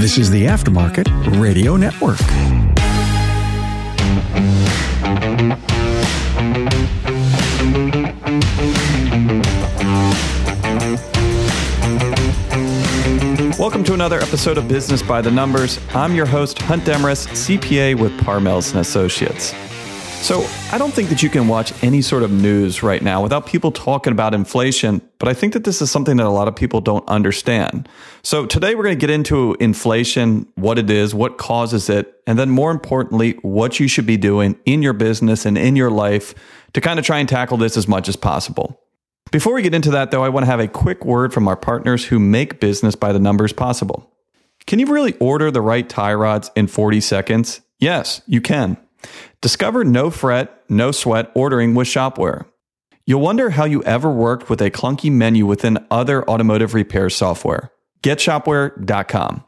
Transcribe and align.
This 0.00 0.16
is 0.16 0.30
the 0.30 0.44
Aftermarket 0.44 1.08
Radio 1.40 1.76
Network. 1.76 2.20
Welcome 13.58 13.82
to 13.82 13.94
another 13.94 14.20
episode 14.20 14.56
of 14.56 14.68
Business 14.68 15.02
by 15.02 15.20
the 15.20 15.32
Numbers. 15.32 15.80
I'm 15.92 16.14
your 16.14 16.26
host, 16.26 16.62
Hunt 16.62 16.84
Demarest, 16.84 17.30
CPA 17.30 17.98
with 17.98 18.16
Parmells 18.20 18.70
and 18.70 18.78
Associates. 18.78 19.52
So, 20.20 20.46
I 20.72 20.78
don't 20.78 20.92
think 20.92 21.08
that 21.08 21.22
you 21.22 21.30
can 21.30 21.48
watch 21.48 21.72
any 21.82 22.02
sort 22.02 22.22
of 22.22 22.30
news 22.30 22.82
right 22.82 23.00
now 23.00 23.22
without 23.22 23.46
people 23.46 23.72
talking 23.72 24.12
about 24.12 24.34
inflation, 24.34 25.00
but 25.18 25.28
I 25.28 25.32
think 25.32 25.54
that 25.54 25.64
this 25.64 25.80
is 25.80 25.90
something 25.90 26.18
that 26.18 26.26
a 26.26 26.30
lot 26.30 26.48
of 26.48 26.56
people 26.56 26.82
don't 26.82 27.08
understand. 27.08 27.88
So, 28.22 28.44
today 28.44 28.74
we're 28.74 28.82
going 28.82 28.98
to 28.98 29.00
get 29.00 29.08
into 29.08 29.56
inflation, 29.58 30.46
what 30.56 30.78
it 30.78 30.90
is, 30.90 31.14
what 31.14 31.38
causes 31.38 31.88
it, 31.88 32.20
and 32.26 32.38
then 32.38 32.50
more 32.50 32.70
importantly, 32.70 33.38
what 33.42 33.80
you 33.80 33.88
should 33.88 34.06
be 34.06 34.18
doing 34.18 34.58
in 34.66 34.82
your 34.82 34.92
business 34.92 35.46
and 35.46 35.56
in 35.56 35.76
your 35.76 35.90
life 35.90 36.34
to 36.74 36.80
kind 36.80 36.98
of 36.98 37.06
try 37.06 37.20
and 37.20 37.28
tackle 37.28 37.56
this 37.56 37.76
as 37.76 37.88
much 37.88 38.08
as 38.08 38.16
possible. 38.16 38.82
Before 39.30 39.54
we 39.54 39.62
get 39.62 39.74
into 39.74 39.92
that, 39.92 40.10
though, 40.10 40.24
I 40.24 40.30
want 40.30 40.44
to 40.44 40.50
have 40.50 40.60
a 40.60 40.68
quick 40.68 41.04
word 41.04 41.32
from 41.32 41.48
our 41.48 41.56
partners 41.56 42.06
who 42.06 42.18
make 42.18 42.60
business 42.60 42.94
by 42.94 43.12
the 43.12 43.18
numbers 43.18 43.52
possible. 43.52 44.10
Can 44.66 44.78
you 44.78 44.86
really 44.86 45.14
order 45.18 45.50
the 45.50 45.62
right 45.62 45.88
tie 45.88 46.14
rods 46.14 46.50
in 46.56 46.66
40 46.66 47.00
seconds? 47.00 47.60
Yes, 47.78 48.20
you 48.26 48.40
can. 48.40 48.76
Discover 49.40 49.84
no 49.84 50.10
fret, 50.10 50.62
no 50.68 50.90
sweat 50.90 51.30
ordering 51.34 51.74
with 51.74 51.88
Shopware. 51.88 52.46
You'll 53.06 53.20
wonder 53.20 53.50
how 53.50 53.64
you 53.64 53.82
ever 53.84 54.10
worked 54.10 54.50
with 54.50 54.60
a 54.60 54.70
clunky 54.70 55.10
menu 55.10 55.46
within 55.46 55.84
other 55.90 56.28
automotive 56.28 56.74
repair 56.74 57.08
software. 57.08 57.70
GetShopware.com. 58.02 59.44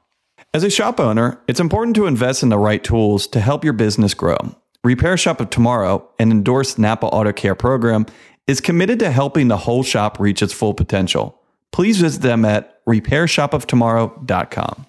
As 0.54 0.64
a 0.64 0.70
shop 0.70 0.98
owner, 0.98 1.40
it's 1.46 1.60
important 1.60 1.94
to 1.96 2.06
invest 2.06 2.42
in 2.42 2.48
the 2.48 2.58
right 2.58 2.82
tools 2.82 3.26
to 3.28 3.40
help 3.40 3.62
your 3.62 3.74
business 3.74 4.14
grow. 4.14 4.38
Repair 4.82 5.16
Shop 5.16 5.40
of 5.40 5.50
Tomorrow, 5.50 6.08
an 6.18 6.30
endorsed 6.30 6.78
Napa 6.78 7.06
Auto 7.06 7.32
Care 7.32 7.54
program, 7.54 8.06
is 8.46 8.60
committed 8.60 8.98
to 9.00 9.10
helping 9.10 9.48
the 9.48 9.58
whole 9.58 9.82
shop 9.82 10.18
reach 10.18 10.42
its 10.42 10.54
full 10.54 10.72
potential. 10.72 11.38
Please 11.70 12.00
visit 12.00 12.22
them 12.22 12.44
at 12.44 12.84
repairshopoftomorrow.com 12.86 14.86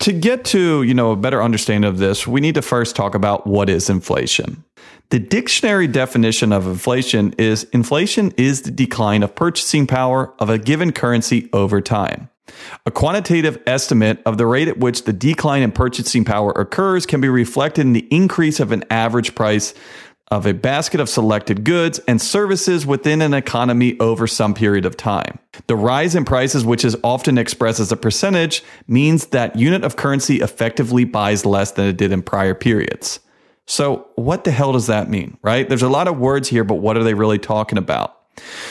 to 0.00 0.12
get 0.12 0.44
to 0.46 0.82
you 0.82 0.94
know 0.94 1.12
a 1.12 1.16
better 1.16 1.42
understanding 1.42 1.88
of 1.88 1.98
this 1.98 2.26
we 2.26 2.40
need 2.40 2.54
to 2.54 2.62
first 2.62 2.96
talk 2.96 3.14
about 3.14 3.46
what 3.46 3.68
is 3.68 3.90
inflation. 3.90 4.64
The 5.10 5.18
dictionary 5.18 5.86
definition 5.86 6.52
of 6.52 6.66
inflation 6.66 7.34
is 7.38 7.64
inflation 7.72 8.32
is 8.36 8.62
the 8.62 8.70
decline 8.70 9.22
of 9.22 9.34
purchasing 9.34 9.86
power 9.86 10.34
of 10.38 10.50
a 10.50 10.58
given 10.58 10.92
currency 10.92 11.48
over 11.52 11.80
time. 11.80 12.28
A 12.86 12.90
quantitative 12.90 13.62
estimate 13.66 14.20
of 14.24 14.38
the 14.38 14.46
rate 14.46 14.68
at 14.68 14.78
which 14.78 15.04
the 15.04 15.12
decline 15.12 15.62
in 15.62 15.72
purchasing 15.72 16.24
power 16.24 16.50
occurs 16.52 17.06
can 17.06 17.20
be 17.20 17.28
reflected 17.28 17.82
in 17.82 17.92
the 17.92 18.06
increase 18.10 18.60
of 18.60 18.72
an 18.72 18.84
average 18.90 19.34
price 19.34 19.74
of 20.30 20.46
a 20.46 20.54
basket 20.54 21.00
of 21.00 21.08
selected 21.08 21.64
goods 21.64 21.98
and 22.00 22.20
services 22.20 22.86
within 22.86 23.22
an 23.22 23.34
economy 23.34 23.98
over 23.98 24.26
some 24.26 24.54
period 24.54 24.84
of 24.84 24.96
time. 24.96 25.38
The 25.66 25.76
rise 25.76 26.14
in 26.14 26.24
prices, 26.24 26.64
which 26.64 26.84
is 26.84 26.96
often 27.02 27.38
expressed 27.38 27.80
as 27.80 27.90
a 27.90 27.96
percentage, 27.96 28.62
means 28.86 29.26
that 29.28 29.56
unit 29.56 29.84
of 29.84 29.96
currency 29.96 30.40
effectively 30.40 31.04
buys 31.04 31.46
less 31.46 31.72
than 31.72 31.86
it 31.86 31.96
did 31.96 32.12
in 32.12 32.22
prior 32.22 32.54
periods. 32.54 33.20
So, 33.66 34.08
what 34.14 34.44
the 34.44 34.50
hell 34.50 34.72
does 34.72 34.86
that 34.86 35.10
mean, 35.10 35.36
right? 35.42 35.68
There's 35.68 35.82
a 35.82 35.90
lot 35.90 36.08
of 36.08 36.18
words 36.18 36.48
here, 36.48 36.64
but 36.64 36.76
what 36.76 36.96
are 36.96 37.04
they 37.04 37.14
really 37.14 37.38
talking 37.38 37.76
about? 37.76 38.18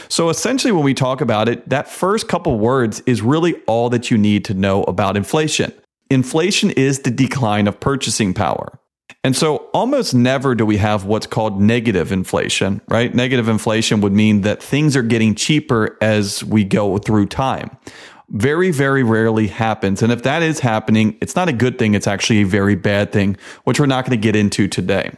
So, 0.09 0.30
essentially, 0.30 0.71
when 0.71 0.83
we 0.83 0.95
talk 0.95 1.21
about 1.21 1.47
it, 1.49 1.69
that 1.69 1.88
first 1.88 2.27
couple 2.27 2.58
words 2.58 3.02
is 3.05 3.21
really 3.21 3.55
all 3.67 3.89
that 3.92 4.09
you 4.09 4.17
need 4.17 4.45
to 4.45 4.55
know 4.55 4.83
about 4.83 5.16
inflation. 5.16 5.71
Inflation 6.09 6.71
is 6.71 6.99
the 6.99 7.11
decline 7.11 7.67
of 7.67 7.80
purchasing 7.80 8.33
power. 8.33 8.80
And 9.23 9.35
so 9.35 9.57
almost 9.73 10.13
never 10.13 10.55
do 10.55 10.65
we 10.65 10.77
have 10.77 11.05
what's 11.05 11.27
called 11.27 11.61
negative 11.61 12.11
inflation, 12.11 12.81
right? 12.87 13.14
Negative 13.14 13.49
inflation 13.49 13.99
would 14.02 14.14
mean 14.14 14.42
that 14.42 14.64
things 14.64 14.95
are 14.95 15.03
getting 15.03 15.36
cheaper 15.36 15.97
as 16.02 16.43
we 16.43 16.64
go 16.64 16.97
through 16.97 17.25
time. 17.25 17.75
Very, 18.30 18.71
very 18.71 19.03
rarely 19.03 19.47
happens. 19.47 20.02
And 20.02 20.11
if 20.11 20.23
that 20.23 20.43
is 20.43 20.59
happening, 20.59 21.17
it's 21.21 21.36
not 21.36 21.49
a 21.49 21.53
good 21.53 21.80
thing. 21.80 21.93
It's 21.93 22.08
actually 22.08 22.42
a 22.42 22.45
very 22.45 22.75
bad 22.75 23.11
thing, 23.11 23.37
which 23.64 23.80
we're 23.80 23.86
not 23.86 24.05
going 24.05 24.17
to 24.17 24.21
get 24.21 24.36
into 24.36 24.67
today. 24.67 25.11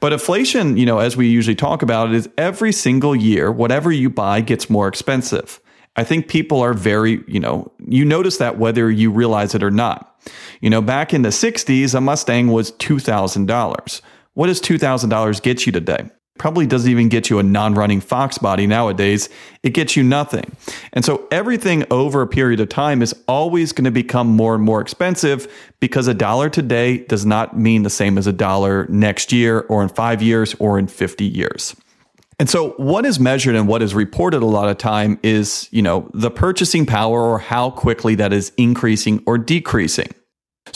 But 0.00 0.12
inflation, 0.12 0.76
you 0.76 0.84
know, 0.84 0.98
as 0.98 1.16
we 1.16 1.26
usually 1.26 1.54
talk 1.54 1.82
about 1.82 2.10
it, 2.10 2.14
is 2.14 2.28
every 2.36 2.72
single 2.72 3.16
year, 3.16 3.50
whatever 3.50 3.90
you 3.90 4.10
buy 4.10 4.42
gets 4.42 4.68
more 4.68 4.88
expensive. 4.88 5.60
I 5.96 6.04
think 6.04 6.28
people 6.28 6.60
are 6.60 6.74
very, 6.74 7.24
you 7.26 7.40
know, 7.40 7.72
you 7.86 8.04
notice 8.04 8.36
that 8.36 8.58
whether 8.58 8.90
you 8.90 9.10
realize 9.10 9.54
it 9.54 9.62
or 9.62 9.70
not. 9.70 10.15
You 10.60 10.70
know, 10.70 10.80
back 10.82 11.14
in 11.14 11.22
the 11.22 11.30
60s, 11.30 11.94
a 11.94 12.00
Mustang 12.00 12.48
was 12.48 12.72
$2,000. 12.72 14.00
What 14.34 14.46
does 14.46 14.60
$2,000 14.60 15.42
get 15.42 15.66
you 15.66 15.72
today? 15.72 16.10
Probably 16.38 16.66
doesn't 16.66 16.90
even 16.90 17.08
get 17.08 17.30
you 17.30 17.38
a 17.38 17.42
non 17.42 17.74
running 17.74 18.00
Fox 18.00 18.36
body 18.36 18.66
nowadays. 18.66 19.30
It 19.62 19.70
gets 19.70 19.96
you 19.96 20.02
nothing. 20.02 20.54
And 20.92 21.04
so 21.04 21.26
everything 21.30 21.84
over 21.90 22.20
a 22.20 22.26
period 22.26 22.60
of 22.60 22.68
time 22.68 23.00
is 23.00 23.14
always 23.26 23.72
going 23.72 23.86
to 23.86 23.90
become 23.90 24.28
more 24.28 24.54
and 24.54 24.62
more 24.62 24.82
expensive 24.82 25.50
because 25.80 26.08
a 26.08 26.14
dollar 26.14 26.50
today 26.50 26.98
does 26.98 27.24
not 27.24 27.58
mean 27.58 27.84
the 27.84 27.90
same 27.90 28.18
as 28.18 28.26
a 28.26 28.32
dollar 28.32 28.86
next 28.88 29.32
year 29.32 29.60
or 29.60 29.82
in 29.82 29.88
five 29.88 30.20
years 30.20 30.54
or 30.58 30.78
in 30.78 30.88
50 30.88 31.24
years. 31.24 31.74
And 32.38 32.50
so 32.50 32.70
what 32.72 33.06
is 33.06 33.18
measured 33.18 33.54
and 33.54 33.66
what 33.66 33.80
is 33.80 33.94
reported 33.94 34.42
a 34.42 34.46
lot 34.46 34.68
of 34.68 34.76
time 34.76 35.18
is, 35.22 35.68
you 35.70 35.80
know, 35.80 36.10
the 36.12 36.30
purchasing 36.30 36.84
power 36.84 37.22
or 37.22 37.38
how 37.38 37.70
quickly 37.70 38.14
that 38.16 38.34
is 38.34 38.52
increasing 38.58 39.22
or 39.24 39.38
decreasing. 39.38 40.12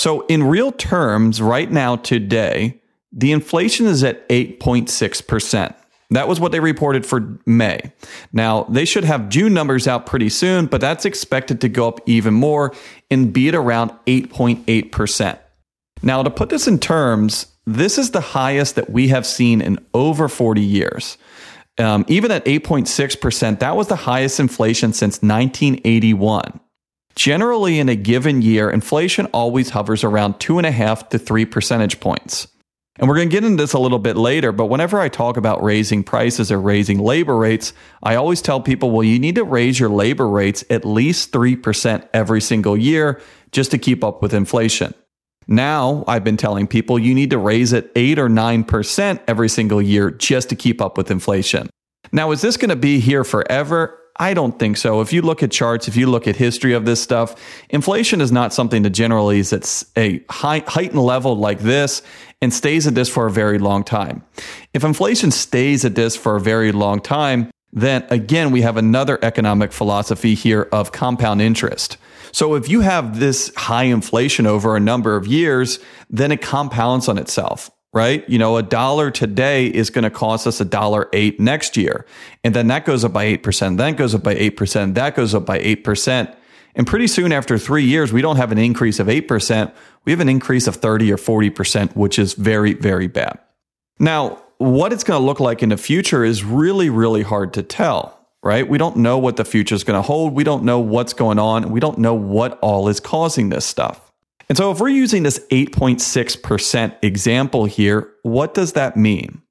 So 0.00 0.24
in 0.28 0.44
real 0.44 0.72
terms, 0.72 1.42
right 1.42 1.70
now 1.70 1.96
today, 1.96 2.80
the 3.12 3.32
inflation 3.32 3.84
is 3.84 4.02
at 4.02 4.26
8.6%. 4.30 5.74
That 6.08 6.26
was 6.26 6.40
what 6.40 6.52
they 6.52 6.60
reported 6.60 7.04
for 7.04 7.38
May. 7.44 7.92
Now, 8.32 8.62
they 8.62 8.86
should 8.86 9.04
have 9.04 9.28
June 9.28 9.52
numbers 9.52 9.86
out 9.86 10.06
pretty 10.06 10.30
soon, 10.30 10.68
but 10.68 10.80
that's 10.80 11.04
expected 11.04 11.60
to 11.60 11.68
go 11.68 11.86
up 11.86 12.00
even 12.06 12.32
more 12.32 12.74
and 13.10 13.30
be 13.30 13.50
at 13.50 13.54
around 13.54 13.90
8.8%. 14.06 15.38
Now, 16.02 16.22
to 16.22 16.30
put 16.30 16.48
this 16.48 16.66
in 16.66 16.78
terms, 16.78 17.48
this 17.66 17.98
is 17.98 18.12
the 18.12 18.22
highest 18.22 18.76
that 18.76 18.88
we 18.88 19.08
have 19.08 19.26
seen 19.26 19.60
in 19.60 19.84
over 19.92 20.28
40 20.28 20.62
years. 20.62 21.18
Um, 21.76 22.06
even 22.08 22.30
at 22.30 22.46
8.6%, 22.46 23.58
that 23.58 23.76
was 23.76 23.88
the 23.88 23.96
highest 23.96 24.40
inflation 24.40 24.94
since 24.94 25.20
1981. 25.20 26.58
Generally, 27.16 27.78
in 27.78 27.88
a 27.88 27.96
given 27.96 28.42
year, 28.42 28.70
inflation 28.70 29.26
always 29.26 29.70
hovers 29.70 30.04
around 30.04 30.38
two 30.38 30.58
and 30.58 30.66
a 30.66 30.70
half 30.70 31.08
to 31.10 31.18
three 31.18 31.44
percentage 31.44 32.00
points. 32.00 32.48
And 33.00 33.08
we're 33.08 33.16
going 33.16 33.30
to 33.30 33.34
get 33.34 33.44
into 33.44 33.62
this 33.62 33.72
a 33.72 33.78
little 33.78 33.98
bit 33.98 34.16
later, 34.16 34.52
but 34.52 34.66
whenever 34.66 35.00
I 35.00 35.08
talk 35.08 35.38
about 35.38 35.62
raising 35.62 36.04
prices 36.04 36.52
or 36.52 36.60
raising 36.60 36.98
labor 36.98 37.36
rates, 37.36 37.72
I 38.02 38.16
always 38.16 38.42
tell 38.42 38.60
people, 38.60 38.90
well, 38.90 39.04
you 39.04 39.18
need 39.18 39.36
to 39.36 39.44
raise 39.44 39.80
your 39.80 39.88
labor 39.88 40.28
rates 40.28 40.64
at 40.68 40.84
least 40.84 41.32
3% 41.32 42.08
every 42.12 42.42
single 42.42 42.76
year 42.76 43.20
just 43.52 43.70
to 43.70 43.78
keep 43.78 44.04
up 44.04 44.20
with 44.20 44.34
inflation. 44.34 44.92
Now, 45.46 46.04
I've 46.06 46.24
been 46.24 46.36
telling 46.36 46.66
people 46.66 46.98
you 46.98 47.14
need 47.14 47.30
to 47.30 47.38
raise 47.38 47.72
it 47.72 47.90
8 47.96 48.18
or 48.18 48.28
9% 48.28 49.20
every 49.26 49.48
single 49.48 49.80
year 49.80 50.10
just 50.10 50.50
to 50.50 50.56
keep 50.56 50.80
up 50.80 50.98
with 50.98 51.10
inflation. 51.10 51.70
Now, 52.12 52.30
is 52.32 52.40
this 52.42 52.56
going 52.56 52.68
to 52.68 52.76
be 52.76 53.00
here 53.00 53.24
forever? 53.24 53.99
I 54.16 54.34
don't 54.34 54.58
think 54.58 54.76
so. 54.76 55.00
If 55.00 55.12
you 55.12 55.22
look 55.22 55.42
at 55.42 55.50
charts, 55.50 55.88
if 55.88 55.96
you 55.96 56.06
look 56.06 56.26
at 56.26 56.36
history 56.36 56.74
of 56.74 56.84
this 56.84 57.02
stuff, 57.02 57.34
inflation 57.70 58.20
is 58.20 58.30
not 58.30 58.52
something 58.52 58.82
that 58.82 58.90
generally 58.90 59.38
is 59.38 59.52
at 59.52 59.84
a 59.96 60.22
high, 60.30 60.62
heightened 60.66 61.02
level 61.02 61.36
like 61.36 61.60
this 61.60 62.02
and 62.42 62.52
stays 62.52 62.86
at 62.86 62.94
this 62.94 63.08
for 63.08 63.26
a 63.26 63.30
very 63.30 63.58
long 63.58 63.84
time. 63.84 64.22
If 64.74 64.84
inflation 64.84 65.30
stays 65.30 65.84
at 65.84 65.94
this 65.94 66.16
for 66.16 66.36
a 66.36 66.40
very 66.40 66.72
long 66.72 67.00
time, 67.00 67.50
then 67.72 68.04
again, 68.10 68.50
we 68.50 68.62
have 68.62 68.76
another 68.76 69.18
economic 69.22 69.72
philosophy 69.72 70.34
here 70.34 70.68
of 70.72 70.92
compound 70.92 71.40
interest. 71.40 71.96
So 72.32 72.54
if 72.54 72.68
you 72.68 72.80
have 72.80 73.20
this 73.20 73.52
high 73.56 73.84
inflation 73.84 74.46
over 74.46 74.76
a 74.76 74.80
number 74.80 75.16
of 75.16 75.26
years, 75.26 75.78
then 76.08 76.32
it 76.32 76.42
compounds 76.42 77.08
on 77.08 77.18
itself, 77.18 77.70
right? 77.92 78.28
You 78.28 78.38
know, 78.38 78.56
a 78.56 78.62
dollar 78.62 79.10
today 79.10 79.66
is 79.66 79.90
going 79.90 80.04
to 80.04 80.10
cost 80.10 80.46
us 80.46 80.60
a 80.60 80.64
dollar 80.64 81.08
eight 81.12 81.40
next 81.40 81.76
year. 81.76 82.06
And 82.44 82.54
then 82.54 82.68
that 82.68 82.84
goes 82.84 83.04
up 83.04 83.12
by 83.12 83.36
8%. 83.36 83.78
That 83.78 83.96
goes 83.96 84.14
up 84.14 84.22
by 84.22 84.34
8%. 84.34 84.94
That 84.94 85.16
goes 85.16 85.34
up 85.34 85.44
by 85.44 85.58
8%. 85.58 86.34
And 86.76 86.86
pretty 86.86 87.08
soon 87.08 87.32
after 87.32 87.58
three 87.58 87.84
years, 87.84 88.12
we 88.12 88.22
don't 88.22 88.36
have 88.36 88.52
an 88.52 88.58
increase 88.58 89.00
of 89.00 89.08
8%. 89.08 89.72
We 90.04 90.12
have 90.12 90.20
an 90.20 90.28
increase 90.28 90.66
of 90.66 90.76
30 90.76 91.12
or 91.12 91.16
40%, 91.16 91.96
which 91.96 92.18
is 92.18 92.34
very, 92.34 92.74
very 92.74 93.08
bad. 93.08 93.38
Now, 93.98 94.42
what 94.58 94.92
it's 94.92 95.04
going 95.04 95.20
to 95.20 95.26
look 95.26 95.40
like 95.40 95.62
in 95.62 95.70
the 95.70 95.76
future 95.76 96.24
is 96.24 96.44
really, 96.44 96.90
really 96.90 97.22
hard 97.22 97.52
to 97.54 97.62
tell 97.62 98.20
right? 98.42 98.66
We 98.66 98.78
don't 98.78 98.96
know 98.96 99.18
what 99.18 99.36
the 99.36 99.44
future 99.44 99.74
is 99.74 99.84
going 99.84 99.98
to 99.98 100.02
hold. 100.02 100.34
We 100.34 100.44
don't 100.44 100.64
know 100.64 100.80
what's 100.80 101.12
going 101.12 101.38
on. 101.38 101.70
We 101.70 101.80
don't 101.80 101.98
know 101.98 102.14
what 102.14 102.58
all 102.60 102.88
is 102.88 103.00
causing 103.00 103.50
this 103.50 103.66
stuff. 103.66 104.09
And 104.50 104.58
so, 104.58 104.70
if 104.72 104.80
we're 104.80 104.88
using 104.88 105.22
this 105.22 105.38
8.6% 105.52 106.96
example 107.02 107.66
here, 107.66 108.12
what 108.22 108.52
does 108.52 108.72
that 108.72 108.96
mean? 108.96 109.42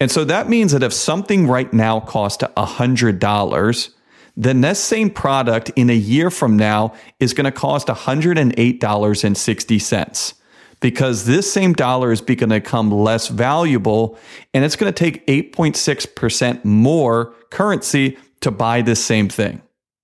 And 0.00 0.10
so 0.10 0.24
that 0.24 0.48
means 0.48 0.72
that 0.72 0.82
if 0.82 0.92
something 0.92 1.46
right 1.46 1.72
now 1.72 2.00
costs 2.00 2.42
$100, 2.42 3.90
then 4.36 4.60
this 4.60 4.82
same 4.82 5.10
product 5.10 5.70
in 5.76 5.88
a 5.88 5.94
year 5.94 6.30
from 6.30 6.56
now 6.56 6.94
is 7.20 7.32
going 7.32 7.44
to 7.44 7.52
cost 7.52 7.86
$108.60 7.86 10.34
because 10.80 11.26
this 11.26 11.52
same 11.52 11.72
dollar 11.72 12.10
is 12.10 12.20
going 12.20 12.38
to 12.38 12.48
become 12.48 12.90
less 12.90 13.28
valuable 13.28 14.18
and 14.52 14.64
it's 14.64 14.74
going 14.74 14.92
to 14.92 15.04
take 15.04 15.24
8.6% 15.28 16.64
more 16.64 17.32
currency 17.50 18.18
to 18.40 18.50
buy 18.50 18.82
this 18.82 19.04
same 19.04 19.28
thing. 19.28 19.62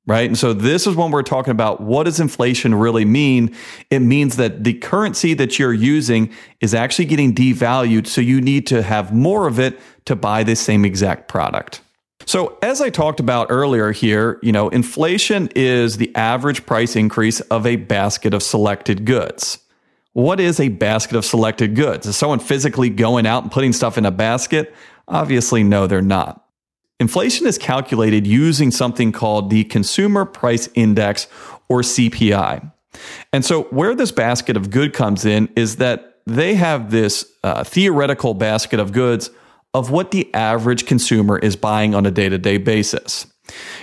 Right. 0.08 0.28
And 0.28 0.38
so 0.38 0.52
this 0.52 0.86
is 0.86 0.94
when 0.94 1.10
we're 1.10 1.24
talking 1.24 1.50
about 1.50 1.80
what 1.80 2.04
does 2.04 2.20
inflation 2.20 2.76
really 2.76 3.04
mean? 3.04 3.54
It 3.90 3.98
means 3.98 4.36
that 4.36 4.62
the 4.62 4.74
currency 4.74 5.34
that 5.34 5.58
you're 5.58 5.72
using 5.72 6.32
is 6.60 6.74
actually 6.74 7.06
getting 7.06 7.34
devalued. 7.34 8.06
So 8.06 8.20
you 8.20 8.40
need 8.40 8.68
to 8.68 8.82
have 8.82 9.12
more 9.12 9.48
of 9.48 9.58
it 9.58 9.80
to 10.04 10.14
buy 10.14 10.44
the 10.44 10.54
same 10.54 10.84
exact 10.84 11.26
product. 11.26 11.80
So, 12.24 12.58
as 12.60 12.80
I 12.80 12.90
talked 12.90 13.20
about 13.20 13.48
earlier 13.50 13.92
here, 13.92 14.40
you 14.42 14.50
know, 14.50 14.68
inflation 14.68 15.48
is 15.54 15.96
the 15.96 16.14
average 16.16 16.66
price 16.66 16.96
increase 16.96 17.40
of 17.40 17.66
a 17.66 17.76
basket 17.76 18.34
of 18.34 18.42
selected 18.42 19.04
goods. 19.04 19.60
What 20.12 20.40
is 20.40 20.58
a 20.58 20.68
basket 20.68 21.16
of 21.16 21.24
selected 21.24 21.76
goods? 21.76 22.06
Is 22.06 22.16
someone 22.16 22.40
physically 22.40 22.90
going 22.90 23.26
out 23.26 23.42
and 23.42 23.52
putting 23.52 23.72
stuff 23.72 23.98
in 23.98 24.06
a 24.06 24.10
basket? 24.10 24.74
Obviously, 25.06 25.62
no, 25.62 25.86
they're 25.86 26.02
not. 26.02 26.45
Inflation 26.98 27.46
is 27.46 27.58
calculated 27.58 28.26
using 28.26 28.70
something 28.70 29.12
called 29.12 29.50
the 29.50 29.64
Consumer 29.64 30.24
Price 30.24 30.68
Index 30.74 31.26
or 31.68 31.82
CPI. 31.82 32.72
And 33.32 33.44
so, 33.44 33.64
where 33.64 33.94
this 33.94 34.10
basket 34.10 34.56
of 34.56 34.70
good 34.70 34.94
comes 34.94 35.26
in 35.26 35.50
is 35.56 35.76
that 35.76 36.20
they 36.26 36.54
have 36.54 36.90
this 36.90 37.30
uh, 37.44 37.64
theoretical 37.64 38.32
basket 38.32 38.80
of 38.80 38.92
goods 38.92 39.30
of 39.74 39.90
what 39.90 40.10
the 40.10 40.32
average 40.34 40.86
consumer 40.86 41.38
is 41.38 41.54
buying 41.54 41.94
on 41.94 42.06
a 42.06 42.10
day 42.10 42.30
to 42.30 42.38
day 42.38 42.56
basis. 42.56 43.26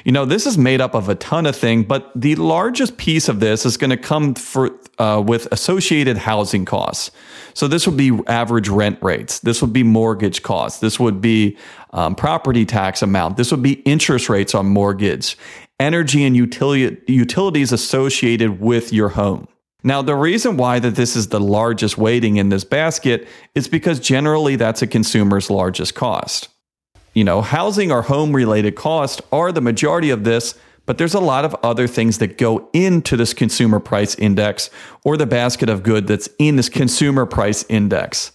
You 0.03 0.11
know, 0.11 0.25
this 0.25 0.45
is 0.45 0.57
made 0.57 0.81
up 0.81 0.93
of 0.93 1.09
a 1.09 1.15
ton 1.15 1.45
of 1.45 1.55
things, 1.55 1.85
but 1.85 2.11
the 2.15 2.35
largest 2.35 2.97
piece 2.97 3.29
of 3.29 3.39
this 3.39 3.65
is 3.65 3.77
going 3.77 3.89
to 3.89 3.97
come 3.97 4.35
for, 4.35 4.71
uh, 4.99 5.23
with 5.25 5.47
associated 5.51 6.17
housing 6.17 6.65
costs. 6.65 7.11
So 7.53 7.67
this 7.67 7.87
would 7.87 7.97
be 7.97 8.19
average 8.27 8.69
rent 8.69 8.99
rates. 9.01 9.39
This 9.39 9.61
would 9.61 9.73
be 9.73 9.83
mortgage 9.83 10.43
costs. 10.43 10.79
This 10.79 10.99
would 10.99 11.21
be 11.21 11.57
um, 11.91 12.15
property 12.15 12.65
tax 12.65 13.01
amount. 13.01 13.37
This 13.37 13.51
would 13.51 13.63
be 13.63 13.73
interest 13.83 14.29
rates 14.29 14.55
on 14.55 14.65
mortgage, 14.65 15.37
energy 15.79 16.23
and 16.23 16.35
utility, 16.35 16.97
utilities 17.07 17.71
associated 17.71 18.59
with 18.59 18.91
your 18.91 19.09
home. 19.09 19.47
Now, 19.83 20.01
the 20.01 20.15
reason 20.15 20.55
why 20.55 20.79
that 20.79 20.95
this 20.95 21.15
is 21.15 21.27
the 21.27 21.41
largest 21.41 21.97
weighting 21.97 22.37
in 22.37 22.49
this 22.49 22.63
basket 22.63 23.27
is 23.53 23.67
because 23.67 23.99
generally 23.99 24.55
that's 24.55 24.81
a 24.81 24.87
consumer's 24.87 25.49
largest 25.49 25.93
cost. 25.93 26.47
You 27.13 27.23
know, 27.23 27.41
housing 27.41 27.91
or 27.91 28.01
home 28.01 28.35
related 28.35 28.75
costs 28.75 29.21
are 29.31 29.51
the 29.51 29.61
majority 29.61 30.09
of 30.09 30.23
this, 30.23 30.55
but 30.85 30.97
there's 30.97 31.13
a 31.13 31.19
lot 31.19 31.45
of 31.45 31.55
other 31.63 31.87
things 31.87 32.17
that 32.17 32.37
go 32.37 32.69
into 32.73 33.15
this 33.15 33.33
consumer 33.33 33.79
price 33.79 34.15
index 34.15 34.69
or 35.03 35.15
the 35.15 35.25
basket 35.25 35.69
of 35.69 35.83
good 35.83 36.07
that's 36.07 36.27
in 36.39 36.55
this 36.55 36.69
consumer 36.69 37.25
price 37.25 37.63
index. 37.69 38.31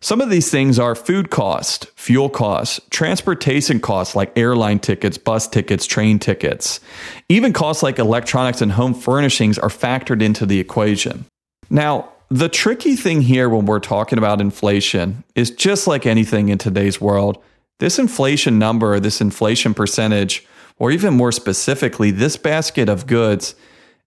Some 0.00 0.20
of 0.20 0.28
these 0.28 0.50
things 0.50 0.78
are 0.78 0.94
food 0.94 1.30
cost, 1.30 1.86
fuel 1.96 2.28
costs, 2.28 2.80
transportation 2.90 3.80
costs 3.80 4.14
like 4.14 4.36
airline 4.36 4.78
tickets, 4.78 5.16
bus 5.16 5.48
tickets, 5.48 5.86
train 5.86 6.18
tickets. 6.18 6.80
Even 7.28 7.52
costs 7.52 7.82
like 7.82 7.98
electronics 7.98 8.60
and 8.60 8.72
home 8.72 8.92
furnishings 8.92 9.58
are 9.58 9.70
factored 9.70 10.22
into 10.22 10.44
the 10.44 10.60
equation. 10.60 11.24
Now, 11.70 12.10
the 12.28 12.48
tricky 12.48 12.96
thing 12.96 13.22
here 13.22 13.48
when 13.48 13.66
we're 13.66 13.80
talking 13.80 14.18
about 14.18 14.40
inflation 14.40 15.24
is 15.34 15.50
just 15.50 15.86
like 15.86 16.06
anything 16.06 16.50
in 16.50 16.58
today's 16.58 17.00
world, 17.00 17.42
this 17.78 17.98
inflation 17.98 18.58
number, 18.58 18.98
this 19.00 19.20
inflation 19.20 19.74
percentage, 19.74 20.46
or 20.78 20.90
even 20.90 21.14
more 21.14 21.32
specifically, 21.32 22.10
this 22.10 22.36
basket 22.36 22.88
of 22.88 23.06
goods 23.06 23.54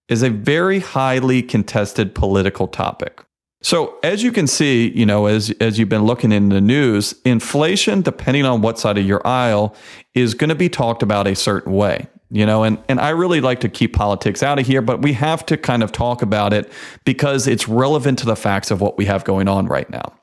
is 0.08 0.24
a 0.24 0.30
very 0.30 0.80
highly 0.80 1.42
contested 1.42 2.16
political 2.16 2.68
topic. 2.68 3.24
So 3.62 3.98
as 4.04 4.24
you 4.24 4.32
can 4.32 4.48
see, 4.48 4.90
you 4.92 5.06
know, 5.06 5.26
as 5.26 5.52
as 5.60 5.78
you've 5.78 5.90
been 5.90 6.06
looking 6.06 6.32
in 6.32 6.50
the 6.50 6.62
news, 6.62 7.14
inflation, 7.26 8.02
depending 8.02 8.46
on 8.46 8.62
what 8.62 8.80
side 8.80 8.98
of 8.98 9.06
your 9.06 9.26
aisle, 9.28 9.76
is 10.16 10.34
going 10.34 10.50
to 10.50 10.56
be 10.56 10.70
talked 10.70 11.04
about 11.04 11.28
a 11.28 11.36
certain 11.36 11.74
way. 11.74 12.08
You 12.32 12.46
know, 12.46 12.64
and, 12.64 12.78
and 12.88 13.00
I 13.00 13.10
really 13.10 13.42
like 13.42 13.60
to 13.62 13.70
keep 13.70 13.96
politics 13.96 14.44
out 14.44 14.60
of 14.60 14.68
here, 14.68 14.84
but 14.84 15.02
we 15.02 15.14
have 15.14 15.46
to 15.48 15.58
kind 15.58 15.82
of 15.82 15.92
talk 15.92 16.22
about 16.22 16.54
it 16.54 16.72
because 17.04 17.48
it's 17.48 17.68
relevant 17.68 18.20
to 18.20 18.28
the 18.28 18.36
facts 18.36 18.70
of 18.70 18.82
what 18.82 19.00
we 19.00 19.06
have 19.06 19.24
going 19.24 19.48
on 19.48 19.66
right 19.66 19.90
now. 19.90 20.14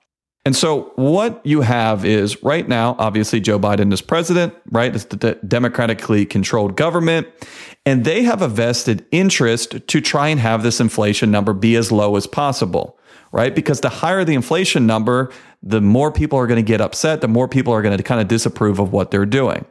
And 0.46 0.54
so 0.54 0.92
what 0.94 1.44
you 1.44 1.62
have 1.62 2.04
is 2.04 2.40
right 2.44 2.68
now, 2.68 2.94
obviously 3.00 3.40
Joe 3.40 3.58
Biden 3.58 3.92
is 3.92 4.00
president, 4.00 4.54
right? 4.70 4.94
It's 4.94 5.04
the 5.04 5.36
democratically 5.46 6.24
controlled 6.24 6.76
government. 6.76 7.26
And 7.84 8.04
they 8.04 8.22
have 8.22 8.42
a 8.42 8.48
vested 8.48 9.04
interest 9.10 9.88
to 9.88 10.00
try 10.00 10.28
and 10.28 10.38
have 10.38 10.62
this 10.62 10.78
inflation 10.78 11.32
number 11.32 11.52
be 11.52 11.74
as 11.74 11.90
low 11.90 12.14
as 12.14 12.28
possible 12.28 12.96
right? 13.32 13.54
Because 13.54 13.80
the 13.80 13.88
higher 13.88 14.24
the 14.24 14.34
inflation 14.34 14.86
number, 14.86 15.30
the 15.62 15.80
more 15.80 16.10
people 16.10 16.38
are 16.38 16.46
going 16.46 16.64
to 16.64 16.66
get 16.66 16.80
upset, 16.80 17.20
the 17.20 17.28
more 17.28 17.48
people 17.48 17.72
are 17.72 17.82
going 17.82 17.94
to 17.94 18.02
kind 18.02 18.20
of 18.20 18.28
disapprove 18.28 18.78
of 18.78 18.92
what 18.92 19.10
they're 19.10 19.26
doing. 19.26 19.66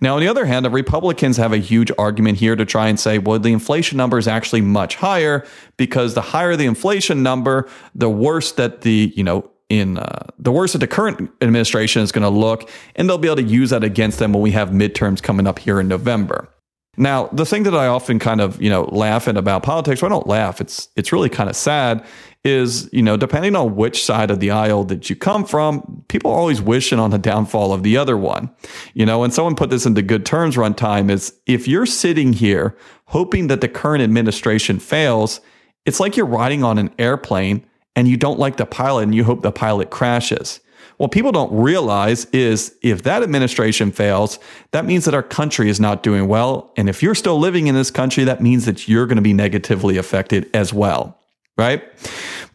Now, 0.00 0.16
on 0.16 0.20
the 0.20 0.28
other 0.28 0.44
hand, 0.44 0.64
the 0.64 0.70
Republicans 0.70 1.36
have 1.38 1.52
a 1.52 1.58
huge 1.58 1.90
argument 1.96 2.38
here 2.38 2.54
to 2.54 2.66
try 2.66 2.88
and 2.88 3.00
say, 3.00 3.18
well, 3.18 3.38
the 3.38 3.52
inflation 3.52 3.96
number 3.96 4.18
is 4.18 4.28
actually 4.28 4.60
much 4.60 4.96
higher 4.96 5.46
because 5.78 6.14
the 6.14 6.20
higher 6.20 6.54
the 6.54 6.66
inflation 6.66 7.22
number, 7.22 7.68
the 7.94 8.10
worse 8.10 8.52
that 8.52 8.82
the, 8.82 9.12
you 9.16 9.24
know, 9.24 9.50
in 9.68 9.98
uh, 9.98 10.26
the 10.38 10.50
worst 10.50 10.72
that 10.72 10.78
the 10.78 10.86
current 10.86 11.30
administration 11.42 12.02
is 12.02 12.12
going 12.12 12.22
to 12.22 12.28
look, 12.28 12.70
and 12.96 13.08
they'll 13.08 13.18
be 13.18 13.28
able 13.28 13.36
to 13.36 13.42
use 13.42 13.70
that 13.70 13.84
against 13.84 14.18
them 14.18 14.32
when 14.32 14.42
we 14.42 14.52
have 14.52 14.70
midterms 14.70 15.22
coming 15.22 15.46
up 15.46 15.58
here 15.58 15.78
in 15.78 15.88
November. 15.88 16.48
Now, 16.96 17.28
the 17.28 17.46
thing 17.46 17.62
that 17.62 17.76
I 17.76 17.86
often 17.86 18.18
kind 18.18 18.40
of, 18.40 18.60
you 18.60 18.68
know, 18.68 18.84
laugh 18.86 19.28
at 19.28 19.36
about 19.36 19.62
politics, 19.62 20.02
well, 20.02 20.10
I 20.10 20.14
don't 20.14 20.26
laugh, 20.26 20.60
it's 20.60 20.88
it's 20.96 21.12
really 21.12 21.28
kind 21.28 21.48
of 21.48 21.54
sad, 21.54 22.04
is, 22.42 22.88
you 22.92 23.02
know, 23.02 23.16
depending 23.16 23.54
on 23.54 23.76
which 23.76 24.04
side 24.04 24.32
of 24.32 24.40
the 24.40 24.50
aisle 24.50 24.82
that 24.84 25.08
you 25.08 25.14
come 25.14 25.44
from, 25.44 26.04
people 26.08 26.32
are 26.32 26.38
always 26.38 26.60
wishing 26.60 26.98
on 26.98 27.10
the 27.10 27.18
downfall 27.18 27.72
of 27.72 27.84
the 27.84 27.96
other 27.96 28.16
one. 28.16 28.50
You 28.94 29.06
know, 29.06 29.22
and 29.22 29.32
someone 29.32 29.54
put 29.54 29.70
this 29.70 29.86
into 29.86 30.02
good 30.02 30.26
terms 30.26 30.56
one 30.56 30.74
time 30.74 31.08
is 31.08 31.32
if 31.46 31.68
you're 31.68 31.86
sitting 31.86 32.32
here 32.32 32.76
hoping 33.06 33.46
that 33.46 33.60
the 33.60 33.68
current 33.68 34.02
administration 34.02 34.80
fails, 34.80 35.40
it's 35.86 36.00
like 36.00 36.16
you're 36.16 36.26
riding 36.26 36.64
on 36.64 36.78
an 36.78 36.90
airplane 36.98 37.64
and 37.98 38.06
you 38.06 38.16
don't 38.16 38.38
like 38.38 38.58
the 38.58 38.64
pilot 38.64 39.02
and 39.02 39.12
you 39.12 39.24
hope 39.24 39.42
the 39.42 39.50
pilot 39.50 39.90
crashes. 39.90 40.60
What 40.98 41.10
people 41.10 41.32
don't 41.32 41.52
realize 41.52 42.26
is 42.26 42.72
if 42.80 43.02
that 43.02 43.24
administration 43.24 43.90
fails, 43.90 44.38
that 44.70 44.84
means 44.84 45.04
that 45.06 45.14
our 45.14 45.22
country 45.22 45.68
is 45.68 45.80
not 45.80 46.04
doing 46.04 46.28
well. 46.28 46.72
And 46.76 46.88
if 46.88 47.02
you're 47.02 47.16
still 47.16 47.40
living 47.40 47.66
in 47.66 47.74
this 47.74 47.90
country, 47.90 48.22
that 48.22 48.40
means 48.40 48.66
that 48.66 48.86
you're 48.86 49.06
going 49.06 49.16
to 49.16 49.22
be 49.22 49.32
negatively 49.32 49.96
affected 49.96 50.48
as 50.54 50.72
well. 50.72 51.18
Right. 51.56 51.82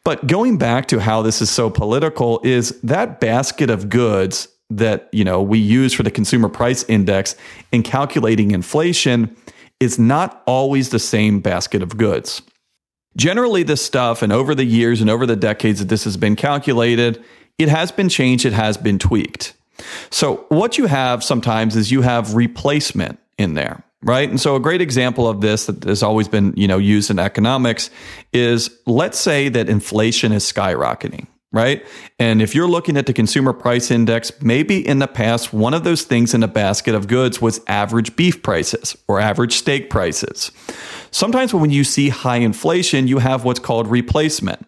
But 0.06 0.28
going 0.28 0.58
back 0.58 0.88
to 0.88 1.00
how 1.00 1.22
this 1.22 1.42
is 1.42 1.50
so 1.50 1.70
political 1.70 2.40
is 2.46 2.80
that 2.84 3.20
basket 3.20 3.70
of 3.70 3.90
goods 3.90 4.48
that, 4.70 5.10
you 5.12 5.26
know, 5.26 5.42
we 5.42 5.60
use 5.60 5.92
for 5.92 6.04
the 6.04 6.12
consumer 6.12 6.48
price 6.48 6.86
index 6.86 7.36
in 7.74 7.84
calculating 7.84 8.52
inflation 8.52 9.36
is 9.82 10.00
not 10.00 10.42
always 10.48 10.92
the 10.92 11.00
same 11.00 11.42
basket 11.42 11.82
of 11.82 11.98
goods. 11.98 12.42
Generally, 13.16 13.64
this 13.64 13.84
stuff, 13.84 14.22
and 14.22 14.32
over 14.32 14.56
the 14.56 14.64
years 14.64 15.02
and 15.02 15.10
over 15.10 15.26
the 15.26 15.36
decades 15.36 15.80
that 15.80 15.90
this 15.90 16.04
has 16.04 16.18
been 16.18 16.36
calculated, 16.36 17.24
it 17.58 17.70
has 17.70 17.92
been 17.92 18.10
changed, 18.10 18.46
it 18.46 18.54
has 18.54 18.78
been 18.78 18.98
tweaked. 18.98 19.54
So, 20.10 20.46
what 20.50 20.78
you 20.78 20.88
have 20.88 21.24
sometimes 21.24 21.76
is 21.76 21.92
you 21.92 22.02
have 22.02 22.34
replacement 22.34 23.20
in 23.38 23.54
there, 23.54 23.84
right? 24.02 24.30
And 24.30 24.40
so, 24.40 24.56
a 24.56 24.60
great 24.60 24.82
example 24.82 25.28
of 25.28 25.42
this 25.42 25.66
that 25.68 25.84
has 25.84 26.02
always 26.02 26.28
been, 26.28 26.54
you 26.56 26.68
know, 26.68 26.78
used 26.78 27.10
in 27.10 27.20
economics 27.20 27.90
is 28.32 28.70
let's 28.86 29.20
say 29.20 29.50
that 29.50 29.70
inflation 29.70 30.32
is 30.32 30.44
skyrocketing 30.44 31.28
right? 31.54 31.86
And 32.18 32.42
if 32.42 32.56
you're 32.56 32.68
looking 32.68 32.98
at 32.98 33.06
the 33.06 33.14
consumer 33.14 33.54
price 33.54 33.92
index, 33.92 34.32
maybe 34.42 34.86
in 34.86 34.98
the 34.98 35.08
past, 35.08 35.54
one 35.54 35.76
of 35.76 35.84
those 35.84 36.02
things 36.02 36.34
in 36.34 36.42
a 36.42 36.48
basket 36.48 36.96
of 36.96 37.08
goods 37.08 37.40
was 37.40 37.62
average 37.68 38.16
beef 38.16 38.42
prices 38.42 38.98
or 39.08 39.20
average 39.20 39.54
steak 39.54 39.90
prices. 39.90 40.52
Sometimes 41.12 41.54
when 41.54 41.70
you 41.70 41.84
see 41.84 42.10
high 42.10 42.38
inflation, 42.38 43.08
you 43.08 43.20
have 43.20 43.46
what's 43.46 43.60
called 43.60 43.88
replacement. 43.88 44.66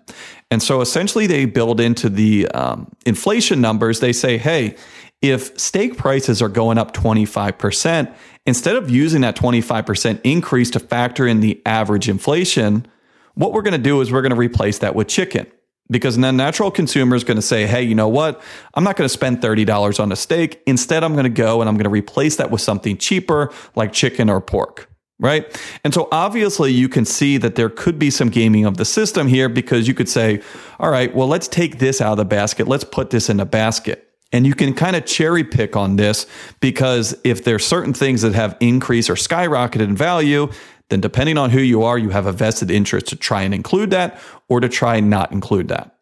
And 0.52 0.62
so 0.62 0.80
essentially, 0.80 1.26
they 1.26 1.46
build 1.46 1.82
into 1.82 2.08
the 2.08 2.48
um, 2.50 2.92
inflation 3.04 3.62
numbers, 3.62 4.00
they 4.00 4.14
say, 4.14 4.38
hey, 4.38 4.76
if 5.24 5.60
steak 5.60 5.98
prices 5.98 6.40
are 6.40 6.50
going 6.50 6.78
up 6.78 6.94
25%, 6.94 8.14
instead 8.46 8.76
of 8.76 8.92
using 8.92 9.22
that 9.22 9.36
25% 9.36 10.22
increase 10.24 10.70
to 10.70 10.80
factor 10.80 11.26
in 11.26 11.40
the 11.40 11.60
average 11.66 12.08
inflation, 12.08 12.86
what 13.34 13.54
we're 13.54 13.64
going 13.64 13.72
to 13.72 13.80
do 13.80 14.02
is 14.02 14.12
we're 14.12 14.22
going 14.22 14.30
to 14.30 14.36
replace 14.36 14.78
that 14.80 14.94
with 14.94 15.08
chicken 15.08 15.48
because 15.90 16.18
then 16.18 16.38
natural 16.38 16.72
consumer 16.72 17.16
is 17.16 17.24
going 17.24 17.36
to 17.36 17.42
say, 17.42 17.68
hey, 17.68 17.84
you 17.84 17.96
know 17.96 18.08
what? 18.08 18.42
I'm 18.74 18.84
not 18.84 18.96
going 18.96 19.06
to 19.06 19.14
spend 19.14 19.42
$30 19.42 20.00
on 20.00 20.12
a 20.12 20.16
steak. 20.16 20.62
Instead, 20.66 21.04
I'm 21.04 21.14
going 21.14 21.26
to 21.26 21.30
go 21.30 21.62
and 21.62 21.70
I'm 21.70 21.76
going 21.76 21.86
to 21.86 21.90
replace 21.90 22.38
that 22.38 22.50
with 22.52 22.62
something 22.62 22.98
cheaper 22.98 23.52
like 23.76 23.94
chicken 23.94 24.30
or 24.30 24.42
pork. 24.42 24.90
Right. 25.18 25.46
And 25.86 25.94
so 25.94 26.10
obviously 26.12 26.74
you 26.74 26.90
can 26.90 27.06
see 27.06 27.38
that 27.38 27.56
there 27.56 27.70
could 27.70 27.98
be 27.98 28.10
some 28.10 28.28
gaming 28.28 28.66
of 28.66 28.76
the 28.76 28.84
system 28.84 29.28
here 29.28 29.48
because 29.48 29.88
you 29.88 29.94
could 29.94 30.10
say, 30.10 30.42
all 30.78 30.90
right, 30.90 31.16
well, 31.16 31.30
let's 31.30 31.48
take 31.48 31.80
this 31.80 32.02
out 32.02 32.12
of 32.12 32.18
the 32.18 32.26
basket. 32.26 32.68
Let's 32.68 32.84
put 32.84 33.12
this 33.12 33.30
in 33.30 33.40
a 33.40 33.46
basket. 33.46 34.06
And 34.34 34.46
you 34.46 34.54
can 34.54 34.74
kind 34.74 34.98
of 34.98 35.06
cherry 35.06 35.46
pick 35.46 35.78
on 35.78 35.96
this 35.96 36.28
because 36.60 37.18
if 37.24 37.46
there's 37.46 37.66
certain 37.66 37.94
things 37.94 38.24
that 38.24 38.34
have 38.34 38.58
increased 38.60 39.10
or 39.10 39.14
skyrocketed 39.14 39.82
in 39.82 39.96
value, 39.96 40.50
then 40.90 41.02
depending 41.02 41.38
on 41.38 41.50
who 41.50 41.60
you 41.60 41.84
are, 41.84 41.98
you 41.98 42.10
have 42.10 42.26
a 42.26 42.32
vested 42.32 42.70
interest 42.70 43.08
to 43.08 43.16
try 43.16 43.42
and 43.42 43.54
include 43.54 43.92
that 43.92 44.20
or 44.48 44.60
to 44.60 44.70
try 44.70 44.98
and 44.98 45.10
not 45.10 45.32
include 45.32 45.68
that. 45.70 45.96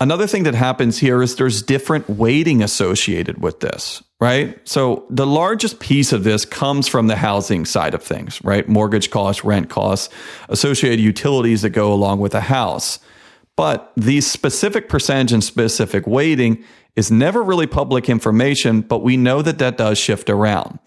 Another 0.00 0.26
thing 0.26 0.42
that 0.42 0.54
happens 0.54 0.98
here 0.98 1.22
is 1.22 1.36
there's 1.36 1.62
different 1.62 2.08
weighting 2.10 2.62
associated 2.62 3.40
with 3.40 3.60
this, 3.60 4.02
right? 4.20 4.58
So 4.68 5.06
the 5.08 5.26
largest 5.26 5.78
piece 5.78 6.12
of 6.12 6.24
this 6.24 6.44
comes 6.44 6.88
from 6.88 7.06
the 7.06 7.16
housing 7.16 7.64
side 7.64 7.94
of 7.94 8.02
things, 8.02 8.42
right? 8.44 8.68
Mortgage 8.68 9.10
costs, 9.10 9.44
rent 9.44 9.70
costs, 9.70 10.12
associated 10.48 11.00
utilities 11.00 11.62
that 11.62 11.70
go 11.70 11.92
along 11.92 12.18
with 12.18 12.34
a 12.34 12.40
house. 12.40 12.98
But 13.56 13.92
the 13.96 14.20
specific 14.20 14.88
percentage 14.88 15.32
and 15.32 15.44
specific 15.44 16.06
weighting 16.06 16.64
is 16.96 17.10
never 17.10 17.42
really 17.42 17.66
public 17.66 18.08
information, 18.08 18.80
but 18.80 19.02
we 19.02 19.16
know 19.16 19.42
that 19.42 19.58
that 19.58 19.76
does 19.76 19.98
shift 19.98 20.30
around 20.30 20.78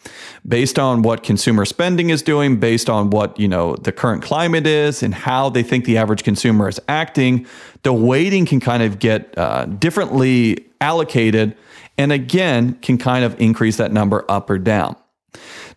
based 0.47 0.79
on 0.79 1.01
what 1.01 1.21
consumer 1.21 1.65
spending 1.65 2.09
is 2.09 2.21
doing, 2.21 2.59
based 2.59 2.89
on 2.89 3.09
what, 3.09 3.37
you 3.37 3.47
know, 3.47 3.75
the 3.75 3.91
current 3.91 4.23
climate 4.23 4.65
is 4.65 5.03
and 5.03 5.13
how 5.13 5.49
they 5.49 5.63
think 5.63 5.83
the 5.85 5.97
average 5.97 6.23
consumer 6.23 6.69
is 6.69 6.79
acting. 6.87 7.45
The 7.83 7.91
weighting 7.91 8.45
can 8.45 8.59
kind 8.59 8.83
of 8.83 8.99
get 8.99 9.37
uh, 9.37 9.65
differently 9.65 10.65
allocated 10.79 11.57
and 11.97 12.11
again 12.11 12.73
can 12.75 12.97
kind 12.97 13.25
of 13.25 13.39
increase 13.41 13.77
that 13.77 13.91
number 13.91 14.23
up 14.29 14.49
or 14.49 14.57
down. 14.57 14.95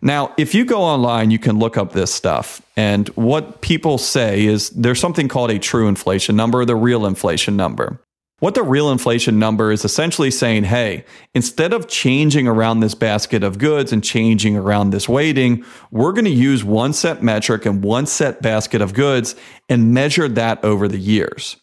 Now, 0.02 0.32
if 0.38 0.54
you 0.54 0.64
go 0.64 0.80
online, 0.82 1.30
you 1.30 1.38
can 1.38 1.58
look 1.58 1.76
up 1.76 1.92
this 1.92 2.12
stuff. 2.12 2.62
And 2.76 3.08
what 3.10 3.60
people 3.60 3.98
say 3.98 4.44
is 4.44 4.70
there's 4.70 5.00
something 5.00 5.28
called 5.28 5.50
a 5.50 5.58
true 5.58 5.88
inflation 5.88 6.36
number 6.36 6.64
the 6.64 6.76
real 6.76 7.04
inflation 7.04 7.56
number. 7.56 8.00
What 8.38 8.54
the 8.54 8.62
real 8.62 8.90
inflation 8.90 9.38
number 9.38 9.70
is 9.70 9.84
essentially 9.84 10.30
saying, 10.30 10.64
hey, 10.64 11.04
instead 11.34 11.74
of 11.74 11.88
changing 11.88 12.48
around 12.48 12.80
this 12.80 12.94
basket 12.94 13.42
of 13.42 13.58
goods 13.58 13.92
and 13.92 14.02
changing 14.02 14.56
around 14.56 14.90
this 14.90 15.06
weighting, 15.06 15.62
we're 15.90 16.12
going 16.12 16.24
to 16.24 16.30
use 16.30 16.64
one 16.64 16.94
set 16.94 17.22
metric 17.22 17.66
and 17.66 17.84
one 17.84 18.06
set 18.06 18.40
basket 18.40 18.80
of 18.80 18.94
goods 18.94 19.36
and 19.68 19.92
measure 19.92 20.26
that 20.26 20.64
over 20.64 20.88
the 20.88 20.98
years. 20.98 21.56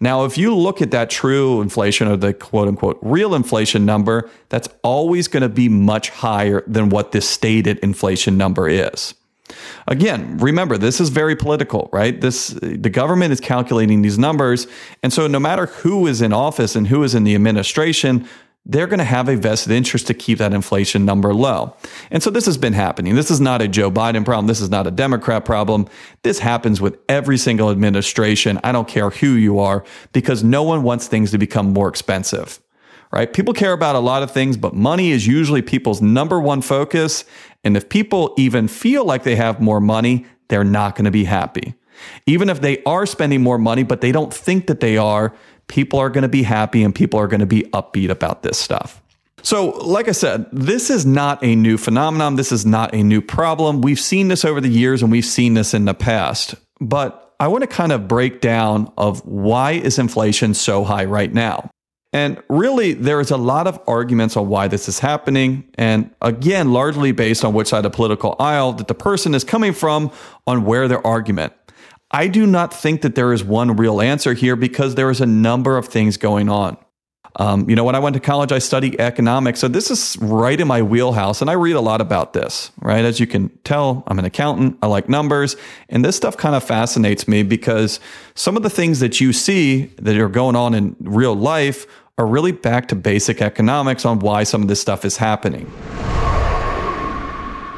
Now, 0.00 0.24
if 0.24 0.36
you 0.36 0.54
look 0.54 0.82
at 0.82 0.90
that 0.90 1.10
true 1.10 1.60
inflation 1.60 2.08
or 2.08 2.16
the 2.16 2.34
quote 2.34 2.68
unquote 2.68 2.98
real 3.02 3.34
inflation 3.34 3.84
number, 3.84 4.30
that's 4.48 4.68
always 4.82 5.28
going 5.28 5.42
to 5.42 5.48
be 5.48 5.68
much 5.68 6.10
higher 6.10 6.62
than 6.66 6.88
what 6.88 7.12
this 7.12 7.28
stated 7.28 7.78
inflation 7.78 8.36
number 8.36 8.68
is. 8.68 9.14
Again, 9.86 10.38
remember 10.38 10.78
this 10.78 11.00
is 11.00 11.08
very 11.08 11.36
political, 11.36 11.90
right? 11.92 12.20
This 12.20 12.48
the 12.62 12.90
government 12.90 13.32
is 13.32 13.40
calculating 13.40 14.02
these 14.02 14.18
numbers, 14.18 14.66
and 15.02 15.12
so 15.12 15.26
no 15.26 15.40
matter 15.40 15.66
who 15.66 16.06
is 16.06 16.22
in 16.22 16.32
office 16.32 16.76
and 16.76 16.86
who 16.88 17.02
is 17.02 17.14
in 17.14 17.24
the 17.24 17.34
administration, 17.34 18.28
they're 18.64 18.86
going 18.86 18.98
to 18.98 19.04
have 19.04 19.28
a 19.28 19.36
vested 19.36 19.72
interest 19.72 20.06
to 20.06 20.14
keep 20.14 20.38
that 20.38 20.52
inflation 20.52 21.04
number 21.04 21.34
low. 21.34 21.74
And 22.10 22.22
so 22.22 22.30
this 22.30 22.46
has 22.46 22.56
been 22.56 22.74
happening. 22.74 23.16
This 23.16 23.30
is 23.30 23.40
not 23.40 23.60
a 23.60 23.66
Joe 23.66 23.90
Biden 23.90 24.24
problem. 24.24 24.46
This 24.46 24.60
is 24.60 24.70
not 24.70 24.86
a 24.86 24.90
Democrat 24.92 25.44
problem. 25.44 25.88
This 26.22 26.38
happens 26.38 26.80
with 26.80 26.98
every 27.08 27.38
single 27.38 27.70
administration. 27.70 28.60
I 28.62 28.70
don't 28.70 28.86
care 28.86 29.10
who 29.10 29.32
you 29.32 29.58
are 29.58 29.84
because 30.12 30.44
no 30.44 30.62
one 30.62 30.84
wants 30.84 31.08
things 31.08 31.32
to 31.32 31.38
become 31.38 31.72
more 31.72 31.88
expensive 31.88 32.60
right? 33.12 33.32
People 33.32 33.52
care 33.52 33.72
about 33.72 33.94
a 33.94 34.00
lot 34.00 34.22
of 34.22 34.30
things, 34.30 34.56
but 34.56 34.74
money 34.74 35.10
is 35.10 35.26
usually 35.26 35.62
people's 35.62 36.00
number 36.00 36.40
one 36.40 36.62
focus. 36.62 37.24
And 37.62 37.76
if 37.76 37.88
people 37.88 38.34
even 38.38 38.68
feel 38.68 39.04
like 39.04 39.22
they 39.22 39.36
have 39.36 39.60
more 39.60 39.80
money, 39.80 40.26
they're 40.48 40.64
not 40.64 40.96
going 40.96 41.04
to 41.04 41.10
be 41.10 41.24
happy. 41.24 41.74
Even 42.26 42.48
if 42.48 42.60
they 42.60 42.82
are 42.84 43.06
spending 43.06 43.42
more 43.42 43.58
money, 43.58 43.82
but 43.82 44.00
they 44.00 44.12
don't 44.12 44.32
think 44.32 44.66
that 44.66 44.80
they 44.80 44.96
are, 44.96 45.34
people 45.72 45.98
are 45.98 46.10
going 46.10 46.22
to 46.22 46.28
be 46.28 46.42
happy 46.42 46.82
and 46.82 46.94
people 46.94 47.18
are 47.18 47.26
going 47.26 47.40
to 47.40 47.46
be 47.46 47.62
upbeat 47.72 48.10
about 48.10 48.42
this 48.42 48.58
stuff. 48.58 49.02
So, 49.42 49.70
like 49.70 50.06
I 50.06 50.12
said, 50.12 50.44
this 50.52 50.90
is 50.90 51.06
not 51.06 51.42
a 51.42 51.56
new 51.56 51.78
phenomenon. 51.78 52.36
This 52.36 52.52
is 52.52 52.66
not 52.66 52.94
a 52.94 53.02
new 53.02 53.22
problem. 53.22 53.80
We've 53.80 53.98
seen 53.98 54.28
this 54.28 54.44
over 54.44 54.60
the 54.60 54.68
years 54.68 55.02
and 55.02 55.10
we've 55.10 55.24
seen 55.24 55.54
this 55.54 55.72
in 55.72 55.86
the 55.86 55.94
past. 55.94 56.54
But 56.78 57.34
I 57.40 57.48
want 57.48 57.62
to 57.62 57.68
kind 57.68 57.90
of 57.90 58.06
break 58.06 58.42
down 58.42 58.92
of 58.98 59.24
why 59.24 59.72
is 59.72 59.98
inflation 59.98 60.52
so 60.52 60.84
high 60.84 61.06
right 61.06 61.32
now? 61.32 61.70
And 62.12 62.42
really, 62.50 62.92
there 62.92 63.20
is 63.20 63.30
a 63.30 63.38
lot 63.38 63.66
of 63.66 63.80
arguments 63.86 64.36
on 64.36 64.48
why 64.48 64.68
this 64.68 64.86
is 64.86 64.98
happening. 64.98 65.64
And 65.76 66.10
again, 66.20 66.74
largely 66.74 67.12
based 67.12 67.46
on 67.46 67.54
which 67.54 67.68
side 67.68 67.78
of 67.78 67.90
the 67.90 67.96
political 67.96 68.36
aisle 68.38 68.74
that 68.74 68.88
the 68.88 68.94
person 68.94 69.34
is 69.34 69.42
coming 69.42 69.72
from 69.72 70.12
on 70.46 70.66
where 70.66 70.86
their 70.86 71.04
argument. 71.06 71.54
I 72.12 72.28
do 72.28 72.46
not 72.46 72.74
think 72.74 73.00
that 73.02 73.14
there 73.14 73.32
is 73.32 73.42
one 73.42 73.76
real 73.76 74.00
answer 74.00 74.34
here 74.34 74.54
because 74.54 74.94
there 74.94 75.10
is 75.10 75.20
a 75.20 75.26
number 75.26 75.78
of 75.78 75.88
things 75.88 76.18
going 76.18 76.48
on. 76.50 76.76
Um, 77.36 77.70
you 77.70 77.74
know, 77.74 77.84
when 77.84 77.94
I 77.94 77.98
went 77.98 78.12
to 78.14 78.20
college, 78.20 78.52
I 78.52 78.58
studied 78.58 79.00
economics. 79.00 79.58
So 79.58 79.66
this 79.66 79.90
is 79.90 80.18
right 80.20 80.60
in 80.60 80.68
my 80.68 80.82
wheelhouse. 80.82 81.40
And 81.40 81.48
I 81.48 81.54
read 81.54 81.76
a 81.76 81.80
lot 81.80 82.02
about 82.02 82.34
this, 82.34 82.70
right? 82.82 83.02
As 83.02 83.18
you 83.18 83.26
can 83.26 83.48
tell, 83.64 84.02
I'm 84.06 84.18
an 84.18 84.26
accountant. 84.26 84.76
I 84.82 84.86
like 84.88 85.08
numbers. 85.08 85.56
And 85.88 86.04
this 86.04 86.14
stuff 86.14 86.36
kind 86.36 86.54
of 86.54 86.62
fascinates 86.62 87.26
me 87.26 87.42
because 87.42 88.00
some 88.34 88.58
of 88.58 88.62
the 88.62 88.68
things 88.68 89.00
that 89.00 89.18
you 89.18 89.32
see 89.32 89.86
that 89.96 90.14
are 90.18 90.28
going 90.28 90.56
on 90.56 90.74
in 90.74 90.94
real 91.00 91.34
life 91.34 91.86
are 92.18 92.26
really 92.26 92.52
back 92.52 92.88
to 92.88 92.94
basic 92.94 93.40
economics 93.40 94.04
on 94.04 94.18
why 94.18 94.42
some 94.42 94.60
of 94.60 94.68
this 94.68 94.82
stuff 94.82 95.06
is 95.06 95.16
happening. 95.16 95.64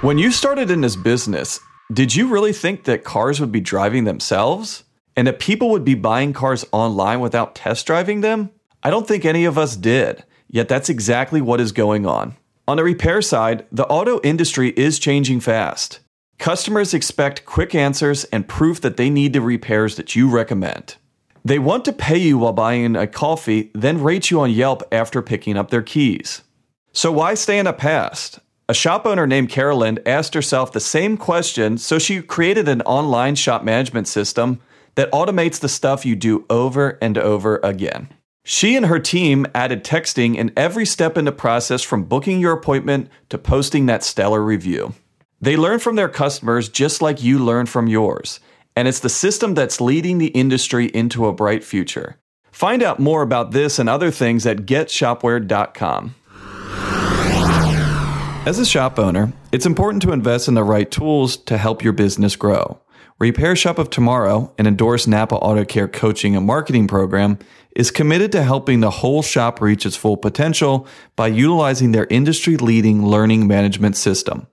When 0.00 0.18
you 0.18 0.32
started 0.32 0.72
in 0.72 0.80
this 0.80 0.96
business, 0.96 1.60
did 1.94 2.14
you 2.14 2.28
really 2.28 2.52
think 2.52 2.84
that 2.84 3.04
cars 3.04 3.40
would 3.40 3.52
be 3.52 3.60
driving 3.60 4.04
themselves? 4.04 4.84
And 5.16 5.28
that 5.28 5.38
people 5.38 5.70
would 5.70 5.84
be 5.84 5.94
buying 5.94 6.32
cars 6.32 6.64
online 6.72 7.20
without 7.20 7.54
test 7.54 7.86
driving 7.86 8.20
them? 8.20 8.50
I 8.82 8.90
don't 8.90 9.06
think 9.06 9.24
any 9.24 9.44
of 9.44 9.56
us 9.56 9.76
did, 9.76 10.24
yet 10.48 10.68
that's 10.68 10.88
exactly 10.88 11.40
what 11.40 11.60
is 11.60 11.70
going 11.70 12.04
on. 12.04 12.34
On 12.66 12.78
the 12.78 12.84
repair 12.84 13.22
side, 13.22 13.64
the 13.70 13.86
auto 13.86 14.20
industry 14.22 14.70
is 14.70 14.98
changing 14.98 15.38
fast. 15.38 16.00
Customers 16.38 16.92
expect 16.92 17.44
quick 17.44 17.74
answers 17.74 18.24
and 18.24 18.48
proof 18.48 18.80
that 18.80 18.96
they 18.96 19.08
need 19.08 19.32
the 19.32 19.40
repairs 19.40 19.94
that 19.96 20.16
you 20.16 20.28
recommend. 20.28 20.96
They 21.44 21.60
want 21.60 21.84
to 21.84 21.92
pay 21.92 22.18
you 22.18 22.38
while 22.38 22.52
buying 22.52 22.96
a 22.96 23.06
coffee, 23.06 23.70
then 23.72 24.02
rate 24.02 24.30
you 24.30 24.40
on 24.40 24.50
Yelp 24.50 24.82
after 24.90 25.22
picking 25.22 25.56
up 25.56 25.70
their 25.70 25.82
keys. 25.82 26.42
So 26.92 27.12
why 27.12 27.34
stay 27.34 27.58
in 27.58 27.66
the 27.66 27.72
past? 27.72 28.40
A 28.68 28.74
shop 28.74 29.04
owner 29.04 29.26
named 29.26 29.50
Carolyn 29.50 29.98
asked 30.06 30.34
herself 30.34 30.72
the 30.72 30.80
same 30.80 31.16
question, 31.16 31.76
so 31.78 31.98
she 31.98 32.22
created 32.22 32.68
an 32.68 32.82
online 32.82 33.34
shop 33.34 33.62
management 33.62 34.08
system 34.08 34.60
that 34.94 35.10
automates 35.12 35.60
the 35.60 35.68
stuff 35.68 36.06
you 36.06 36.16
do 36.16 36.46
over 36.48 36.98
and 37.02 37.18
over 37.18 37.60
again. 37.62 38.08
She 38.44 38.76
and 38.76 38.86
her 38.86 38.98
team 38.98 39.46
added 39.54 39.84
texting 39.84 40.36
in 40.36 40.52
every 40.56 40.86
step 40.86 41.16
in 41.18 41.24
the 41.24 41.32
process 41.32 41.82
from 41.82 42.04
booking 42.04 42.40
your 42.40 42.52
appointment 42.52 43.08
to 43.30 43.38
posting 43.38 43.86
that 43.86 44.04
stellar 44.04 44.42
review. 44.42 44.94
They 45.40 45.56
learn 45.56 45.78
from 45.78 45.96
their 45.96 46.08
customers 46.08 46.68
just 46.68 47.02
like 47.02 47.22
you 47.22 47.38
learn 47.38 47.66
from 47.66 47.86
yours 47.86 48.40
and 48.76 48.88
it's 48.88 49.00
the 49.00 49.08
system 49.08 49.54
that's 49.54 49.80
leading 49.80 50.18
the 50.18 50.28
industry 50.28 50.86
into 50.86 51.26
a 51.26 51.32
bright 51.32 51.64
future. 51.64 52.16
Find 52.50 52.82
out 52.82 53.00
more 53.00 53.22
about 53.22 53.52
this 53.52 53.78
and 53.78 53.88
other 53.88 54.10
things 54.10 54.46
at 54.46 54.58
getshopware.com. 54.58 56.14
As 58.46 58.58
a 58.58 58.66
shop 58.66 58.98
owner, 58.98 59.32
it's 59.52 59.64
important 59.64 60.02
to 60.02 60.12
invest 60.12 60.48
in 60.48 60.54
the 60.54 60.62
right 60.62 60.90
tools 60.90 61.38
to 61.44 61.56
help 61.56 61.82
your 61.82 61.94
business 61.94 62.36
grow. 62.36 62.78
Repair 63.18 63.56
Shop 63.56 63.78
of 63.78 63.88
Tomorrow, 63.88 64.52
an 64.58 64.66
endorsed 64.66 65.08
Napa 65.08 65.36
Auto 65.36 65.64
Care 65.64 65.88
coaching 65.88 66.36
and 66.36 66.44
marketing 66.44 66.86
program, 66.86 67.38
is 67.74 67.90
committed 67.90 68.32
to 68.32 68.42
helping 68.42 68.80
the 68.80 68.90
whole 68.90 69.22
shop 69.22 69.62
reach 69.62 69.86
its 69.86 69.96
full 69.96 70.18
potential 70.18 70.86
by 71.16 71.28
utilizing 71.28 71.92
their 71.92 72.06
industry 72.10 72.58
leading 72.58 73.06
learning 73.06 73.46
management 73.46 73.96
system. 73.96 74.46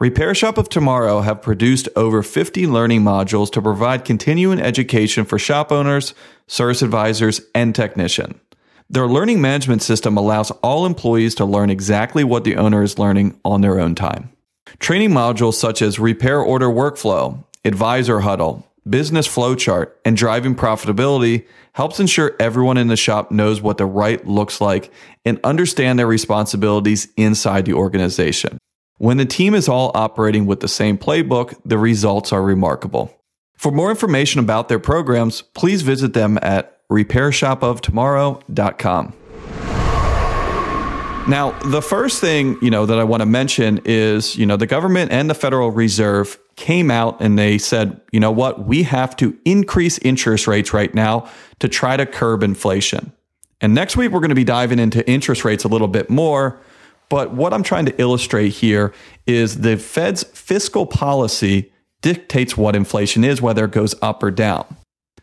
Repair 0.00 0.34
Shop 0.34 0.56
of 0.56 0.70
Tomorrow 0.70 1.20
have 1.20 1.42
produced 1.42 1.90
over 1.94 2.22
50 2.22 2.66
learning 2.66 3.02
modules 3.02 3.52
to 3.52 3.60
provide 3.60 4.06
continuing 4.06 4.60
education 4.60 5.26
for 5.26 5.38
shop 5.38 5.70
owners, 5.70 6.14
service 6.46 6.80
advisors, 6.80 7.42
and 7.54 7.74
technicians. 7.74 8.45
Their 8.88 9.08
learning 9.08 9.40
management 9.40 9.82
system 9.82 10.16
allows 10.16 10.52
all 10.62 10.86
employees 10.86 11.34
to 11.36 11.44
learn 11.44 11.70
exactly 11.70 12.22
what 12.22 12.44
the 12.44 12.56
owner 12.56 12.82
is 12.82 12.98
learning 12.98 13.38
on 13.44 13.60
their 13.60 13.80
own 13.80 13.94
time. 13.96 14.30
Training 14.78 15.10
modules 15.10 15.54
such 15.54 15.82
as 15.82 15.98
repair 15.98 16.40
order 16.40 16.68
workflow, 16.68 17.44
advisor 17.64 18.20
huddle, 18.20 18.64
business 18.88 19.26
flowchart, 19.26 19.92
and 20.04 20.16
driving 20.16 20.54
profitability 20.54 21.46
helps 21.72 21.98
ensure 21.98 22.36
everyone 22.38 22.76
in 22.76 22.86
the 22.86 22.96
shop 22.96 23.32
knows 23.32 23.60
what 23.60 23.78
the 23.78 23.86
right 23.86 24.24
looks 24.26 24.60
like 24.60 24.92
and 25.24 25.40
understand 25.42 25.98
their 25.98 26.06
responsibilities 26.06 27.08
inside 27.16 27.64
the 27.64 27.74
organization. 27.74 28.56
When 28.98 29.16
the 29.16 29.26
team 29.26 29.54
is 29.54 29.68
all 29.68 29.90
operating 29.94 30.46
with 30.46 30.60
the 30.60 30.68
same 30.68 30.96
playbook, 30.96 31.60
the 31.64 31.76
results 31.76 32.32
are 32.32 32.42
remarkable. 32.42 33.12
For 33.56 33.72
more 33.72 33.90
information 33.90 34.38
about 34.40 34.68
their 34.68 34.78
programs, 34.78 35.42
please 35.42 35.82
visit 35.82 36.14
them 36.14 36.38
at 36.40 36.75
repairshopoftomorrow.com. 36.90 39.12
Now, 41.28 41.58
the 41.64 41.82
first 41.82 42.20
thing, 42.20 42.56
you 42.62 42.70
know, 42.70 42.86
that 42.86 43.00
I 43.00 43.04
want 43.04 43.20
to 43.20 43.26
mention 43.26 43.80
is, 43.84 44.36
you 44.36 44.46
know, 44.46 44.56
the 44.56 44.68
government 44.68 45.10
and 45.10 45.28
the 45.28 45.34
Federal 45.34 45.72
Reserve 45.72 46.38
came 46.54 46.88
out 46.88 47.20
and 47.20 47.36
they 47.36 47.58
said, 47.58 48.00
you 48.12 48.20
know 48.20 48.30
what, 48.30 48.64
we 48.64 48.84
have 48.84 49.16
to 49.16 49.36
increase 49.44 49.98
interest 49.98 50.46
rates 50.46 50.72
right 50.72 50.94
now 50.94 51.28
to 51.58 51.68
try 51.68 51.96
to 51.96 52.06
curb 52.06 52.44
inflation. 52.44 53.12
And 53.60 53.74
next 53.74 53.96
week, 53.96 54.12
we're 54.12 54.20
going 54.20 54.28
to 54.28 54.36
be 54.36 54.44
diving 54.44 54.78
into 54.78 55.04
interest 55.10 55.44
rates 55.44 55.64
a 55.64 55.68
little 55.68 55.88
bit 55.88 56.08
more. 56.08 56.60
But 57.08 57.32
what 57.32 57.52
I'm 57.52 57.64
trying 57.64 57.86
to 57.86 58.00
illustrate 58.00 58.50
here 58.50 58.94
is 59.26 59.60
the 59.60 59.76
Fed's 59.76 60.22
fiscal 60.22 60.86
policy 60.86 61.72
dictates 62.02 62.56
what 62.56 62.76
inflation 62.76 63.24
is, 63.24 63.42
whether 63.42 63.64
it 63.64 63.72
goes 63.72 63.96
up 64.00 64.22
or 64.22 64.30
down. 64.30 64.64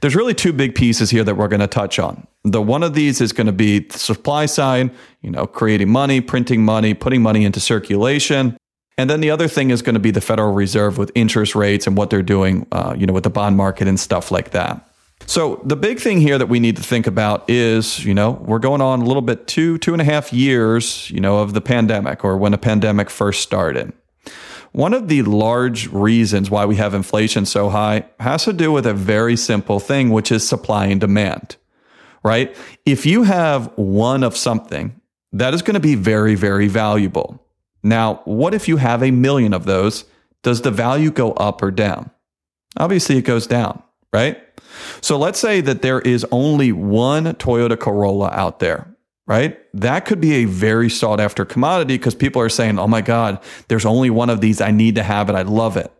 There's 0.03 0.17
really 0.17 0.33
two 0.33 0.51
big 0.51 0.75
pieces 0.75 1.09
here 1.09 1.23
that 1.23 1.35
we're 1.35 1.47
going 1.47 1.61
to 1.61 1.67
touch 1.67 1.97
on. 1.97 2.27
The 2.43 2.61
one 2.61 2.83
of 2.83 2.93
these 2.93 3.21
is 3.21 3.31
going 3.31 3.47
to 3.47 3.53
be 3.53 3.79
the 3.79 3.97
supply 3.97 4.47
side, 4.47 4.91
you 5.21 5.31
know, 5.31 5.47
creating 5.47 5.89
money, 5.89 6.19
printing 6.19 6.65
money, 6.65 6.93
putting 6.93 7.21
money 7.21 7.45
into 7.45 7.61
circulation. 7.61 8.57
And 8.97 9.09
then 9.09 9.21
the 9.21 9.29
other 9.29 9.47
thing 9.47 9.69
is 9.69 9.81
going 9.81 9.93
to 9.93 10.01
be 10.01 10.11
the 10.11 10.19
Federal 10.19 10.51
Reserve 10.51 10.97
with 10.97 11.09
interest 11.15 11.55
rates 11.55 11.87
and 11.87 11.95
what 11.95 12.09
they're 12.09 12.21
doing, 12.21 12.67
uh, 12.73 12.93
you 12.97 13.05
know, 13.05 13.13
with 13.13 13.23
the 13.23 13.29
bond 13.29 13.55
market 13.55 13.87
and 13.87 13.97
stuff 13.97 14.29
like 14.29 14.51
that. 14.51 14.93
So 15.25 15.61
the 15.63 15.77
big 15.77 16.01
thing 16.01 16.19
here 16.19 16.37
that 16.37 16.47
we 16.47 16.59
need 16.59 16.75
to 16.75 16.83
think 16.83 17.07
about 17.07 17.49
is, 17.49 18.03
you 18.03 18.13
know, 18.13 18.31
we're 18.31 18.59
going 18.59 18.81
on 18.81 19.03
a 19.03 19.05
little 19.05 19.21
bit 19.21 19.47
two, 19.47 19.77
two 19.77 19.93
and 19.93 20.01
a 20.01 20.05
half 20.05 20.33
years, 20.33 21.09
you 21.11 21.21
know, 21.21 21.37
of 21.37 21.53
the 21.53 21.61
pandemic 21.61 22.25
or 22.25 22.35
when 22.35 22.53
a 22.53 22.57
pandemic 22.57 23.09
first 23.09 23.41
started. 23.41 23.93
One 24.73 24.93
of 24.95 25.07
the 25.07 25.21
large 25.21 25.87
reasons 25.87 26.49
why 26.49 26.65
we 26.65 26.75
have 26.77 26.95
inflation 26.95 27.45
so 27.45 27.69
high 27.69 28.05
has 28.19 28.45
to 28.45 28.53
do 28.53 28.71
with 28.71 28.87
a 28.87 28.93
very 28.93 29.37
simple 29.37 29.79
thing, 29.79 30.09
which 30.09 30.31
is 30.31 30.47
supply 30.47 30.87
and 30.87 30.99
demand, 30.99 31.57
right? 32.23 32.55
If 32.83 33.05
you 33.05 33.23
have 33.23 33.71
one 33.77 34.23
of 34.23 34.35
something, 34.35 34.99
that 35.31 35.53
is 35.53 35.61
going 35.61 35.75
to 35.75 35.79
be 35.79 35.93
very, 35.93 36.33
very 36.33 36.67
valuable. 36.67 37.39
Now, 37.83 38.21
what 38.25 38.55
if 38.55 38.67
you 38.67 38.77
have 38.77 39.03
a 39.03 39.11
million 39.11 39.53
of 39.53 39.65
those? 39.65 40.05
Does 40.41 40.61
the 40.61 40.71
value 40.71 41.11
go 41.11 41.33
up 41.33 41.61
or 41.61 41.69
down? 41.69 42.09
Obviously, 42.77 43.17
it 43.17 43.25
goes 43.25 43.45
down, 43.45 43.81
right? 44.11 44.41
So 45.01 45.17
let's 45.17 45.39
say 45.39 45.61
that 45.61 45.83
there 45.83 46.01
is 46.01 46.25
only 46.31 46.71
one 46.71 47.25
Toyota 47.35 47.79
Corolla 47.79 48.29
out 48.29 48.59
there, 48.59 48.92
right? 49.25 49.59
That 49.73 50.05
could 50.05 50.19
be 50.19 50.33
a 50.35 50.45
very 50.45 50.89
sought 50.89 51.19
after 51.19 51.45
commodity 51.45 51.97
because 51.97 52.15
people 52.15 52.41
are 52.41 52.49
saying, 52.49 52.79
oh 52.79 52.87
my 52.87 53.01
God, 53.01 53.39
there's 53.67 53.85
only 53.85 54.09
one 54.09 54.29
of 54.29 54.41
these. 54.41 54.61
I 54.61 54.71
need 54.71 54.95
to 54.95 55.03
have 55.03 55.29
it. 55.29 55.35
I 55.35 55.43
love 55.43 55.77
it. 55.77 55.91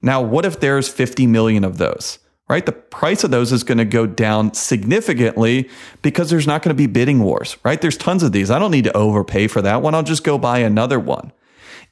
Now, 0.00 0.20
what 0.20 0.44
if 0.44 0.60
there's 0.60 0.88
50 0.88 1.26
million 1.26 1.64
of 1.64 1.78
those? 1.78 2.18
Right? 2.48 2.66
The 2.66 2.72
price 2.72 3.24
of 3.24 3.30
those 3.30 3.52
is 3.52 3.64
going 3.64 3.78
to 3.78 3.84
go 3.84 4.06
down 4.06 4.52
significantly 4.52 5.70
because 6.02 6.28
there's 6.28 6.46
not 6.46 6.62
going 6.62 6.74
to 6.74 6.78
be 6.78 6.86
bidding 6.86 7.22
wars, 7.22 7.56
right? 7.64 7.80
There's 7.80 7.96
tons 7.96 8.22
of 8.22 8.32
these. 8.32 8.50
I 8.50 8.58
don't 8.58 8.72
need 8.72 8.84
to 8.84 8.96
overpay 8.96 9.46
for 9.46 9.62
that 9.62 9.80
one. 9.80 9.94
I'll 9.94 10.02
just 10.02 10.24
go 10.24 10.36
buy 10.36 10.58
another 10.58 11.00
one. 11.00 11.32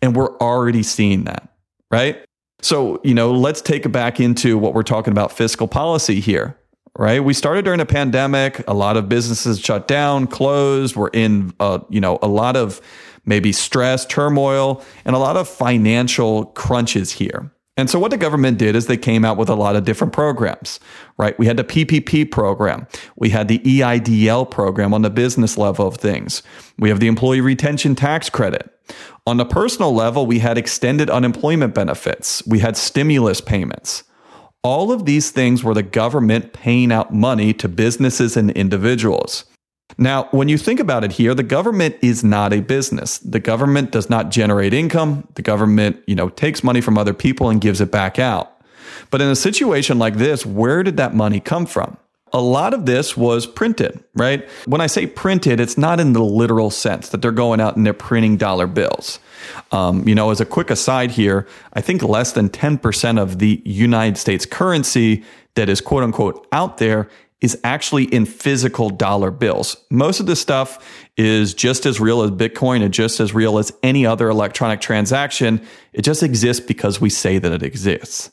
And 0.02 0.14
we're 0.14 0.36
already 0.38 0.82
seeing 0.82 1.24
that, 1.24 1.48
right? 1.90 2.22
So, 2.60 3.00
you 3.04 3.14
know, 3.14 3.32
let's 3.32 3.62
take 3.62 3.86
it 3.86 3.90
back 3.90 4.20
into 4.20 4.58
what 4.58 4.74
we're 4.74 4.82
talking 4.82 5.12
about 5.12 5.32
fiscal 5.32 5.68
policy 5.68 6.20
here, 6.20 6.58
right? 6.98 7.22
We 7.22 7.34
started 7.34 7.64
during 7.64 7.80
a 7.80 7.86
pandemic. 7.86 8.62
A 8.68 8.74
lot 8.74 8.96
of 8.96 9.08
businesses 9.08 9.60
shut 9.60 9.88
down, 9.88 10.26
closed. 10.26 10.96
We're 10.96 11.08
in, 11.08 11.52
uh, 11.60 11.80
you 11.88 12.00
know, 12.00 12.18
a 12.22 12.28
lot 12.28 12.56
of 12.56 12.80
maybe 13.24 13.52
stress, 13.52 14.06
turmoil, 14.06 14.82
and 15.04 15.14
a 15.14 15.18
lot 15.18 15.36
of 15.36 15.48
financial 15.48 16.46
crunches 16.46 17.12
here. 17.12 17.52
And 17.76 17.88
so 17.88 17.98
what 17.98 18.10
the 18.10 18.18
government 18.18 18.58
did 18.58 18.76
is 18.76 18.86
they 18.86 18.98
came 18.98 19.24
out 19.24 19.38
with 19.38 19.48
a 19.48 19.54
lot 19.54 19.74
of 19.74 19.84
different 19.84 20.12
programs, 20.12 20.80
right? 21.16 21.38
We 21.38 21.46
had 21.46 21.56
the 21.56 21.64
PPP 21.64 22.30
program. 22.30 22.86
We 23.16 23.30
had 23.30 23.48
the 23.48 23.58
EIDL 23.60 24.50
program 24.50 24.92
on 24.92 25.00
the 25.00 25.08
business 25.08 25.56
level 25.56 25.86
of 25.86 25.96
things. 25.96 26.42
We 26.78 26.90
have 26.90 27.00
the 27.00 27.06
employee 27.06 27.40
retention 27.40 27.94
tax 27.94 28.28
credit. 28.28 28.70
On 29.26 29.38
the 29.38 29.46
personal 29.46 29.94
level, 29.94 30.26
we 30.26 30.40
had 30.40 30.58
extended 30.58 31.08
unemployment 31.08 31.74
benefits. 31.74 32.42
We 32.46 32.58
had 32.58 32.76
stimulus 32.76 33.40
payments. 33.40 34.02
All 34.62 34.92
of 34.92 35.06
these 35.06 35.30
things 35.30 35.64
were 35.64 35.72
the 35.72 35.82
government 35.82 36.52
paying 36.52 36.92
out 36.92 37.14
money 37.14 37.54
to 37.54 37.68
businesses 37.68 38.36
and 38.36 38.50
individuals. 38.50 39.46
Now, 39.96 40.28
when 40.32 40.48
you 40.48 40.58
think 40.58 40.80
about 40.80 41.02
it 41.02 41.12
here, 41.12 41.34
the 41.34 41.42
government 41.42 41.96
is 42.02 42.22
not 42.22 42.52
a 42.52 42.60
business. 42.60 43.18
The 43.18 43.40
government 43.40 43.90
does 43.90 44.10
not 44.10 44.30
generate 44.30 44.74
income. 44.74 45.26
The 45.34 45.42
government, 45.42 46.02
you 46.06 46.14
know, 46.14 46.28
takes 46.28 46.62
money 46.62 46.80
from 46.80 46.98
other 46.98 47.14
people 47.14 47.48
and 47.48 47.60
gives 47.60 47.80
it 47.80 47.90
back 47.90 48.18
out. 48.18 48.52
But 49.10 49.20
in 49.20 49.28
a 49.28 49.36
situation 49.36 49.98
like 49.98 50.16
this, 50.16 50.44
where 50.44 50.82
did 50.82 50.96
that 50.98 51.14
money 51.14 51.40
come 51.40 51.66
from? 51.66 51.96
A 52.32 52.40
lot 52.40 52.74
of 52.74 52.86
this 52.86 53.16
was 53.16 53.46
printed, 53.46 54.02
right? 54.14 54.48
When 54.66 54.80
I 54.80 54.86
say 54.86 55.06
printed, 55.06 55.58
it's 55.60 55.76
not 55.76 55.98
in 55.98 56.12
the 56.12 56.22
literal 56.22 56.70
sense 56.70 57.08
that 57.08 57.22
they're 57.22 57.32
going 57.32 57.60
out 57.60 57.76
and 57.76 57.84
they're 57.84 57.92
printing 57.92 58.36
dollar 58.36 58.66
bills. 58.66 59.18
Um, 59.72 60.06
you 60.06 60.14
know, 60.14 60.30
as 60.30 60.40
a 60.40 60.46
quick 60.46 60.70
aside 60.70 61.10
here, 61.10 61.46
I 61.72 61.80
think 61.80 62.02
less 62.02 62.32
than 62.32 62.48
10% 62.48 63.20
of 63.20 63.38
the 63.38 63.60
United 63.64 64.16
States 64.16 64.46
currency 64.46 65.24
that 65.54 65.68
is 65.68 65.80
quote 65.80 66.04
unquote 66.04 66.46
out 66.52 66.78
there 66.78 67.08
is 67.40 67.58
actually 67.64 68.04
in 68.04 68.26
physical 68.26 68.90
dollar 68.90 69.30
bills. 69.30 69.76
Most 69.90 70.20
of 70.20 70.26
this 70.26 70.40
stuff 70.40 71.06
is 71.16 71.54
just 71.54 71.86
as 71.86 72.00
real 72.00 72.22
as 72.22 72.30
Bitcoin 72.30 72.82
and 72.82 72.92
just 72.92 73.18
as 73.18 73.34
real 73.34 73.58
as 73.58 73.72
any 73.82 74.04
other 74.04 74.28
electronic 74.28 74.80
transaction. 74.80 75.60
It 75.92 76.02
just 76.02 76.22
exists 76.22 76.64
because 76.64 77.00
we 77.00 77.10
say 77.10 77.38
that 77.38 77.52
it 77.52 77.62
exists. 77.62 78.30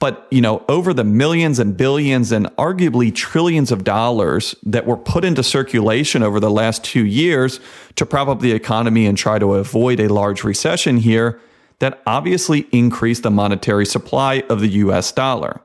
But, 0.00 0.26
you 0.30 0.40
know, 0.40 0.64
over 0.66 0.94
the 0.94 1.04
millions 1.04 1.58
and 1.58 1.76
billions 1.76 2.32
and 2.32 2.46
arguably 2.56 3.14
trillions 3.14 3.70
of 3.70 3.84
dollars 3.84 4.54
that 4.62 4.86
were 4.86 4.96
put 4.96 5.26
into 5.26 5.42
circulation 5.42 6.22
over 6.22 6.40
the 6.40 6.50
last 6.50 6.82
two 6.82 7.04
years 7.04 7.60
to 7.96 8.06
prop 8.06 8.26
up 8.26 8.40
the 8.40 8.52
economy 8.52 9.04
and 9.04 9.16
try 9.16 9.38
to 9.38 9.54
avoid 9.54 10.00
a 10.00 10.08
large 10.08 10.42
recession 10.42 10.96
here, 10.96 11.38
that 11.80 12.02
obviously 12.06 12.60
increased 12.72 13.24
the 13.24 13.30
monetary 13.30 13.84
supply 13.84 14.42
of 14.48 14.60
the 14.60 14.68
US 14.68 15.12
dollar. 15.12 15.60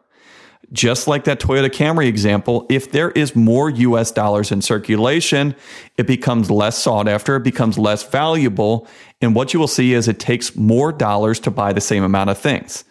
Just 0.73 1.07
like 1.07 1.23
that 1.23 1.39
Toyota 1.39 1.69
Camry 1.69 2.07
example, 2.07 2.65
if 2.69 2.91
there 2.91 3.11
is 3.11 3.37
more 3.37 3.69
US 3.69 4.11
dollars 4.11 4.51
in 4.51 4.61
circulation, 4.61 5.55
it 5.95 6.07
becomes 6.07 6.51
less 6.51 6.77
sought 6.77 7.07
after, 7.07 7.37
it 7.37 7.43
becomes 7.43 7.77
less 7.77 8.03
valuable. 8.03 8.85
And 9.21 9.33
what 9.33 9.53
you 9.53 9.61
will 9.61 9.67
see 9.69 9.93
is 9.93 10.09
it 10.09 10.19
takes 10.19 10.57
more 10.57 10.91
dollars 10.91 11.39
to 11.41 11.51
buy 11.51 11.71
the 11.71 11.79
same 11.79 12.03
amount 12.03 12.31
of 12.31 12.37
things 12.37 12.83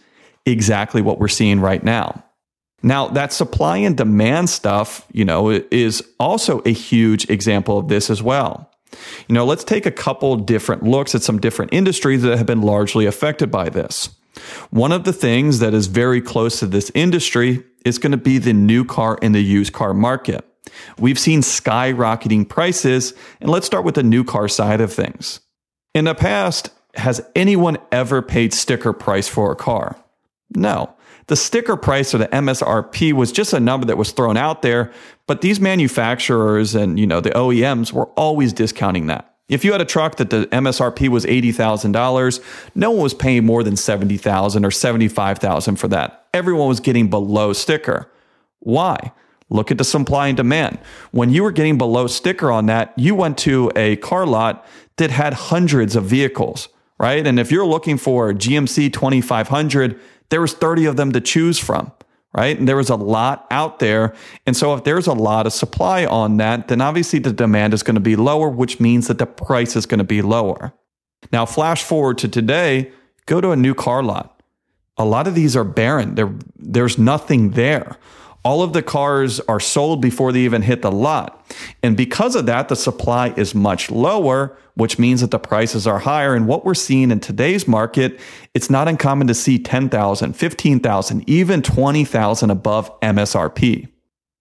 exactly 0.46 1.02
what 1.02 1.18
we're 1.18 1.28
seeing 1.28 1.60
right 1.60 1.82
now. 1.82 2.24
Now, 2.82 3.08
that 3.08 3.32
supply 3.32 3.78
and 3.78 3.96
demand 3.96 4.50
stuff, 4.50 5.06
you 5.10 5.24
know, 5.24 5.48
is 5.48 6.02
also 6.20 6.60
a 6.66 6.72
huge 6.72 7.30
example 7.30 7.78
of 7.78 7.88
this 7.88 8.10
as 8.10 8.22
well. 8.22 8.70
You 9.26 9.34
know, 9.34 9.46
let's 9.46 9.64
take 9.64 9.86
a 9.86 9.90
couple 9.90 10.36
different 10.36 10.82
looks 10.82 11.14
at 11.14 11.22
some 11.22 11.40
different 11.40 11.72
industries 11.72 12.22
that 12.22 12.36
have 12.36 12.46
been 12.46 12.60
largely 12.60 13.06
affected 13.06 13.50
by 13.50 13.70
this. 13.70 14.10
One 14.70 14.92
of 14.92 15.04
the 15.04 15.12
things 15.12 15.60
that 15.60 15.74
is 15.74 15.86
very 15.86 16.20
close 16.20 16.58
to 16.58 16.66
this 16.66 16.90
industry 16.94 17.64
is 17.84 17.98
going 17.98 18.12
to 18.12 18.18
be 18.18 18.38
the 18.38 18.52
new 18.52 18.84
car 18.84 19.18
and 19.22 19.34
the 19.34 19.42
used 19.42 19.72
car 19.72 19.94
market. 19.94 20.44
We've 20.98 21.18
seen 21.18 21.40
skyrocketing 21.40 22.48
prices, 22.48 23.14
and 23.40 23.50
let's 23.50 23.66
start 23.66 23.84
with 23.84 23.94
the 23.94 24.02
new 24.02 24.24
car 24.24 24.48
side 24.48 24.80
of 24.80 24.92
things. 24.92 25.40
In 25.94 26.04
the 26.04 26.14
past, 26.14 26.70
has 26.94 27.20
anyone 27.34 27.78
ever 27.92 28.22
paid 28.22 28.52
sticker 28.52 28.92
price 28.92 29.28
for 29.28 29.52
a 29.52 29.56
car? 29.56 29.96
No. 30.50 30.94
The 31.26 31.36
sticker 31.36 31.76
price 31.76 32.14
or 32.14 32.18
the 32.18 32.28
MSRP 32.28 33.12
was 33.12 33.32
just 33.32 33.52
a 33.52 33.60
number 33.60 33.86
that 33.86 33.96
was 33.96 34.12
thrown 34.12 34.36
out 34.36 34.62
there, 34.62 34.92
but 35.26 35.40
these 35.40 35.58
manufacturers 35.58 36.74
and, 36.74 36.98
you 36.98 37.06
know, 37.06 37.20
the 37.20 37.30
OEMs 37.30 37.92
were 37.92 38.06
always 38.08 38.52
discounting 38.52 39.06
that. 39.06 39.34
If 39.48 39.64
you 39.64 39.72
had 39.72 39.80
a 39.80 39.86
truck 39.86 40.16
that 40.16 40.30
the 40.30 40.46
MSRP 40.46 41.08
was 41.08 41.26
$80,000, 41.26 42.70
no 42.74 42.90
one 42.90 43.02
was 43.02 43.14
paying 43.14 43.44
more 43.44 43.62
than 43.62 43.76
70,000 43.76 44.64
or 44.64 44.70
75,000 44.70 45.76
for 45.76 45.88
that. 45.88 46.26
Everyone 46.32 46.68
was 46.68 46.80
getting 46.80 47.10
below 47.10 47.52
sticker. 47.52 48.10
Why? 48.60 49.12
Look 49.50 49.70
at 49.70 49.76
the 49.78 49.84
supply 49.84 50.28
and 50.28 50.36
demand. 50.36 50.78
When 51.10 51.30
you 51.30 51.42
were 51.42 51.52
getting 51.52 51.76
below 51.76 52.06
sticker 52.06 52.50
on 52.50 52.66
that, 52.66 52.94
you 52.96 53.14
went 53.14 53.36
to 53.38 53.70
a 53.76 53.96
car 53.96 54.26
lot 54.26 54.66
that 54.96 55.10
had 55.10 55.34
hundreds 55.34 55.94
of 55.94 56.04
vehicles, 56.04 56.68
right? 56.98 57.26
And 57.26 57.38
if 57.38 57.52
you're 57.52 57.66
looking 57.66 57.98
for 57.98 58.30
a 58.30 58.34
GMC 58.34 58.92
2500, 58.92 60.00
there 60.30 60.40
was 60.40 60.54
30 60.54 60.86
of 60.86 60.96
them 60.96 61.12
to 61.12 61.20
choose 61.20 61.58
from 61.58 61.92
right? 62.36 62.58
And 62.58 62.66
there 62.66 62.76
was 62.76 62.90
a 62.90 62.96
lot 62.96 63.46
out 63.52 63.78
there. 63.78 64.12
And 64.44 64.56
so 64.56 64.74
if 64.74 64.82
there's 64.82 65.06
a 65.06 65.12
lot 65.12 65.46
of 65.46 65.52
supply 65.52 66.04
on 66.04 66.36
that 66.38 66.68
then 66.68 66.80
obviously 66.80 67.18
the 67.18 67.32
demand 67.32 67.72
is 67.72 67.82
going 67.82 67.94
to 67.94 68.00
be 68.00 68.16
lower 68.16 68.48
which 68.48 68.80
means 68.80 69.08
that 69.08 69.18
the 69.18 69.26
price 69.26 69.76
is 69.76 69.86
going 69.86 69.98
to 69.98 70.04
be 70.04 70.20
lower. 70.20 70.72
Now 71.32 71.46
flash 71.46 71.82
forward 71.82 72.18
to 72.18 72.28
today 72.28 72.92
go 73.26 73.40
to 73.40 73.50
a 73.50 73.56
new 73.56 73.74
car 73.74 74.02
lot. 74.02 74.42
A 74.96 75.04
lot 75.04 75.26
of 75.26 75.34
these 75.34 75.56
are 75.56 75.64
barren. 75.64 76.14
There, 76.14 76.32
there's 76.56 76.98
nothing 76.98 77.50
there. 77.50 77.96
All 78.44 78.62
of 78.62 78.74
the 78.74 78.82
cars 78.82 79.40
are 79.40 79.58
sold 79.58 80.02
before 80.02 80.30
they 80.30 80.40
even 80.40 80.62
hit 80.62 80.82
the 80.82 80.92
lot. 80.92 81.44
And 81.82 81.96
because 81.96 82.36
of 82.36 82.46
that, 82.46 82.68
the 82.68 82.76
supply 82.76 83.32
is 83.36 83.54
much 83.54 83.90
lower, 83.90 84.58
which 84.74 84.98
means 84.98 85.20
that 85.20 85.30
the 85.30 85.38
prices 85.38 85.86
are 85.86 86.00
higher. 86.00 86.34
And 86.34 86.46
what 86.46 86.64
we're 86.64 86.74
seeing 86.74 87.10
in 87.10 87.20
today's 87.20 87.68
market, 87.68 88.20
it's 88.54 88.68
not 88.68 88.88
uncommon 88.88 89.26
to 89.28 89.34
see 89.34 89.58
10,000, 89.58 90.32
15,000, 90.34 91.30
even 91.30 91.62
20,000 91.62 92.50
above 92.50 93.00
MSRP. 93.00 93.88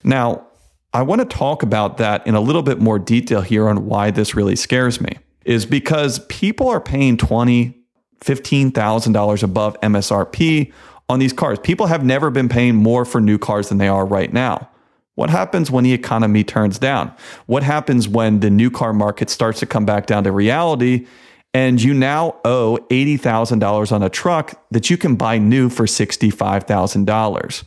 Now, 0.04 0.48
I 0.94 1.02
want 1.02 1.22
to 1.22 1.26
talk 1.26 1.64
about 1.64 1.98
that 1.98 2.26
in 2.28 2.36
a 2.36 2.42
little 2.42 2.62
bit 2.62 2.80
more 2.80 3.00
detail 3.00 3.42
here 3.42 3.68
on 3.68 3.86
why 3.88 4.12
this 4.12 4.36
really 4.36 4.56
scares 4.56 5.02
me. 5.02 5.18
Is 5.44 5.66
because 5.66 6.20
people 6.28 6.70
are 6.70 6.80
paying 6.80 7.18
twenty, 7.18 7.78
fifteen 8.22 8.72
thousand 8.72 9.12
dollars 9.12 9.44
above 9.44 9.80
MSRP 9.82 10.72
on 11.10 11.20
these 11.20 11.34
cars. 11.34 11.60
People 11.60 11.88
have 11.88 12.06
never 12.06 12.30
been 12.30 12.48
paying 12.48 12.76
more 12.76 13.04
for 13.04 13.20
new 13.20 13.38
cars 13.38 13.70
than 13.70 13.78
they 13.78 13.90
are 13.90 14.06
right 14.06 14.32
now. 14.32 14.70
What 15.16 15.30
happens 15.30 15.70
when 15.70 15.84
the 15.84 15.94
economy 15.94 16.44
turns 16.44 16.80
down? 16.80 17.14
What 17.46 17.64
happens 17.64 18.08
when 18.08 18.40
the 18.40 18.50
new 18.50 18.72
car 18.72 18.94
market 18.94 19.30
starts 19.30 19.60
to 19.60 19.66
come 19.66 19.86
back 19.86 20.08
down 20.08 20.24
to 20.24 20.32
reality 20.32 21.06
and 21.54 21.82
you 21.82 21.94
now 21.94 22.38
owe 22.44 22.80
$80,000 22.90 23.92
on 23.92 24.02
a 24.02 24.10
truck 24.10 24.60
that 24.72 24.90
you 24.90 24.98
can 24.98 25.16
buy 25.16 25.38
new 25.38 25.70
for 25.70 25.86
$65,000? 25.86 27.64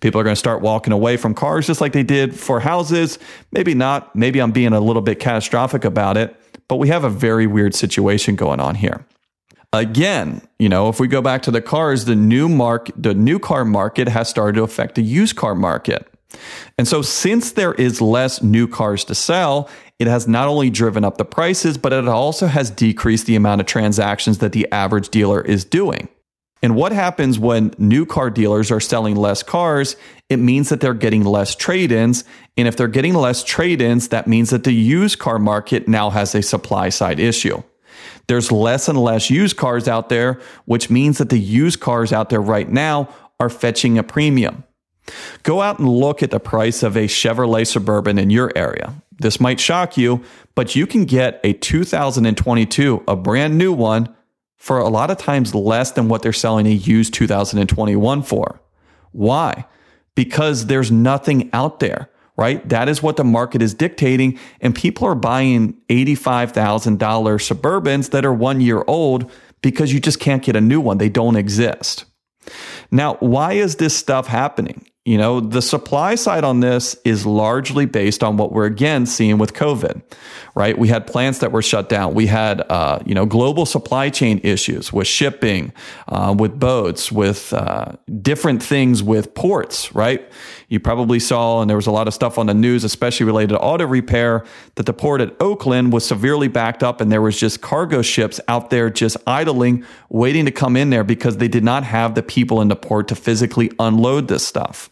People 0.00 0.20
are 0.20 0.24
going 0.24 0.34
to 0.34 0.38
start 0.38 0.60
walking 0.60 0.92
away 0.92 1.16
from 1.16 1.34
cars 1.34 1.66
just 1.66 1.80
like 1.80 1.92
they 1.92 2.02
did 2.02 2.38
for 2.38 2.60
houses. 2.60 3.18
Maybe 3.52 3.74
not. 3.74 4.14
Maybe 4.14 4.40
I'm 4.40 4.52
being 4.52 4.72
a 4.72 4.80
little 4.80 5.02
bit 5.02 5.20
catastrophic 5.20 5.84
about 5.84 6.16
it, 6.16 6.36
but 6.66 6.76
we 6.76 6.88
have 6.88 7.04
a 7.04 7.10
very 7.10 7.46
weird 7.46 7.74
situation 7.74 8.34
going 8.36 8.60
on 8.60 8.74
here. 8.74 9.06
Again, 9.72 10.40
you 10.58 10.68
know, 10.68 10.88
if 10.88 10.98
we 10.98 11.08
go 11.08 11.20
back 11.20 11.42
to 11.42 11.50
the 11.50 11.60
cars, 11.60 12.06
the 12.06 12.16
new 12.16 12.48
mark, 12.48 12.90
the 12.96 13.12
new 13.14 13.38
car 13.38 13.64
market 13.64 14.08
has 14.08 14.28
started 14.28 14.56
to 14.56 14.62
affect 14.62 14.94
the 14.94 15.02
used 15.02 15.36
car 15.36 15.54
market. 15.54 16.08
And 16.76 16.86
so, 16.86 17.02
since 17.02 17.52
there 17.52 17.74
is 17.74 18.00
less 18.00 18.42
new 18.42 18.68
cars 18.68 19.04
to 19.04 19.14
sell, 19.14 19.68
it 19.98 20.06
has 20.06 20.28
not 20.28 20.48
only 20.48 20.70
driven 20.70 21.04
up 21.04 21.16
the 21.16 21.24
prices, 21.24 21.78
but 21.78 21.92
it 21.92 22.06
also 22.06 22.46
has 22.46 22.70
decreased 22.70 23.26
the 23.26 23.36
amount 23.36 23.60
of 23.60 23.66
transactions 23.66 24.38
that 24.38 24.52
the 24.52 24.70
average 24.70 25.08
dealer 25.08 25.40
is 25.40 25.64
doing. 25.64 26.08
And 26.62 26.74
what 26.74 26.92
happens 26.92 27.38
when 27.38 27.72
new 27.78 28.04
car 28.04 28.30
dealers 28.30 28.70
are 28.70 28.80
selling 28.80 29.14
less 29.14 29.42
cars? 29.42 29.96
It 30.28 30.38
means 30.38 30.68
that 30.68 30.80
they're 30.80 30.94
getting 30.94 31.24
less 31.24 31.54
trade 31.54 31.92
ins. 31.92 32.24
And 32.56 32.66
if 32.66 32.76
they're 32.76 32.88
getting 32.88 33.14
less 33.14 33.44
trade 33.44 33.80
ins, 33.80 34.08
that 34.08 34.26
means 34.26 34.50
that 34.50 34.64
the 34.64 34.72
used 34.72 35.18
car 35.18 35.38
market 35.38 35.86
now 35.86 36.10
has 36.10 36.34
a 36.34 36.42
supply 36.42 36.88
side 36.88 37.20
issue. 37.20 37.62
There's 38.26 38.52
less 38.52 38.88
and 38.88 38.98
less 38.98 39.30
used 39.30 39.56
cars 39.56 39.88
out 39.88 40.08
there, 40.08 40.40
which 40.66 40.90
means 40.90 41.18
that 41.18 41.30
the 41.30 41.38
used 41.38 41.80
cars 41.80 42.12
out 42.12 42.28
there 42.28 42.42
right 42.42 42.68
now 42.68 43.08
are 43.40 43.48
fetching 43.48 43.96
a 43.96 44.02
premium. 44.02 44.64
Go 45.42 45.60
out 45.60 45.78
and 45.78 45.88
look 45.88 46.22
at 46.22 46.30
the 46.30 46.40
price 46.40 46.82
of 46.82 46.96
a 46.96 47.06
Chevrolet 47.06 47.66
Suburban 47.66 48.18
in 48.18 48.30
your 48.30 48.52
area. 48.56 48.94
This 49.18 49.40
might 49.40 49.60
shock 49.60 49.96
you, 49.96 50.22
but 50.54 50.76
you 50.76 50.86
can 50.86 51.04
get 51.04 51.40
a 51.42 51.52
2022, 51.52 53.04
a 53.08 53.16
brand 53.16 53.58
new 53.58 53.72
one, 53.72 54.14
for 54.56 54.78
a 54.78 54.88
lot 54.88 55.10
of 55.10 55.18
times 55.18 55.54
less 55.54 55.92
than 55.92 56.08
what 56.08 56.22
they're 56.22 56.32
selling 56.32 56.66
a 56.66 56.70
used 56.70 57.14
2021 57.14 58.22
for. 58.22 58.60
Why? 59.12 59.64
Because 60.14 60.66
there's 60.66 60.90
nothing 60.90 61.48
out 61.52 61.80
there, 61.80 62.10
right? 62.36 62.68
That 62.68 62.88
is 62.88 63.02
what 63.02 63.16
the 63.16 63.24
market 63.24 63.62
is 63.62 63.72
dictating. 63.72 64.38
And 64.60 64.74
people 64.74 65.06
are 65.06 65.14
buying 65.14 65.74
$85,000 65.88 66.98
Suburbans 66.98 68.10
that 68.10 68.24
are 68.24 68.34
one 68.34 68.60
year 68.60 68.84
old 68.86 69.30
because 69.62 69.92
you 69.92 70.00
just 70.00 70.20
can't 70.20 70.42
get 70.42 70.56
a 70.56 70.60
new 70.60 70.80
one. 70.80 70.98
They 70.98 71.08
don't 71.08 71.36
exist. 71.36 72.04
Now, 72.90 73.14
why 73.20 73.54
is 73.54 73.76
this 73.76 73.96
stuff 73.96 74.26
happening? 74.26 74.86
You 75.08 75.16
know, 75.16 75.40
the 75.40 75.62
supply 75.62 76.16
side 76.16 76.44
on 76.44 76.60
this 76.60 76.94
is 77.02 77.24
largely 77.24 77.86
based 77.86 78.22
on 78.22 78.36
what 78.36 78.52
we're 78.52 78.66
again 78.66 79.06
seeing 79.06 79.38
with 79.38 79.54
COVID, 79.54 80.02
right? 80.54 80.76
We 80.76 80.88
had 80.88 81.06
plants 81.06 81.38
that 81.38 81.50
were 81.50 81.62
shut 81.62 81.88
down. 81.88 82.12
We 82.12 82.26
had, 82.26 82.60
uh, 82.68 82.98
you 83.06 83.14
know, 83.14 83.24
global 83.24 83.64
supply 83.64 84.10
chain 84.10 84.38
issues 84.44 84.92
with 84.92 85.06
shipping, 85.06 85.72
uh, 86.08 86.34
with 86.36 86.60
boats, 86.60 87.10
with 87.10 87.54
uh, 87.54 87.92
different 88.20 88.62
things 88.62 89.02
with 89.02 89.32
ports, 89.32 89.94
right? 89.94 90.30
You 90.68 90.78
probably 90.78 91.20
saw, 91.20 91.62
and 91.62 91.70
there 91.70 91.78
was 91.78 91.86
a 91.86 91.90
lot 91.90 92.06
of 92.06 92.12
stuff 92.12 92.36
on 92.36 92.44
the 92.44 92.52
news, 92.52 92.84
especially 92.84 93.24
related 93.24 93.54
to 93.54 93.60
auto 93.60 93.86
repair, 93.86 94.44
that 94.74 94.84
the 94.84 94.92
port 94.92 95.22
at 95.22 95.34
Oakland 95.40 95.90
was 95.90 96.06
severely 96.06 96.48
backed 96.48 96.82
up 96.82 97.00
and 97.00 97.10
there 97.10 97.22
was 97.22 97.40
just 97.40 97.62
cargo 97.62 98.02
ships 98.02 98.42
out 98.46 98.68
there 98.68 98.90
just 98.90 99.16
idling, 99.26 99.86
waiting 100.10 100.44
to 100.44 100.50
come 100.50 100.76
in 100.76 100.90
there 100.90 101.02
because 101.02 101.38
they 101.38 101.48
did 101.48 101.64
not 101.64 101.82
have 101.84 102.14
the 102.14 102.22
people 102.22 102.60
in 102.60 102.68
the 102.68 102.76
port 102.76 103.08
to 103.08 103.14
physically 103.14 103.72
unload 103.78 104.28
this 104.28 104.46
stuff. 104.46 104.90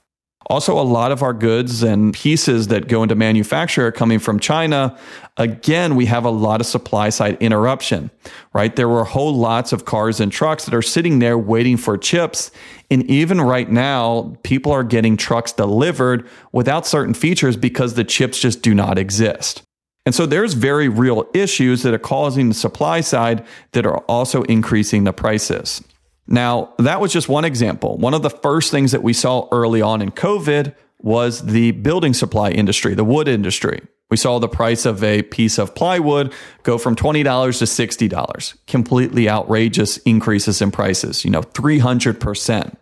Also, 0.48 0.78
a 0.78 0.82
lot 0.82 1.10
of 1.10 1.24
our 1.24 1.32
goods 1.32 1.82
and 1.82 2.14
pieces 2.14 2.68
that 2.68 2.86
go 2.86 3.02
into 3.02 3.16
manufacture 3.16 3.88
are 3.88 3.92
coming 3.92 4.20
from 4.20 4.38
China. 4.38 4.96
Again, 5.36 5.96
we 5.96 6.06
have 6.06 6.24
a 6.24 6.30
lot 6.30 6.60
of 6.60 6.66
supply 6.68 7.08
side 7.08 7.36
interruption, 7.40 8.12
right? 8.54 8.74
There 8.76 8.88
were 8.88 9.02
whole 9.04 9.34
lots 9.34 9.72
of 9.72 9.84
cars 9.84 10.20
and 10.20 10.30
trucks 10.30 10.64
that 10.64 10.74
are 10.74 10.82
sitting 10.82 11.18
there 11.18 11.36
waiting 11.36 11.76
for 11.76 11.98
chips. 11.98 12.52
And 12.92 13.02
even 13.10 13.40
right 13.40 13.68
now, 13.68 14.36
people 14.44 14.70
are 14.70 14.84
getting 14.84 15.16
trucks 15.16 15.50
delivered 15.50 16.28
without 16.52 16.86
certain 16.86 17.14
features 17.14 17.56
because 17.56 17.94
the 17.94 18.04
chips 18.04 18.38
just 18.38 18.62
do 18.62 18.72
not 18.72 18.98
exist. 18.98 19.62
And 20.04 20.14
so 20.14 20.26
there's 20.26 20.54
very 20.54 20.88
real 20.88 21.28
issues 21.34 21.82
that 21.82 21.92
are 21.92 21.98
causing 21.98 22.48
the 22.48 22.54
supply 22.54 23.00
side 23.00 23.44
that 23.72 23.84
are 23.84 23.98
also 24.02 24.44
increasing 24.44 25.02
the 25.02 25.12
prices. 25.12 25.82
Now, 26.28 26.74
that 26.78 27.00
was 27.00 27.12
just 27.12 27.28
one 27.28 27.44
example. 27.44 27.96
One 27.98 28.14
of 28.14 28.22
the 28.22 28.30
first 28.30 28.70
things 28.70 28.92
that 28.92 29.02
we 29.02 29.12
saw 29.12 29.48
early 29.52 29.80
on 29.80 30.02
in 30.02 30.10
COVID 30.10 30.74
was 31.00 31.46
the 31.46 31.70
building 31.72 32.14
supply 32.14 32.50
industry, 32.50 32.94
the 32.94 33.04
wood 33.04 33.28
industry. 33.28 33.80
We 34.10 34.16
saw 34.16 34.38
the 34.38 34.48
price 34.48 34.86
of 34.86 35.02
a 35.02 35.22
piece 35.22 35.58
of 35.58 35.74
plywood 35.74 36.32
go 36.62 36.78
from 36.78 36.94
$20 36.94 37.24
to 37.58 37.64
$60. 37.64 38.54
Completely 38.66 39.28
outrageous 39.28 39.98
increases 39.98 40.62
in 40.62 40.70
prices, 40.70 41.24
you 41.24 41.30
know, 41.30 41.42
300%. 41.42 42.76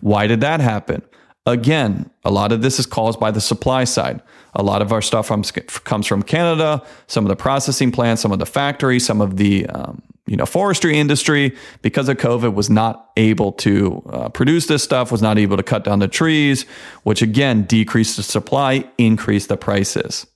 Why 0.00 0.26
did 0.26 0.40
that 0.40 0.60
happen? 0.60 1.02
Again, 1.46 2.10
a 2.24 2.30
lot 2.30 2.52
of 2.52 2.60
this 2.60 2.78
is 2.78 2.86
caused 2.86 3.18
by 3.18 3.30
the 3.30 3.40
supply 3.40 3.84
side. 3.84 4.20
A 4.54 4.62
lot 4.62 4.82
of 4.82 4.92
our 4.92 5.00
stuff 5.00 5.26
from, 5.26 5.42
comes 5.42 6.06
from 6.06 6.22
Canada, 6.22 6.82
some 7.06 7.24
of 7.24 7.28
the 7.28 7.36
processing 7.36 7.90
plants, 7.92 8.20
some 8.20 8.32
of 8.32 8.38
the 8.38 8.46
factories, 8.46 9.06
some 9.06 9.20
of 9.20 9.36
the 9.36 9.66
um, 9.66 10.02
you 10.26 10.36
know 10.36 10.44
forestry 10.44 10.98
industry 10.98 11.56
because 11.82 12.08
of 12.08 12.18
COVID 12.18 12.54
was 12.54 12.68
not 12.68 13.10
able 13.16 13.52
to 13.52 14.02
uh, 14.10 14.28
produce 14.28 14.66
this 14.66 14.82
stuff, 14.82 15.10
was 15.10 15.22
not 15.22 15.38
able 15.38 15.56
to 15.56 15.62
cut 15.62 15.82
down 15.82 15.98
the 16.00 16.08
trees, 16.08 16.64
which 17.04 17.22
again 17.22 17.64
decreased 17.64 18.16
the 18.16 18.22
supply, 18.22 18.84
increased 18.98 19.48
the 19.48 19.56
prices. 19.56 20.26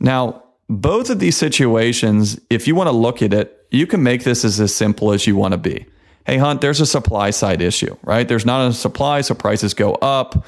Now, 0.00 0.42
both 0.68 1.08
of 1.08 1.18
these 1.18 1.36
situations, 1.36 2.38
if 2.50 2.66
you 2.66 2.74
want 2.74 2.88
to 2.88 2.96
look 2.96 3.22
at 3.22 3.32
it, 3.32 3.66
you 3.70 3.86
can 3.86 4.02
make 4.02 4.24
this 4.24 4.44
as, 4.44 4.60
as 4.60 4.74
simple 4.74 5.12
as 5.12 5.26
you 5.26 5.36
want 5.36 5.52
to 5.52 5.58
be. 5.58 5.86
Hey, 6.28 6.36
Hunt, 6.36 6.60
there's 6.60 6.82
a 6.82 6.84
supply 6.84 7.30
side 7.30 7.62
issue, 7.62 7.96
right? 8.02 8.28
There's 8.28 8.44
not 8.44 8.68
a 8.68 8.74
supply, 8.74 9.22
so 9.22 9.34
prices 9.34 9.72
go 9.72 9.94
up, 9.94 10.44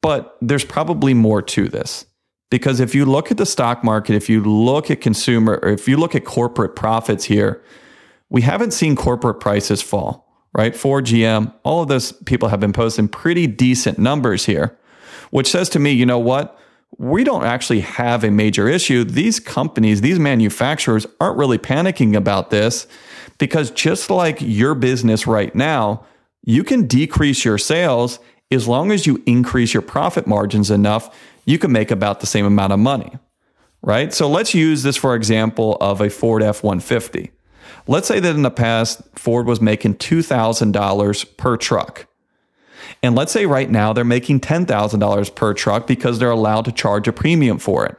but 0.00 0.38
there's 0.40 0.64
probably 0.64 1.12
more 1.12 1.42
to 1.42 1.68
this. 1.68 2.06
Because 2.52 2.78
if 2.78 2.94
you 2.94 3.04
look 3.04 3.32
at 3.32 3.36
the 3.36 3.44
stock 3.44 3.82
market, 3.82 4.14
if 4.14 4.30
you 4.30 4.44
look 4.44 4.92
at 4.92 5.00
consumer, 5.00 5.58
or 5.60 5.70
if 5.70 5.88
you 5.88 5.96
look 5.96 6.14
at 6.14 6.24
corporate 6.24 6.76
profits 6.76 7.24
here, 7.24 7.60
we 8.30 8.42
haven't 8.42 8.70
seen 8.70 8.94
corporate 8.94 9.40
prices 9.40 9.82
fall, 9.82 10.46
right? 10.54 10.76
For 10.76 11.02
GM, 11.02 11.52
all 11.64 11.82
of 11.82 11.88
those 11.88 12.12
people 12.12 12.48
have 12.50 12.60
been 12.60 12.72
posting 12.72 13.08
pretty 13.08 13.48
decent 13.48 13.98
numbers 13.98 14.46
here, 14.46 14.78
which 15.30 15.50
says 15.50 15.68
to 15.70 15.80
me, 15.80 15.90
you 15.90 16.06
know 16.06 16.20
what? 16.20 16.56
We 16.96 17.24
don't 17.24 17.44
actually 17.44 17.80
have 17.80 18.22
a 18.22 18.30
major 18.30 18.68
issue. 18.68 19.02
These 19.02 19.40
companies, 19.40 20.00
these 20.00 20.20
manufacturers 20.20 21.08
aren't 21.20 21.38
really 21.38 21.58
panicking 21.58 22.14
about 22.14 22.50
this 22.50 22.86
because 23.38 23.70
just 23.70 24.10
like 24.10 24.38
your 24.40 24.74
business 24.74 25.26
right 25.26 25.54
now, 25.54 26.04
you 26.44 26.64
can 26.64 26.86
decrease 26.86 27.44
your 27.44 27.58
sales 27.58 28.18
as 28.50 28.66
long 28.66 28.90
as 28.90 29.06
you 29.06 29.22
increase 29.26 29.74
your 29.74 29.82
profit 29.82 30.26
margins 30.26 30.70
enough, 30.70 31.14
you 31.44 31.58
can 31.58 31.72
make 31.72 31.90
about 31.90 32.20
the 32.20 32.26
same 32.26 32.46
amount 32.46 32.72
of 32.72 32.78
money, 32.78 33.12
right? 33.82 34.12
So 34.12 34.28
let's 34.28 34.54
use 34.54 34.82
this 34.82 34.96
for 34.96 35.14
example 35.14 35.76
of 35.80 36.00
a 36.00 36.10
Ford 36.10 36.42
F 36.42 36.62
150. 36.62 37.30
Let's 37.86 38.08
say 38.08 38.20
that 38.20 38.34
in 38.34 38.42
the 38.42 38.50
past, 38.50 39.00
Ford 39.14 39.46
was 39.46 39.60
making 39.60 39.96
$2,000 39.96 41.36
per 41.36 41.56
truck. 41.56 42.06
And 43.02 43.14
let's 43.14 43.32
say 43.32 43.46
right 43.46 43.70
now 43.70 43.92
they're 43.92 44.04
making 44.04 44.40
$10,000 44.40 45.34
per 45.34 45.54
truck 45.54 45.86
because 45.86 46.18
they're 46.18 46.30
allowed 46.30 46.64
to 46.66 46.72
charge 46.72 47.08
a 47.08 47.12
premium 47.12 47.58
for 47.58 47.86
it. 47.86 47.96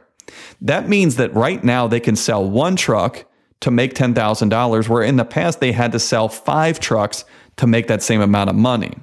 That 0.60 0.88
means 0.88 1.16
that 1.16 1.34
right 1.34 1.62
now 1.62 1.86
they 1.86 2.00
can 2.00 2.16
sell 2.16 2.48
one 2.48 2.76
truck 2.76 3.24
to 3.60 3.70
make 3.70 3.94
$10,000, 3.94 4.88
where 4.88 5.02
in 5.02 5.16
the 5.16 5.24
past 5.24 5.60
they 5.60 5.72
had 5.72 5.92
to 5.92 5.98
sell 5.98 6.28
five 6.28 6.80
trucks 6.80 7.24
to 7.56 7.66
make 7.66 7.88
that 7.88 8.02
same 8.02 8.20
amount 8.20 8.50
of 8.50 8.56
money. 8.56 8.94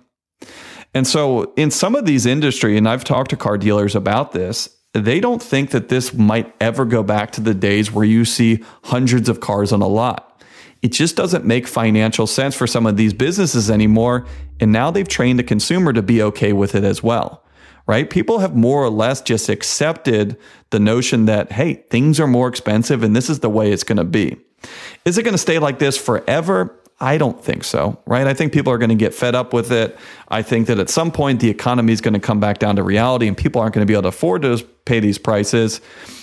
And 0.94 1.06
so, 1.06 1.54
in 1.56 1.70
some 1.70 1.96
of 1.96 2.06
these 2.06 2.26
industry, 2.26 2.78
and 2.78 2.88
I've 2.88 3.04
talked 3.04 3.30
to 3.30 3.38
car 3.38 3.58
dealers 3.58 3.96
about 3.96 4.32
this, 4.32 4.70
they 4.94 5.20
don't 5.20 5.44
think 5.44 5.72
that 5.72 5.90
this 5.90 6.14
might 6.14 6.54
ever 6.60 6.86
go 6.86 7.04
back 7.04 7.32
to 7.32 7.42
the 7.42 7.54
days 7.54 7.92
where 7.92 8.06
you 8.06 8.26
see 8.26 8.64
hundreds 8.86 9.30
of 9.30 9.40
cars 9.40 9.72
on 9.72 9.82
a 9.82 9.88
lot. 9.88 10.42
It 10.82 10.92
just 10.92 11.16
doesn't 11.16 11.46
make 11.46 11.68
financial 11.68 12.28
sense 12.28 12.56
for 12.56 12.68
some 12.68 12.86
of 12.86 12.98
these 12.98 13.14
businesses 13.14 13.70
anymore. 13.70 14.26
And 14.60 14.72
now 14.72 14.92
they've 14.92 15.08
trained 15.08 15.40
the 15.40 15.44
consumer 15.44 15.94
to 15.94 16.02
be 16.02 16.22
okay 16.22 16.54
with 16.54 16.76
it 16.76 16.84
as 16.84 17.02
well, 17.02 17.44
right? 17.88 18.10
People 18.10 18.40
have 18.40 18.56
more 18.56 18.84
or 18.84 18.90
less 18.90 19.22
just 19.22 19.50
accepted 19.50 20.38
the 20.70 20.80
notion 20.80 21.26
that, 21.26 21.52
hey, 21.52 21.76
things 21.90 22.20
are 22.20 22.28
more 22.28 22.48
expensive 22.48 23.04
and 23.04 23.16
this 23.16 23.30
is 23.30 23.40
the 23.40 23.50
way 23.50 23.72
it's 23.72 23.84
going 23.84 23.98
to 23.98 24.04
be. 24.04 24.38
Is 25.06 25.18
it 25.18 25.24
going 25.24 25.34
to 25.34 25.40
stay 25.40 25.60
like 25.60 25.80
this 25.80 25.98
forever? 25.98 26.78
I 27.00 27.20
don't 27.20 27.44
think 27.44 27.64
so, 27.64 28.00
right? 28.08 28.26
I 28.26 28.34
think 28.34 28.54
people 28.54 28.74
are 28.74 28.80
going 28.80 28.90
to 28.90 28.96
get 28.96 29.14
fed 29.14 29.36
up 29.36 29.54
with 29.54 29.72
it. 29.72 29.98
I 30.30 30.42
think 30.42 30.66
that 30.68 30.80
at 30.80 30.90
some 30.90 31.12
point 31.12 31.40
the 31.40 31.50
economy 31.50 31.94
is 31.94 32.02
going 32.02 32.16
to 32.16 32.20
come 32.20 32.40
back 32.40 32.58
down 32.58 32.76
to 32.78 32.84
reality 32.84 33.28
and 33.28 33.38
people 33.38 33.62
aren't 33.62 33.76
going 33.76 33.86
to 33.86 33.90
be 33.90 33.94
able 33.94 34.04
to 34.04 34.08
afford 34.08 34.42
to 34.42 34.58
pay 34.86 35.00
these 35.00 35.20
prices. 35.20 35.80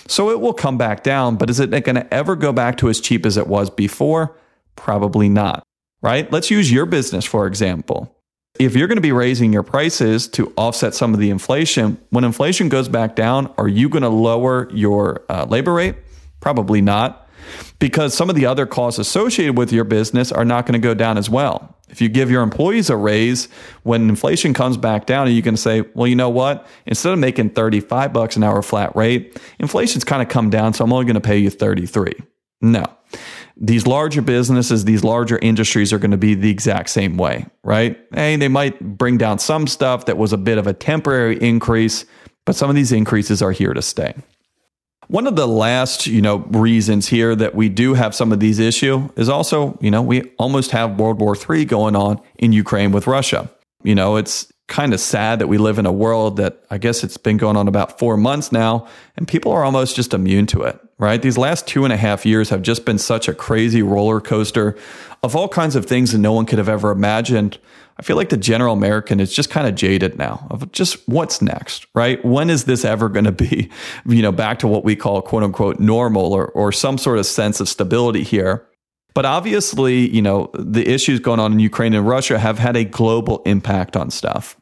So 0.07 0.31
it 0.31 0.41
will 0.41 0.53
come 0.53 0.77
back 0.77 1.01
down, 1.01 1.37
but 1.37 1.49
is 1.49 1.61
it 1.61 1.69
going 1.69 1.95
to 1.95 2.13
ever 2.13 2.35
go 2.35 2.51
back 2.51 2.77
to 2.77 2.89
as 2.89 2.99
cheap 2.99 3.25
as 3.25 3.37
it 3.37 3.47
was 3.47 3.69
before? 3.69 4.35
Probably 4.75 5.29
not, 5.29 5.65
right? 6.01 6.29
Let's 6.29 6.51
use 6.51 6.69
your 6.69 6.85
business 6.85 7.23
for 7.23 7.47
example. 7.47 8.11
If 8.59 8.75
you're 8.75 8.87
going 8.87 8.97
to 8.97 9.01
be 9.01 9.11
raising 9.11 9.51
your 9.51 9.63
prices 9.63 10.27
to 10.29 10.53
offset 10.57 10.93
some 10.93 11.13
of 11.13 11.19
the 11.19 11.29
inflation, 11.29 11.97
when 12.09 12.23
inflation 12.23 12.69
goes 12.69 12.87
back 12.87 13.15
down, 13.15 13.53
are 13.57 13.67
you 13.67 13.89
going 13.89 14.03
to 14.03 14.09
lower 14.09 14.69
your 14.71 15.23
uh, 15.29 15.45
labor 15.45 15.73
rate? 15.73 15.95
Probably 16.39 16.81
not, 16.81 17.24
because 17.79 18.13
some 18.13 18.29
of 18.29 18.35
the 18.35 18.45
other 18.45 18.65
costs 18.65 18.99
associated 18.99 19.57
with 19.57 19.71
your 19.71 19.83
business 19.83 20.31
are 20.31 20.45
not 20.45 20.65
going 20.65 20.73
to 20.73 20.85
go 20.85 20.93
down 20.93 21.17
as 21.17 21.29
well. 21.29 21.75
If 21.89 22.01
you 22.01 22.09
give 22.09 22.31
your 22.31 22.41
employees 22.41 22.89
a 22.89 22.97
raise 22.97 23.47
when 23.83 24.09
inflation 24.09 24.53
comes 24.53 24.75
back 24.75 25.05
down, 25.05 25.31
you 25.31 25.41
can 25.41 25.55
say, 25.55 25.83
well, 25.93 26.07
you 26.07 26.15
know 26.15 26.29
what? 26.29 26.65
Instead 26.85 27.13
of 27.13 27.19
making 27.19 27.51
35 27.51 28.11
bucks 28.11 28.35
an 28.35 28.43
hour 28.43 28.61
flat 28.61 28.95
rate, 28.95 29.39
inflation's 29.59 30.03
kind 30.03 30.21
of 30.21 30.29
come 30.29 30.49
down, 30.49 30.73
so 30.73 30.83
I'm 30.83 30.91
only 30.91 31.05
going 31.05 31.15
to 31.15 31.21
pay 31.21 31.37
you 31.37 31.49
33. 31.49 32.13
No. 32.61 32.85
These 33.57 33.87
larger 33.87 34.21
businesses, 34.21 34.83
these 34.83 35.03
larger 35.03 35.37
industries 35.37 35.93
are 35.93 35.99
going 35.99 36.11
to 36.11 36.17
be 36.17 36.33
the 36.33 36.49
exact 36.49 36.89
same 36.89 37.15
way, 37.15 37.45
right? 37.63 37.97
Hey, 38.13 38.35
they 38.35 38.49
might 38.49 38.79
bring 38.97 39.17
down 39.17 39.39
some 39.39 39.67
stuff 39.67 40.05
that 40.05 40.17
was 40.17 40.33
a 40.33 40.37
bit 40.37 40.57
of 40.57 40.67
a 40.67 40.73
temporary 40.73 41.37
increase, 41.39 42.05
but 42.45 42.55
some 42.55 42.69
of 42.69 42.75
these 42.75 42.91
increases 42.91 43.41
are 43.41 43.51
here 43.51 43.73
to 43.73 43.81
stay. 43.81 44.13
One 45.07 45.27
of 45.27 45.35
the 45.35 45.47
last, 45.47 46.07
you 46.07 46.21
know, 46.21 46.37
reasons 46.37 47.07
here 47.07 47.35
that 47.35 47.53
we 47.53 47.69
do 47.69 47.93
have 47.93 48.15
some 48.15 48.31
of 48.31 48.39
these 48.39 48.59
issues 48.59 49.09
is 49.15 49.29
also, 49.29 49.77
you 49.81 49.91
know, 49.91 50.01
we 50.01 50.23
almost 50.37 50.71
have 50.71 50.99
World 50.99 51.19
War 51.19 51.35
III 51.35 51.65
going 51.65 51.95
on 51.95 52.21
in 52.37 52.53
Ukraine 52.53 52.91
with 52.91 53.05
Russia. 53.05 53.49
You 53.83 53.93
know, 53.93 54.15
it's 54.15 54.51
kind 54.67 54.93
of 54.93 54.99
sad 54.99 55.39
that 55.39 55.47
we 55.47 55.57
live 55.59 55.77
in 55.77 55.85
a 55.85 55.91
world 55.91 56.37
that 56.37 56.63
I 56.71 56.79
guess 56.79 57.03
it's 57.03 57.17
been 57.17 57.37
going 57.37 57.55
on 57.55 57.67
about 57.67 57.99
four 57.99 58.17
months 58.17 58.51
now, 58.51 58.87
and 59.15 59.27
people 59.27 59.51
are 59.51 59.63
almost 59.63 59.95
just 59.95 60.13
immune 60.13 60.47
to 60.47 60.63
it, 60.63 60.79
right? 60.97 61.21
These 61.21 61.37
last 61.37 61.67
two 61.67 61.83
and 61.83 61.93
a 61.93 61.97
half 61.97 62.25
years 62.25 62.49
have 62.49 62.63
just 62.63 62.83
been 62.83 62.97
such 62.97 63.27
a 63.27 63.33
crazy 63.33 63.83
roller 63.83 64.19
coaster 64.19 64.75
of 65.21 65.35
all 65.35 65.47
kinds 65.47 65.75
of 65.75 65.85
things 65.85 66.13
that 66.13 66.17
no 66.17 66.33
one 66.33 66.47
could 66.47 66.57
have 66.57 66.69
ever 66.69 66.89
imagined. 66.89 67.59
I 67.97 68.03
feel 68.03 68.17
like 68.17 68.29
the 68.29 68.37
general 68.37 68.73
American 68.73 69.19
is 69.19 69.33
just 69.33 69.49
kind 69.49 69.67
of 69.67 69.75
jaded 69.75 70.17
now 70.17 70.47
of 70.49 70.69
just 70.71 71.07
what's 71.07 71.41
next, 71.41 71.87
right? 71.95 72.23
When 72.25 72.49
is 72.49 72.65
this 72.65 72.83
ever 72.83 73.07
going 73.07 73.25
to 73.25 73.31
be, 73.31 73.69
you 74.05 74.21
know, 74.21 74.31
back 74.31 74.59
to 74.59 74.67
what 74.67 74.83
we 74.83 74.95
call 74.95 75.21
quote 75.21 75.43
unquote 75.43 75.79
normal 75.79 76.33
or, 76.33 76.47
or 76.49 76.71
some 76.71 76.97
sort 76.97 77.19
of 77.19 77.25
sense 77.25 77.59
of 77.59 77.69
stability 77.69 78.23
here? 78.23 78.67
But 79.13 79.25
obviously, 79.25 80.09
you 80.09 80.21
know, 80.21 80.51
the 80.53 80.85
issues 80.85 81.21
going 81.21 81.39
on 81.39 81.53
in 81.53 81.59
Ukraine 81.59 81.93
and 81.93 82.05
Russia 82.05 82.37
have 82.37 82.59
had 82.59 82.75
a 82.75 82.83
global 82.83 83.41
impact 83.45 83.95
on 83.95 84.11
stuff. 84.11 84.57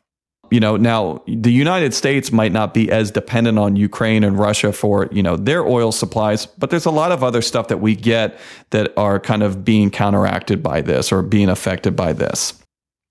You 0.51 0.59
know, 0.59 0.77
now 0.77 1.23
the 1.25 1.51
United 1.51 1.95
States 1.95 2.31
might 2.31 2.51
not 2.51 2.75
be 2.75 2.91
as 2.91 3.09
dependent 3.09 3.57
on 3.57 3.75
Ukraine 3.75 4.23
and 4.23 4.37
Russia 4.37 4.71
for, 4.71 5.09
you 5.11 5.23
know, 5.23 5.35
their 5.35 5.65
oil 5.65 5.91
supplies, 5.91 6.45
but 6.45 6.69
there's 6.69 6.85
a 6.85 6.91
lot 6.91 7.11
of 7.11 7.23
other 7.23 7.41
stuff 7.41 7.69
that 7.69 7.79
we 7.79 7.95
get 7.95 8.37
that 8.69 8.93
are 8.95 9.19
kind 9.19 9.41
of 9.41 9.65
being 9.65 9.89
counteracted 9.89 10.61
by 10.61 10.81
this 10.81 11.11
or 11.11 11.23
being 11.23 11.49
affected 11.49 11.95
by 11.95 12.13
this. 12.13 12.62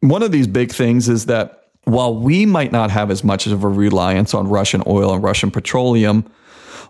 One 0.03 0.25
of 0.25 0.33
these 0.33 0.49
big 0.49 0.73
things 0.73 1.09
is 1.09 1.27
that 1.27 1.69
while 1.85 2.15
we 2.15 2.45
might 2.45 2.73
not 2.73 2.91
have 2.91 3.09
as 3.09 3.23
much 3.23 3.47
of 3.47 3.63
a 3.63 3.69
reliance 3.69 4.35
on 4.35 4.49
Russian 4.49 4.83
oil 4.85 5.15
and 5.15 5.23
Russian 5.23 5.53
petroleum, 5.53 6.29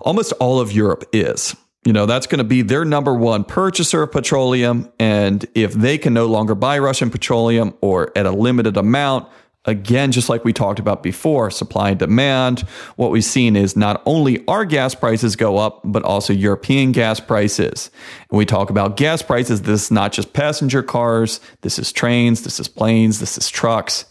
almost 0.01 0.33
all 0.41 0.61
of 0.61 0.73
Europe 0.73 1.05
is. 1.13 1.55
You 1.85 1.93
know, 1.93 2.07
that's 2.07 2.27
going 2.27 2.39
to 2.39 2.45
be 2.45 2.63
their 2.63 2.87
number 2.87 3.13
one 3.13 3.45
purchaser 3.45 4.03
of 4.03 4.13
petroleum. 4.13 4.91
And 4.99 5.45
if 5.55 5.75
they 5.75 5.99
can 5.99 6.15
no 6.15 6.25
longer 6.25 6.55
buy 6.55 6.79
Russian 6.79 7.11
petroleum 7.11 7.75
or 7.83 8.17
at 8.17 8.25
a 8.25 8.31
limited 8.31 8.79
amount, 8.79 9.29
Again, 9.65 10.11
just 10.11 10.29
like 10.29 10.45
we 10.45 10.53
talked 10.53 10.81
about 10.81 11.05
before, 11.05 11.49
supply 11.51 11.91
and 11.91 11.99
demand, 11.99 12.61
what 12.97 13.13
we've 13.13 13.23
seen 13.23 13.55
is 13.55 13.77
not 13.77 14.03
only 14.07 14.45
our 14.49 14.65
gas 14.65 14.95
prices 14.95 15.37
go 15.37 15.57
up, 15.57 15.81
but 15.85 16.03
also 16.03 16.33
European 16.33 16.91
gas 16.91 17.21
prices. 17.21 17.89
And 18.31 18.39
we 18.39 18.45
talk 18.45 18.71
about 18.71 18.97
gas 18.97 19.23
prices, 19.23 19.63
this 19.63 19.85
is 19.85 19.91
not 19.93 20.13
just 20.13 20.33
passenger 20.33 20.83
cars, 20.83 21.41
this 21.61 21.79
is 21.79 21.93
trains, 21.93 22.43
this 22.43 22.59
is 22.59 22.67
planes, 22.67 23.21
this 23.21 23.39
is 23.39 23.49
trucks. 23.49 24.05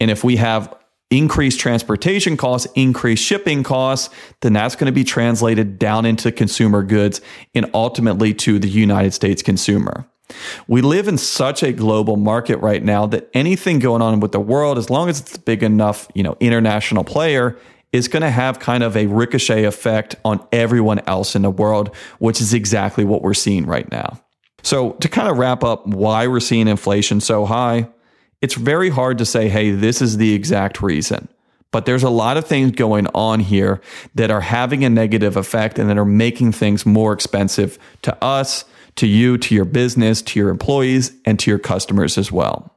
And 0.00 0.10
if 0.10 0.24
we 0.24 0.34
have 0.36 0.74
increased 1.10 1.60
transportation 1.60 2.36
costs, 2.36 2.70
increased 2.74 3.24
shipping 3.24 3.62
costs, 3.62 4.12
then 4.40 4.52
that's 4.52 4.74
going 4.74 4.86
to 4.86 4.92
be 4.92 5.04
translated 5.04 5.78
down 5.78 6.06
into 6.06 6.32
consumer 6.32 6.82
goods 6.82 7.20
and 7.54 7.70
ultimately 7.72 8.34
to 8.34 8.58
the 8.58 8.68
United 8.68 9.14
States 9.14 9.42
consumer. 9.42 10.06
We 10.66 10.82
live 10.82 11.08
in 11.08 11.18
such 11.18 11.62
a 11.62 11.72
global 11.72 12.16
market 12.16 12.58
right 12.58 12.82
now 12.82 13.06
that 13.06 13.30
anything 13.34 13.78
going 13.78 14.02
on 14.02 14.20
with 14.20 14.32
the 14.32 14.40
world, 14.40 14.78
as 14.78 14.90
long 14.90 15.08
as 15.08 15.20
it's 15.20 15.36
a 15.36 15.40
big 15.40 15.62
enough, 15.62 16.08
you 16.14 16.22
know, 16.22 16.36
international 16.40 17.04
player, 17.04 17.56
is 17.92 18.08
going 18.08 18.22
to 18.22 18.30
have 18.30 18.58
kind 18.58 18.82
of 18.82 18.96
a 18.96 19.06
ricochet 19.06 19.64
effect 19.64 20.16
on 20.24 20.46
everyone 20.52 21.00
else 21.06 21.34
in 21.34 21.42
the 21.42 21.50
world, 21.50 21.94
which 22.18 22.40
is 22.40 22.52
exactly 22.52 23.04
what 23.04 23.22
we're 23.22 23.34
seeing 23.34 23.64
right 23.66 23.90
now. 23.90 24.20
So, 24.62 24.92
to 24.92 25.08
kind 25.08 25.28
of 25.28 25.38
wrap 25.38 25.64
up 25.64 25.86
why 25.86 26.26
we're 26.26 26.40
seeing 26.40 26.68
inflation 26.68 27.20
so 27.20 27.46
high, 27.46 27.88
it's 28.42 28.54
very 28.54 28.90
hard 28.90 29.18
to 29.18 29.24
say, 29.24 29.48
hey, 29.48 29.70
this 29.70 30.02
is 30.02 30.16
the 30.16 30.34
exact 30.34 30.82
reason. 30.82 31.28
But 31.70 31.86
there's 31.86 32.02
a 32.02 32.10
lot 32.10 32.36
of 32.36 32.46
things 32.46 32.72
going 32.72 33.06
on 33.08 33.40
here 33.40 33.80
that 34.14 34.30
are 34.30 34.40
having 34.40 34.84
a 34.84 34.90
negative 34.90 35.36
effect 35.36 35.78
and 35.78 35.88
that 35.90 35.98
are 35.98 36.04
making 36.04 36.52
things 36.52 36.86
more 36.86 37.12
expensive 37.12 37.78
to 38.02 38.24
us 38.24 38.64
to 38.98 39.06
you, 39.06 39.38
to 39.38 39.54
your 39.54 39.64
business, 39.64 40.22
to 40.22 40.38
your 40.38 40.50
employees, 40.50 41.12
and 41.24 41.38
to 41.40 41.50
your 41.50 41.58
customers 41.58 42.18
as 42.18 42.30
well. 42.30 42.74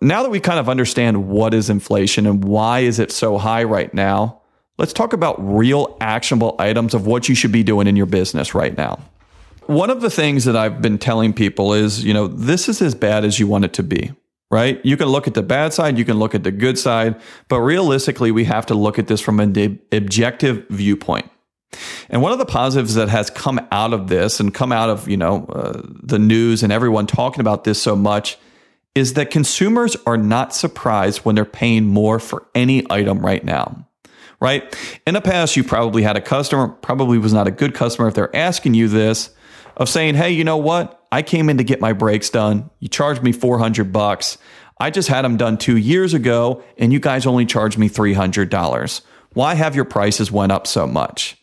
Now 0.00 0.22
that 0.22 0.30
we 0.30 0.40
kind 0.40 0.58
of 0.58 0.68
understand 0.68 1.28
what 1.28 1.54
is 1.54 1.70
inflation 1.70 2.26
and 2.26 2.44
why 2.44 2.80
is 2.80 2.98
it 2.98 3.10
so 3.10 3.38
high 3.38 3.64
right 3.64 3.92
now, 3.92 4.40
let's 4.78 4.92
talk 4.92 5.12
about 5.12 5.36
real 5.38 5.96
actionable 6.00 6.54
items 6.58 6.92
of 6.94 7.06
what 7.06 7.28
you 7.28 7.34
should 7.34 7.52
be 7.52 7.62
doing 7.62 7.86
in 7.86 7.96
your 7.96 8.06
business 8.06 8.54
right 8.54 8.76
now. 8.76 9.00
One 9.66 9.90
of 9.90 10.00
the 10.00 10.10
things 10.10 10.44
that 10.44 10.54
I've 10.54 10.80
been 10.80 10.98
telling 10.98 11.32
people 11.32 11.72
is, 11.72 12.04
you 12.04 12.14
know, 12.14 12.28
this 12.28 12.68
is 12.68 12.82
as 12.82 12.94
bad 12.94 13.24
as 13.24 13.40
you 13.40 13.46
want 13.46 13.64
it 13.64 13.72
to 13.74 13.82
be, 13.82 14.12
right? 14.50 14.84
You 14.84 14.96
can 14.96 15.08
look 15.08 15.26
at 15.26 15.34
the 15.34 15.42
bad 15.42 15.72
side, 15.72 15.98
you 15.98 16.04
can 16.04 16.18
look 16.18 16.34
at 16.34 16.44
the 16.44 16.52
good 16.52 16.78
side, 16.78 17.20
but 17.48 17.60
realistically, 17.60 18.30
we 18.30 18.44
have 18.44 18.66
to 18.66 18.74
look 18.74 18.98
at 18.98 19.08
this 19.08 19.20
from 19.20 19.40
an 19.40 19.80
objective 19.90 20.66
viewpoint. 20.68 21.28
And 22.08 22.22
one 22.22 22.32
of 22.32 22.38
the 22.38 22.46
positives 22.46 22.94
that 22.94 23.08
has 23.08 23.30
come 23.30 23.60
out 23.70 23.92
of 23.92 24.08
this 24.08 24.40
and 24.40 24.54
come 24.54 24.72
out 24.72 24.90
of, 24.90 25.08
you 25.08 25.16
know, 25.16 25.46
uh, 25.46 25.82
the 25.84 26.18
news 26.18 26.62
and 26.62 26.72
everyone 26.72 27.06
talking 27.06 27.40
about 27.40 27.64
this 27.64 27.82
so 27.82 27.96
much 27.96 28.38
is 28.94 29.14
that 29.14 29.30
consumers 29.30 29.96
are 30.06 30.16
not 30.16 30.54
surprised 30.54 31.18
when 31.18 31.34
they're 31.34 31.44
paying 31.44 31.84
more 31.84 32.18
for 32.18 32.46
any 32.54 32.84
item 32.90 33.24
right 33.24 33.44
now. 33.44 33.86
Right? 34.40 34.76
In 35.06 35.14
the 35.14 35.20
past, 35.20 35.56
you 35.56 35.64
probably 35.64 36.02
had 36.02 36.16
a 36.16 36.20
customer, 36.20 36.68
probably 36.68 37.18
was 37.18 37.32
not 37.32 37.48
a 37.48 37.50
good 37.50 37.74
customer 37.74 38.08
if 38.08 38.14
they're 38.14 38.34
asking 38.36 38.74
you 38.74 38.86
this, 38.88 39.30
of 39.76 39.88
saying, 39.88 40.14
"Hey, 40.14 40.30
you 40.30 40.44
know 40.44 40.56
what? 40.56 41.06
I 41.10 41.22
came 41.22 41.48
in 41.48 41.58
to 41.58 41.64
get 41.64 41.80
my 41.80 41.92
brakes 41.92 42.30
done. 42.30 42.70
You 42.78 42.88
charged 42.88 43.22
me 43.22 43.32
400 43.32 43.92
bucks. 43.92 44.38
I 44.78 44.90
just 44.90 45.08
had 45.08 45.22
them 45.22 45.36
done 45.36 45.56
2 45.56 45.76
years 45.76 46.12
ago 46.12 46.62
and 46.76 46.92
you 46.92 47.00
guys 47.00 47.26
only 47.26 47.46
charged 47.46 47.78
me 47.78 47.88
$300. 47.88 49.00
Why 49.32 49.54
have 49.54 49.74
your 49.74 49.84
prices 49.86 50.30
went 50.30 50.52
up 50.52 50.66
so 50.66 50.86
much?" 50.86 51.36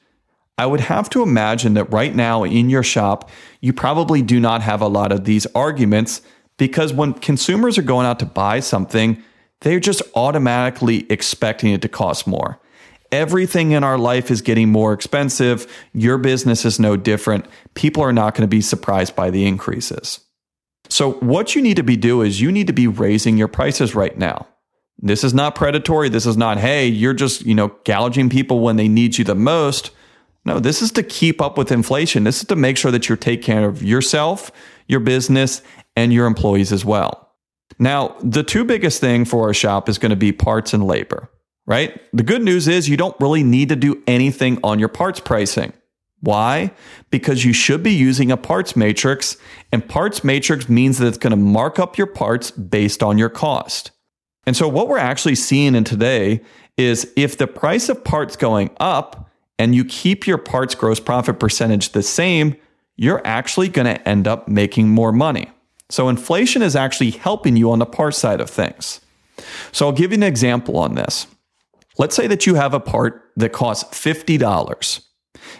I 0.58 0.66
would 0.66 0.82
have 0.82 1.10
to 1.12 1.24
imagine 1.24 1.74
that 1.74 1.92
right 1.92 2.14
now 2.14 2.44
in 2.44 2.70
your 2.70 2.84
shop, 2.84 3.30
you 3.60 3.74
probably 3.74 4.22
do 4.22 4.40
not 4.40 4.62
have 4.62 4.82
a 4.82 4.88
lot 4.88 5.12
of 5.12 5.26
these 5.26 5.48
arguments 5.56 6.22
because 6.58 6.94
when 6.94 7.14
consumers 7.14 7.78
are 7.78 7.84
going 7.84 8.06
out 8.06 8.20
to 8.20 8.26
buy 8.26 8.60
something, 8.60 9.22
they're 9.62 9.80
just 9.80 10.02
automatically 10.16 11.08
expecting 11.10 11.74
it 11.74 11.82
to 11.82 11.90
cost 11.90 12.28
more. 12.28 12.60
Everything 13.12 13.72
in 13.72 13.84
our 13.84 13.98
life 13.98 14.30
is 14.30 14.42
getting 14.42 14.70
more 14.70 14.94
expensive. 14.94 15.72
Your 15.94 16.18
business 16.18 16.66
is 16.66 16.80
no 16.80 16.98
different. 16.98 17.46
People 17.74 18.04
are 18.04 18.14
not 18.14 18.36
going 18.36 18.42
to 18.42 18.48
be 18.48 18.62
surprised 18.62 19.16
by 19.16 19.30
the 19.30 19.46
increases. 19.46 20.20
So, 20.90 21.14
what 21.14 21.56
you 21.56 21.62
need 21.62 21.78
to 21.78 21.84
be 21.84 21.96
doing 21.96 22.28
is 22.28 22.42
you 22.42 22.52
need 22.52 22.68
to 22.68 22.74
be 22.74 22.88
raising 22.88 23.38
your 23.38 23.48
prices 23.48 23.96
right 23.96 24.18
now. 24.18 24.48
This 25.00 25.24
is 25.24 25.34
not 25.34 25.56
predatory. 25.56 26.10
This 26.10 26.26
is 26.26 26.38
not, 26.38 26.58
hey, 26.58 26.88
you're 26.88 27.14
just, 27.14 27.46
you 27.46 27.56
know, 27.56 27.76
gouging 27.86 28.30
people 28.30 28.60
when 28.60 28.76
they 28.76 28.88
need 28.88 29.18
you 29.18 29.24
the 29.24 29.36
most. 29.36 29.92
No, 30.46 30.60
this 30.60 30.82
is 30.82 30.92
to 30.94 31.04
keep 31.04 31.42
up 31.42 31.58
with 31.58 31.72
inflation. 31.72 32.26
This 32.26 32.42
is 32.42 32.48
to 32.48 32.56
make 32.56 32.78
sure 32.78 32.92
that 32.92 33.08
you're 33.08 33.18
taking 33.18 33.44
care 33.44 33.68
of 33.68 33.82
yourself, 33.82 34.52
your 34.88 35.00
business, 35.00 35.62
and 35.96 36.12
your 36.12 36.28
employees 36.28 36.72
as 36.72 36.84
well. 36.84 37.32
Now, 37.80 38.16
the 38.22 38.44
two 38.44 38.64
biggest 38.64 39.00
thing 39.00 39.26
for 39.26 39.50
a 39.50 39.54
shop 39.54 39.88
is 39.90 39.98
going 39.98 40.10
to 40.12 40.16
be 40.16 40.32
parts 40.32 40.74
and 40.74 40.86
labor, 40.86 41.30
right? 41.66 42.00
The 42.14 42.24
good 42.24 42.44
news 42.44 42.68
is 42.68 42.90
you 42.90 42.98
don't 42.98 43.20
really 43.20 43.44
need 43.44 43.70
to 43.70 43.76
do 43.76 44.04
anything 44.06 44.60
on 44.64 44.80
your 44.80 44.90
parts 44.90 45.20
pricing. 45.20 45.74
Why? 46.20 46.72
Because 47.10 47.44
you 47.44 47.52
should 47.52 47.84
be 47.84 47.94
using 47.94 48.32
a 48.32 48.38
parts 48.38 48.76
matrix, 48.76 49.36
and 49.72 49.88
parts 49.88 50.24
matrix 50.24 50.70
means 50.70 50.98
that 50.98 51.08
it's 51.08 51.18
going 51.18 51.32
to 51.32 51.38
mark 51.38 51.80
up 51.80 51.98
your 51.98 52.08
parts 52.08 52.52
based 52.52 53.04
on 53.04 53.18
your 53.18 53.30
cost. 53.30 53.92
And 54.46 54.56
so, 54.56 54.68
what 54.68 54.88
we're 54.88 54.98
actually 54.98 55.36
seeing 55.36 55.76
in 55.76 55.84
today 55.84 56.42
is 56.78 57.12
if 57.18 57.38
the 57.38 57.48
price 57.48 57.90
of 57.90 58.04
parts 58.04 58.38
going 58.38 58.70
up, 58.80 59.30
and 59.60 59.76
you 59.76 59.86
keep 59.86 60.28
your 60.28 60.38
parts 60.38 60.76
gross 60.76 61.00
profit 61.00 61.40
percentage 61.40 61.90
the 61.90 62.04
same, 62.04 62.56
you're 62.96 63.22
actually 63.26 63.70
going 63.70 63.86
to 63.86 64.08
end 64.08 64.28
up 64.28 64.48
making 64.48 64.90
more 64.90 65.12
money. 65.12 65.52
So 65.90 66.10
inflation 66.10 66.62
is 66.62 66.76
actually 66.76 67.12
helping 67.12 67.56
you 67.56 67.72
on 67.72 67.80
the 67.80 67.86
part 67.86 68.16
side 68.16 68.42
of 68.42 68.50
things. 68.50 69.02
So 69.72 69.88
I'll 69.88 69.92
give 69.92 70.12
you 70.12 70.18
an 70.18 70.24
example 70.24 70.78
on 70.78 70.96
this. 70.96 71.28
Let's 71.98 72.16
say 72.16 72.28
that 72.28 72.48
you 72.48 72.56
have 72.56 72.74
a 72.74 72.80
part 72.80 73.32
that 73.36 73.54
costs 73.54 73.84
$50. 73.98 75.02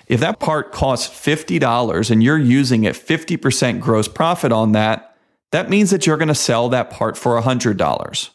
If 0.08 0.20
that 0.20 0.40
part 0.40 0.72
costs 0.72 1.08
$50 1.08 2.12
and 2.12 2.24
you're 2.24 2.40
using 2.40 2.84
it 2.84 2.96
50% 2.96 3.80
gross 3.80 4.08
profit 4.08 4.52
on 4.52 4.72
that, 4.72 5.16
that 5.52 5.70
means 5.70 5.92
that 5.92 6.08
you're 6.08 6.18
going 6.18 6.28
to 6.30 6.36
sell 6.36 6.70
that 6.70 6.90
part 6.90 7.18
for 7.18 7.40
$100. 7.40 8.30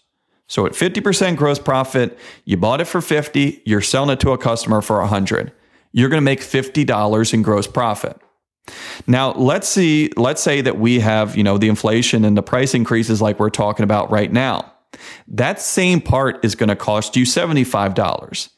So 0.48 0.66
at 0.66 0.72
50% 0.72 1.37
gross 1.37 1.58
profit, 1.58 2.18
you 2.44 2.56
bought 2.56 2.80
it 2.80 2.87
for 2.87 3.00
50, 3.00 3.62
you're 3.64 3.82
selling 3.82 4.11
it 4.11 4.20
to 4.20 4.32
a 4.32 4.38
customer 4.38 4.80
for 4.80 4.98
100. 4.98 5.52
You're 5.92 6.08
going 6.08 6.20
to 6.20 6.24
make 6.24 6.40
$50 6.40 7.34
in 7.34 7.42
gross 7.42 7.66
profit. 7.66 8.20
Now, 9.06 9.32
let's 9.32 9.68
see 9.68 10.11
let's 10.16 10.42
say 10.42 10.61
that 10.61 10.78
we 10.78 11.00
have, 11.00 11.37
you 11.37 11.42
know, 11.42 11.56
the 11.56 11.68
inflation 11.68 12.24
and 12.24 12.37
the 12.37 12.42
price 12.42 12.74
increases 12.74 13.22
like 13.22 13.38
we're 13.38 13.50
talking 13.50 13.84
about 13.84 14.11
right 14.11 14.30
now. 14.30 14.72
That 15.26 15.61
same 15.61 16.00
part 16.00 16.44
is 16.44 16.54
going 16.54 16.68
to 16.68 16.76
cost 16.76 17.16
you 17.16 17.24
$75. 17.24 18.48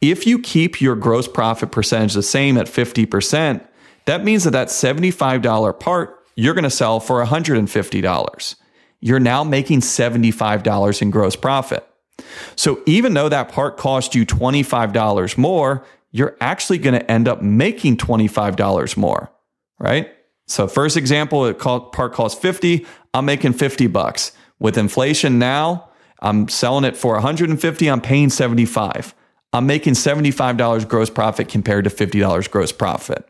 If 0.00 0.26
you 0.26 0.38
keep 0.38 0.80
your 0.80 0.96
gross 0.96 1.28
profit 1.28 1.72
percentage 1.72 2.14
the 2.14 2.22
same 2.22 2.56
at 2.56 2.66
50%, 2.66 3.66
that 4.06 4.24
means 4.24 4.44
that 4.44 4.52
that 4.52 4.68
$75 4.68 5.78
part 5.78 6.16
you're 6.36 6.54
going 6.54 6.64
to 6.64 6.70
sell 6.70 7.00
for 7.00 7.22
$150. 7.22 8.54
You're 9.00 9.20
now 9.20 9.44
making 9.44 9.80
$75 9.80 11.02
in 11.02 11.10
gross 11.10 11.36
profit. 11.36 11.86
So 12.56 12.82
even 12.86 13.14
though 13.14 13.28
that 13.28 13.50
part 13.50 13.76
cost 13.76 14.14
you 14.14 14.26
$25 14.26 15.38
more, 15.38 15.84
you're 16.12 16.36
actually 16.40 16.78
going 16.78 16.98
to 16.98 17.10
end 17.10 17.28
up 17.28 17.40
making 17.40 17.96
$25 17.96 18.96
more, 18.96 19.30
right? 19.78 20.12
So 20.46 20.66
first 20.66 20.96
example, 20.96 21.46
it 21.46 21.58
part 21.58 22.12
costs 22.12 22.38
50, 22.40 22.84
I'm 23.14 23.24
making 23.24 23.52
50 23.54 23.86
bucks. 23.86 24.32
With 24.58 24.76
inflation 24.76 25.38
now, 25.38 25.88
I'm 26.20 26.48
selling 26.48 26.84
it 26.84 26.96
for 26.96 27.14
150, 27.14 27.86
I'm 27.88 28.00
paying 28.00 28.28
75. 28.28 29.14
I'm 29.52 29.66
making 29.66 29.94
$75 29.94 30.88
gross 30.88 31.10
profit 31.10 31.48
compared 31.48 31.84
to 31.84 31.90
$50 31.90 32.50
gross 32.50 32.72
profit. 32.72 33.26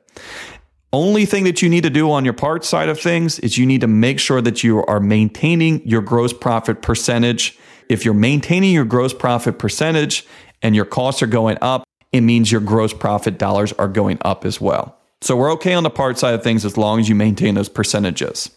Only 0.92 1.24
thing 1.24 1.44
that 1.44 1.62
you 1.62 1.68
need 1.68 1.84
to 1.84 1.90
do 1.90 2.10
on 2.10 2.24
your 2.24 2.34
parts 2.34 2.68
side 2.68 2.88
of 2.88 2.98
things 2.98 3.38
is 3.38 3.56
you 3.56 3.64
need 3.64 3.82
to 3.82 3.86
make 3.86 4.18
sure 4.18 4.40
that 4.40 4.64
you 4.64 4.84
are 4.86 4.98
maintaining 4.98 5.86
your 5.86 6.02
gross 6.02 6.32
profit 6.32 6.82
percentage. 6.82 7.56
If 7.88 8.04
you're 8.04 8.12
maintaining 8.12 8.72
your 8.72 8.84
gross 8.84 9.14
profit 9.14 9.58
percentage 9.58 10.26
and 10.62 10.74
your 10.74 10.84
costs 10.84 11.22
are 11.22 11.28
going 11.28 11.58
up, 11.62 11.84
it 12.10 12.22
means 12.22 12.50
your 12.50 12.60
gross 12.60 12.92
profit 12.92 13.38
dollars 13.38 13.72
are 13.74 13.86
going 13.86 14.18
up 14.22 14.44
as 14.44 14.60
well. 14.60 14.98
So 15.20 15.36
we're 15.36 15.52
okay 15.52 15.74
on 15.74 15.84
the 15.84 15.90
part 15.90 16.18
side 16.18 16.34
of 16.34 16.42
things 16.42 16.64
as 16.64 16.76
long 16.76 16.98
as 16.98 17.08
you 17.08 17.14
maintain 17.14 17.54
those 17.54 17.68
percentages. 17.68 18.50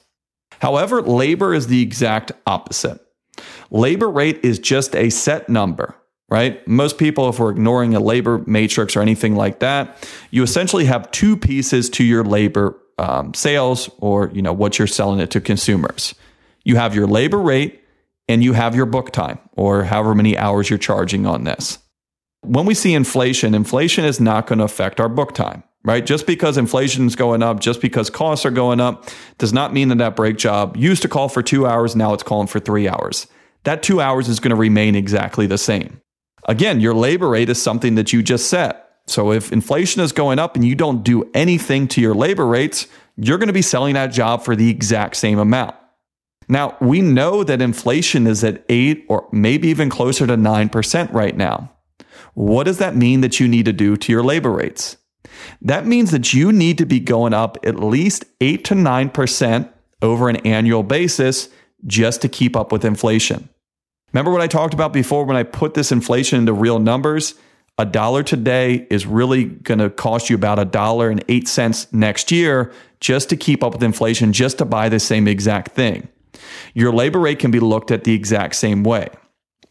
However, 0.59 1.03
labor 1.03 1.53
is 1.53 1.67
the 1.67 1.83
exact 1.83 2.31
opposite. 2.47 2.99
Labor 3.69 4.09
rate 4.09 4.39
is 4.43 4.57
just 4.57 4.95
a 4.95 5.11
set 5.11 5.49
number 5.49 5.95
right? 6.33 6.67
Most 6.67 6.97
people, 6.97 7.29
if 7.29 7.37
we're 7.37 7.51
ignoring 7.51 7.93
a 7.93 7.99
labor 7.99 8.41
matrix 8.47 8.95
or 8.95 9.01
anything 9.01 9.35
like 9.35 9.59
that, 9.59 10.03
you 10.31 10.41
essentially 10.41 10.85
have 10.85 11.11
two 11.11 11.37
pieces 11.37 11.91
to 11.91 12.03
your 12.03 12.23
labor 12.23 12.75
um, 12.97 13.35
sales 13.35 13.87
or 13.99 14.31
you 14.33 14.41
know 14.41 14.51
what 14.51 14.79
you're 14.79 14.87
selling 14.87 15.19
it 15.19 15.29
to 15.29 15.39
consumers. 15.39 16.15
You 16.63 16.75
have 16.75 16.95
your 16.95 17.05
labor 17.05 17.37
rate 17.37 17.83
and 18.27 18.43
you 18.43 18.53
have 18.53 18.75
your 18.75 18.87
book 18.87 19.11
time 19.11 19.37
or 19.51 19.83
however 19.83 20.15
many 20.15 20.35
hours 20.35 20.71
you're 20.71 20.79
charging 20.79 21.27
on 21.27 21.43
this. 21.43 21.77
When 22.41 22.65
we 22.65 22.73
see 22.73 22.95
inflation, 22.95 23.53
inflation 23.53 24.03
is 24.03 24.19
not 24.19 24.47
going 24.47 24.57
to 24.57 24.65
affect 24.65 24.99
our 24.99 25.09
book 25.09 25.35
time, 25.35 25.61
right? 25.85 26.03
Just 26.03 26.25
because 26.25 26.57
inflation 26.57 27.05
is 27.05 27.15
going 27.15 27.43
up, 27.43 27.59
just 27.59 27.79
because 27.79 28.09
costs 28.09 28.43
are 28.43 28.51
going 28.51 28.79
up, 28.79 29.07
does 29.37 29.53
not 29.53 29.71
mean 29.71 29.89
that 29.89 29.99
that 29.99 30.15
brake 30.15 30.37
job 30.37 30.77
used 30.77 31.03
to 31.03 31.07
call 31.07 31.29
for 31.29 31.43
two 31.43 31.67
hours, 31.67 31.95
now 31.95 32.11
it's 32.11 32.23
calling 32.23 32.47
for 32.47 32.59
three 32.59 32.87
hours. 32.89 33.27
That 33.65 33.83
two 33.83 34.01
hours 34.01 34.27
is 34.27 34.39
going 34.39 34.49
to 34.49 34.55
remain 34.55 34.95
exactly 34.95 35.45
the 35.45 35.59
same. 35.59 36.01
Again, 36.45 36.79
your 36.79 36.93
labor 36.93 37.29
rate 37.29 37.49
is 37.49 37.61
something 37.61 37.95
that 37.95 38.13
you 38.13 38.21
just 38.23 38.49
set. 38.49 38.79
So 39.05 39.31
if 39.31 39.51
inflation 39.51 40.01
is 40.01 40.11
going 40.11 40.39
up 40.39 40.55
and 40.55 40.65
you 40.65 40.75
don't 40.75 41.03
do 41.03 41.29
anything 41.33 41.87
to 41.89 42.01
your 42.01 42.13
labor 42.13 42.45
rates, 42.45 42.87
you're 43.17 43.37
going 43.37 43.47
to 43.47 43.53
be 43.53 43.61
selling 43.61 43.95
that 43.95 44.07
job 44.07 44.43
for 44.43 44.55
the 44.55 44.69
exact 44.69 45.15
same 45.15 45.39
amount. 45.39 45.75
Now, 46.47 46.77
we 46.81 47.01
know 47.01 47.43
that 47.43 47.61
inflation 47.61 48.27
is 48.27 48.43
at 48.43 48.63
8 48.69 49.05
or 49.07 49.27
maybe 49.31 49.69
even 49.69 49.89
closer 49.89 50.27
to 50.27 50.35
9% 50.35 51.13
right 51.13 51.35
now. 51.35 51.71
What 52.33 52.65
does 52.65 52.79
that 52.79 52.95
mean 52.95 53.21
that 53.21 53.39
you 53.39 53.47
need 53.47 53.65
to 53.65 53.73
do 53.73 53.95
to 53.97 54.11
your 54.11 54.23
labor 54.23 54.51
rates? 54.51 54.97
That 55.61 55.85
means 55.85 56.11
that 56.11 56.33
you 56.33 56.51
need 56.51 56.77
to 56.79 56.85
be 56.85 56.99
going 56.99 57.33
up 57.33 57.57
at 57.63 57.79
least 57.79 58.25
8 58.41 58.63
to 58.65 58.73
9% 58.73 59.69
over 60.01 60.29
an 60.29 60.37
annual 60.37 60.83
basis 60.83 61.49
just 61.85 62.21
to 62.21 62.29
keep 62.29 62.55
up 62.55 62.71
with 62.71 62.85
inflation. 62.85 63.49
Remember 64.13 64.31
what 64.31 64.41
I 64.41 64.47
talked 64.47 64.75
about 64.75 64.93
before 64.93 65.25
when 65.25 65.35
I 65.35 65.41
put 65.41 65.73
this 65.73 65.91
inflation 65.91 66.37
into 66.39 66.53
real 66.53 66.77
numbers? 66.77 67.33
A 67.79 67.85
dollar 67.85 68.21
today 68.21 68.85
is 68.91 69.07
really 69.07 69.45
going 69.45 69.79
to 69.79 69.89
cost 69.89 70.29
you 70.29 70.35
about 70.35 70.59
a 70.59 70.65
dollar 70.65 71.09
and 71.09 71.25
eight 71.27 71.47
cents 71.47 71.91
next 71.91 72.31
year 72.31 72.71
just 72.99 73.29
to 73.29 73.35
keep 73.35 73.63
up 73.63 73.73
with 73.73 73.81
inflation, 73.81 74.31
just 74.31 74.59
to 74.59 74.65
buy 74.65 74.87
the 74.87 74.99
same 74.99 75.27
exact 75.27 75.71
thing. 75.71 76.07
Your 76.75 76.93
labor 76.93 77.19
rate 77.19 77.39
can 77.39 77.49
be 77.49 77.59
looked 77.59 77.89
at 77.89 78.03
the 78.03 78.13
exact 78.13 78.55
same 78.55 78.83
way. 78.83 79.09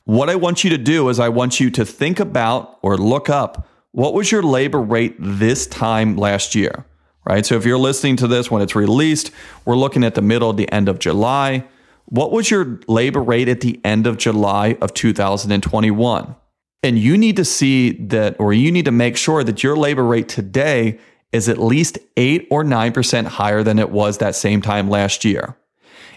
What 0.05 0.28
I 0.28 0.35
want 0.35 0.64
you 0.64 0.70
to 0.70 0.78
do 0.78 1.09
is 1.09 1.20
I 1.20 1.28
want 1.28 1.61
you 1.61 1.70
to 1.70 1.85
think 1.85 2.18
about 2.18 2.81
or 2.83 2.96
look 2.98 3.31
up 3.31 3.68
what 3.92 4.14
was 4.14 4.33
your 4.33 4.42
labor 4.42 4.81
rate 4.81 5.14
this 5.18 5.66
time 5.66 6.16
last 6.16 6.55
year, 6.55 6.87
right? 7.24 7.46
So 7.46 7.57
if 7.57 7.66
you're 7.66 7.78
listening 7.78 8.16
to 8.16 8.26
this 8.26 8.50
when 8.50 8.62
it's 8.62 8.74
released, 8.74 9.31
we're 9.64 9.76
looking 9.76 10.02
at 10.02 10.14
the 10.14 10.22
middle, 10.22 10.52
the 10.52 10.70
end 10.72 10.88
of 10.88 10.98
July. 10.98 11.64
What 12.07 12.33
was 12.33 12.51
your 12.51 12.81
labor 12.88 13.23
rate 13.23 13.49
at 13.49 13.61
the 13.61 13.81
end 13.85 14.07
of 14.07 14.19
July 14.19 14.77
of 14.81 14.93
2021? 14.95 16.37
And 16.83 16.99
you 16.99 17.17
need 17.17 17.37
to 17.37 17.45
see 17.45 17.93
that, 17.93 18.38
or 18.41 18.53
you 18.53 18.73
need 18.73 18.87
to 18.87 18.91
make 18.91 19.17
sure 19.17 19.45
that 19.45 19.62
your 19.62 19.77
labor 19.77 20.05
rate 20.05 20.29
today 20.29 20.99
is 21.33 21.49
at 21.49 21.59
least 21.59 21.99
8 22.17 22.49
or 22.51 22.65
9% 22.65 23.27
higher 23.27 23.62
than 23.62 23.79
it 23.79 23.91
was 23.91 24.19
that 24.19 24.35
same 24.35 24.61
time 24.61 24.91
last 24.91 25.25
year. 25.25 25.57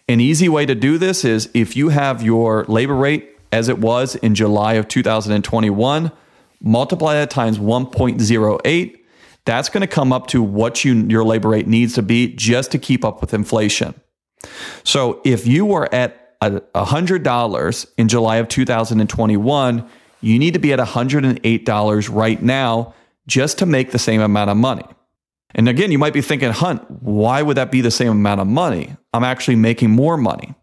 An 0.08 0.20
easy 0.20 0.50
way 0.50 0.66
to 0.66 0.76
do 0.76 0.98
this 0.98 1.24
is 1.24 1.50
if 1.54 1.76
you 1.76 1.90
have 1.90 2.22
your 2.22 2.66
labor 2.66 2.96
rate 2.96 3.30
as 3.52 3.70
it 3.70 3.80
was 3.80 4.16
in 4.16 4.36
July 4.36 4.74
of 4.74 4.88
2021, 4.88 6.12
multiply 6.62 7.14
that 7.14 7.30
times 7.30 7.58
1.08. 7.58 8.98
That's 9.46 9.70
going 9.70 9.82
to 9.82 9.88
come 9.88 10.12
up 10.12 10.28
to 10.28 10.42
what 10.42 10.84
you, 10.84 10.94
your 11.08 11.24
labor 11.24 11.50
rate 11.50 11.68
needs 11.68 11.94
to 11.94 12.02
be 12.02 12.34
just 12.34 12.72
to 12.72 12.80
keep 12.80 13.06
up 13.06 13.22
with 13.22 13.34
inflation. 13.34 13.94
So 14.84 15.22
if 15.24 15.48
you 15.48 15.66
were 15.66 15.94
at 15.94 16.40
$100 16.42 17.88
in 17.98 18.08
July 18.08 18.38
of 18.38 18.48
2021, 18.48 19.90
you 20.22 20.40
need 20.40 20.54
to 20.54 20.60
be 20.60 20.74
at 20.74 20.80
$108 20.80 22.10
right 22.14 22.42
now 22.42 22.94
just 23.28 23.60
to 23.60 23.66
make 23.66 23.92
the 23.92 24.00
same 24.00 24.22
amount 24.22 24.50
of 24.50 24.58
money. 24.58 24.86
And 25.54 25.70
again, 25.70 25.92
you 25.92 25.98
might 25.98 26.14
be 26.14 26.22
thinking, 26.22 26.52
Hunt, 26.52 26.84
why 27.02 27.42
would 27.42 27.58
that 27.58 27.72
be 27.72 27.82
the 27.82 27.92
same 27.92 28.12
amount 28.12 28.42
of 28.42 28.48
money? 28.48 28.96
I'm 29.14 29.24
actually 29.24 29.56
making 29.56 29.90
more 29.90 30.18
money. 30.18 30.54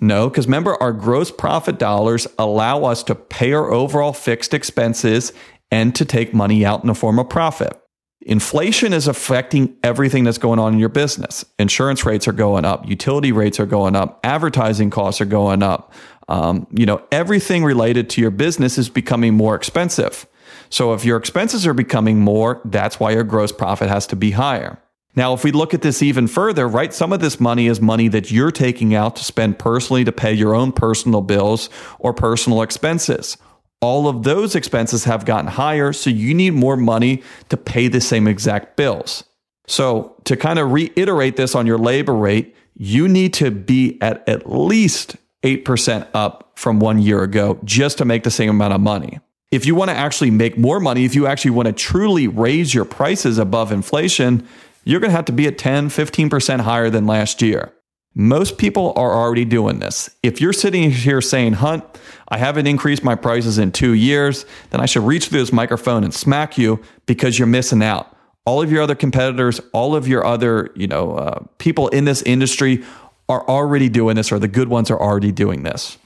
No, 0.00 0.28
because 0.28 0.46
remember, 0.46 0.80
our 0.80 0.92
gross 0.92 1.30
profit 1.30 1.78
dollars 1.78 2.26
allow 2.38 2.84
us 2.84 3.02
to 3.04 3.14
pay 3.14 3.52
our 3.52 3.72
overall 3.72 4.12
fixed 4.12 4.54
expenses 4.54 5.32
and 5.70 5.94
to 5.96 6.04
take 6.04 6.32
money 6.32 6.64
out 6.64 6.82
in 6.82 6.86
the 6.86 6.94
form 6.94 7.18
of 7.18 7.28
profit. 7.28 7.80
Inflation 8.26 8.92
is 8.92 9.06
affecting 9.06 9.76
everything 9.84 10.24
that's 10.24 10.36
going 10.36 10.58
on 10.58 10.72
in 10.72 10.80
your 10.80 10.88
business. 10.88 11.44
Insurance 11.60 12.04
rates 12.04 12.26
are 12.26 12.32
going 12.32 12.64
up, 12.64 12.88
utility 12.88 13.30
rates 13.30 13.60
are 13.60 13.66
going 13.66 13.94
up, 13.94 14.18
advertising 14.24 14.90
costs 14.90 15.20
are 15.20 15.26
going 15.26 15.62
up. 15.62 15.92
Um, 16.26 16.66
you 16.72 16.86
know, 16.86 17.06
everything 17.12 17.62
related 17.62 18.10
to 18.10 18.20
your 18.20 18.32
business 18.32 18.78
is 18.78 18.88
becoming 18.88 19.34
more 19.34 19.54
expensive. 19.54 20.26
So 20.70 20.92
if 20.92 21.04
your 21.04 21.16
expenses 21.16 21.68
are 21.68 21.72
becoming 21.72 22.18
more, 22.18 22.60
that's 22.64 22.98
why 22.98 23.12
your 23.12 23.22
gross 23.22 23.52
profit 23.52 23.88
has 23.88 24.08
to 24.08 24.16
be 24.16 24.32
higher. 24.32 24.82
Now, 25.14 25.32
if 25.32 25.44
we 25.44 25.52
look 25.52 25.72
at 25.72 25.82
this 25.82 26.02
even 26.02 26.26
further, 26.26 26.66
right, 26.66 26.92
some 26.92 27.12
of 27.12 27.20
this 27.20 27.38
money 27.38 27.68
is 27.68 27.80
money 27.80 28.08
that 28.08 28.32
you're 28.32 28.50
taking 28.50 28.92
out 28.92 29.14
to 29.16 29.24
spend 29.24 29.60
personally 29.60 30.04
to 30.04 30.10
pay 30.10 30.32
your 30.32 30.52
own 30.52 30.72
personal 30.72 31.20
bills 31.20 31.70
or 32.00 32.12
personal 32.12 32.60
expenses 32.62 33.36
all 33.80 34.08
of 34.08 34.22
those 34.22 34.54
expenses 34.54 35.04
have 35.04 35.24
gotten 35.24 35.48
higher. 35.48 35.92
So 35.92 36.10
you 36.10 36.34
need 36.34 36.54
more 36.54 36.76
money 36.76 37.22
to 37.48 37.56
pay 37.56 37.88
the 37.88 38.00
same 38.00 38.26
exact 38.26 38.76
bills. 38.76 39.24
So 39.66 40.16
to 40.24 40.36
kind 40.36 40.58
of 40.58 40.72
reiterate 40.72 41.36
this 41.36 41.54
on 41.54 41.66
your 41.66 41.78
labor 41.78 42.14
rate, 42.14 42.54
you 42.74 43.08
need 43.08 43.34
to 43.34 43.50
be 43.50 43.98
at 44.00 44.26
at 44.28 44.50
least 44.50 45.16
8% 45.42 46.06
up 46.14 46.52
from 46.54 46.78
one 46.78 47.00
year 47.00 47.22
ago 47.22 47.58
just 47.64 47.98
to 47.98 48.04
make 48.04 48.24
the 48.24 48.30
same 48.30 48.50
amount 48.50 48.74
of 48.74 48.80
money. 48.80 49.20
If 49.50 49.64
you 49.64 49.74
want 49.74 49.90
to 49.90 49.96
actually 49.96 50.30
make 50.30 50.58
more 50.58 50.80
money, 50.80 51.04
if 51.04 51.14
you 51.14 51.26
actually 51.26 51.52
want 51.52 51.66
to 51.66 51.72
truly 51.72 52.26
raise 52.26 52.74
your 52.74 52.84
prices 52.84 53.38
above 53.38 53.70
inflation, 53.72 54.46
you're 54.84 55.00
going 55.00 55.10
to 55.10 55.16
have 55.16 55.24
to 55.26 55.32
be 55.32 55.46
at 55.46 55.58
10, 55.58 55.88
15% 55.88 56.60
higher 56.60 56.90
than 56.90 57.06
last 57.06 57.42
year. 57.42 57.72
Most 58.18 58.56
people 58.56 58.94
are 58.96 59.12
already 59.12 59.44
doing 59.44 59.78
this. 59.78 60.08
If 60.22 60.40
you're 60.40 60.54
sitting 60.54 60.90
here 60.90 61.20
saying, 61.20 61.52
Hunt, 61.52 61.84
I 62.30 62.38
haven't 62.38 62.66
increased 62.66 63.04
my 63.04 63.14
prices 63.14 63.58
in 63.58 63.72
two 63.72 63.92
years, 63.92 64.46
then 64.70 64.80
I 64.80 64.86
should 64.86 65.02
reach 65.02 65.26
through 65.26 65.40
this 65.40 65.52
microphone 65.52 66.02
and 66.02 66.14
smack 66.14 66.56
you 66.56 66.80
because 67.04 67.38
you're 67.38 67.46
missing 67.46 67.82
out. 67.82 68.16
All 68.46 68.62
of 68.62 68.72
your 68.72 68.80
other 68.80 68.94
competitors, 68.94 69.60
all 69.74 69.94
of 69.94 70.08
your 70.08 70.24
other, 70.24 70.70
you 70.74 70.86
know, 70.86 71.12
uh, 71.12 71.44
people 71.58 71.88
in 71.88 72.06
this 72.06 72.22
industry 72.22 72.82
are 73.28 73.46
already 73.46 73.90
doing 73.90 74.16
this, 74.16 74.32
or 74.32 74.38
the 74.38 74.48
good 74.48 74.68
ones 74.68 74.90
are 74.90 74.98
already 74.98 75.30
doing 75.30 75.62
this. 75.62 75.98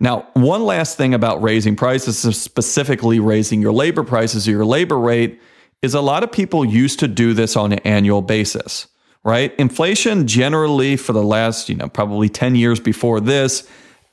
Now, 0.00 0.28
one 0.34 0.64
last 0.64 0.98
thing 0.98 1.14
about 1.14 1.42
raising 1.42 1.76
prices, 1.76 2.18
specifically 2.38 3.20
raising 3.20 3.62
your 3.62 3.72
labor 3.72 4.04
prices 4.04 4.46
or 4.46 4.50
your 4.50 4.66
labor 4.66 4.98
rate, 4.98 5.40
is 5.80 5.94
a 5.94 6.02
lot 6.02 6.22
of 6.22 6.30
people 6.30 6.62
used 6.62 6.98
to 6.98 7.08
do 7.08 7.32
this 7.32 7.56
on 7.56 7.72
an 7.72 7.78
annual 7.80 8.20
basis 8.20 8.86
right? 9.24 9.54
Inflation 9.58 10.26
generally 10.26 10.96
for 10.96 11.12
the 11.12 11.22
last, 11.22 11.68
you 11.68 11.74
know, 11.74 11.88
probably 11.88 12.28
10 12.28 12.54
years 12.54 12.80
before 12.80 13.20
this 13.20 13.68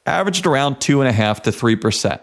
averaged 0.06 0.45
around 0.45 0.76
2.5 0.76 1.41
to 1.43 1.51
3%. 1.51 2.20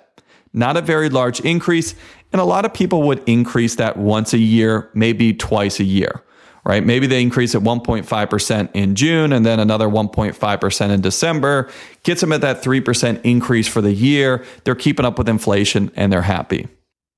Not 0.53 0.76
a 0.76 0.80
very 0.80 1.09
large 1.09 1.41
increase, 1.41 1.95
and 2.33 2.41
a 2.41 2.45
lot 2.45 2.64
of 2.64 2.74
people 2.74 3.03
would 3.05 3.22
increase 3.26 3.76
that 3.76 3.97
once 3.97 4.33
a 4.33 4.39
year, 4.39 4.91
maybe 4.95 5.33
twice 5.33 5.80
a 5.80 5.85
year, 5.85 6.22
right? 6.64 6.85
Maybe 6.85 7.07
they 7.07 7.22
increase 7.22 7.55
at 7.55 7.62
1.5% 7.62 8.68
in 8.74 8.95
June 8.95 9.33
and 9.33 9.45
then 9.45 9.59
another 9.59 9.89
1.5% 9.89 10.91
in 10.91 11.01
December, 11.01 11.70
gets 12.05 12.20
them 12.20 12.33
at 12.33 12.43
that 12.43 12.62
3% 12.62 13.20
increase 13.24 13.66
for 13.66 13.80
the 13.80 13.93
year. 13.93 14.45
They're 14.64 14.74
keeping 14.74 15.07
up 15.07 15.18
with 15.18 15.28
inflation 15.28 15.91
and 15.97 16.12
they're 16.12 16.22
happy. 16.22 16.68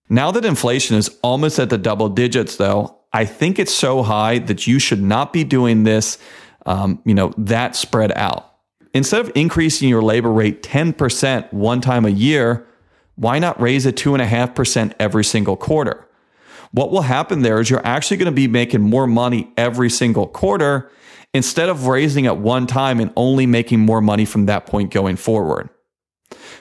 Now 0.08 0.30
that 0.30 0.44
inflation 0.44 0.96
is 0.96 1.10
almost 1.22 1.58
at 1.58 1.70
the 1.70 1.78
double 1.78 2.08
digits, 2.08 2.56
though, 2.56 2.98
I 3.14 3.24
think 3.24 3.60
it's 3.60 3.72
so 3.72 4.02
high 4.02 4.40
that 4.40 4.66
you 4.66 4.80
should 4.80 5.00
not 5.00 5.32
be 5.32 5.44
doing 5.44 5.84
this, 5.84 6.18
um, 6.66 7.00
you 7.04 7.14
know, 7.14 7.32
that 7.38 7.76
spread 7.76 8.10
out. 8.12 8.56
Instead 8.92 9.20
of 9.20 9.30
increasing 9.36 9.88
your 9.88 10.02
labor 10.02 10.32
rate 10.32 10.64
10% 10.64 11.52
one 11.52 11.80
time 11.80 12.04
a 12.04 12.10
year, 12.10 12.66
why 13.14 13.38
not 13.38 13.60
raise 13.60 13.86
it 13.86 13.94
2.5% 13.94 14.94
every 14.98 15.22
single 15.22 15.56
quarter? 15.56 16.04
What 16.72 16.90
will 16.90 17.02
happen 17.02 17.42
there 17.42 17.60
is 17.60 17.70
you're 17.70 17.86
actually 17.86 18.16
going 18.16 18.26
to 18.26 18.32
be 18.32 18.48
making 18.48 18.82
more 18.82 19.06
money 19.06 19.52
every 19.56 19.90
single 19.90 20.26
quarter 20.26 20.90
instead 21.32 21.68
of 21.68 21.86
raising 21.86 22.26
at 22.26 22.38
one 22.38 22.66
time 22.66 22.98
and 22.98 23.12
only 23.14 23.46
making 23.46 23.78
more 23.78 24.00
money 24.00 24.24
from 24.24 24.46
that 24.46 24.66
point 24.66 24.90
going 24.90 25.14
forward. 25.14 25.70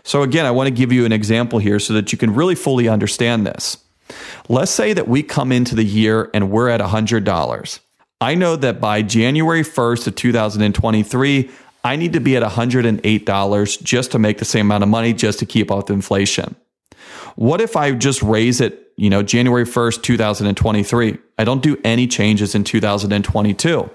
So, 0.03 0.21
again, 0.21 0.45
I 0.45 0.51
want 0.51 0.67
to 0.67 0.73
give 0.73 0.91
you 0.91 1.05
an 1.05 1.11
example 1.11 1.57
here 1.57 1.79
so 1.79 1.93
that 1.93 2.11
you 2.11 2.17
can 2.17 2.35
really 2.35 2.55
fully 2.55 2.87
understand 2.87 3.47
this. 3.47 3.77
Let's 4.49 4.71
say 4.71 4.93
that 4.93 5.07
we 5.07 5.23
come 5.23 5.51
into 5.51 5.75
the 5.75 5.83
year 5.83 6.29
and 6.33 6.51
we're 6.51 6.69
at 6.69 6.81
$100. 6.81 7.79
I 8.21 8.35
know 8.35 8.55
that 8.55 8.79
by 8.79 9.01
January 9.01 9.63
1st 9.63 10.07
of 10.07 10.15
2023, 10.15 11.49
I 11.83 11.95
need 11.97 12.13
to 12.13 12.21
be 12.21 12.37
at 12.37 12.43
$108 12.43 13.83
just 13.83 14.11
to 14.11 14.19
make 14.19 14.37
the 14.37 14.45
same 14.45 14.67
amount 14.67 14.83
of 14.83 14.89
money 14.89 15.13
just 15.13 15.39
to 15.39 15.45
keep 15.45 15.69
up 15.69 15.89
inflation. 15.89 16.55
What 17.35 17.59
if 17.59 17.75
I 17.75 17.91
just 17.91 18.21
raise 18.21 18.61
it, 18.61 18.93
you 18.95 19.09
know, 19.09 19.23
January 19.23 19.65
1st, 19.65 20.03
2023? 20.03 21.17
I 21.37 21.43
don't 21.43 21.61
do 21.61 21.77
any 21.83 22.07
changes 22.07 22.55
in 22.55 22.63
2022. 22.63 23.89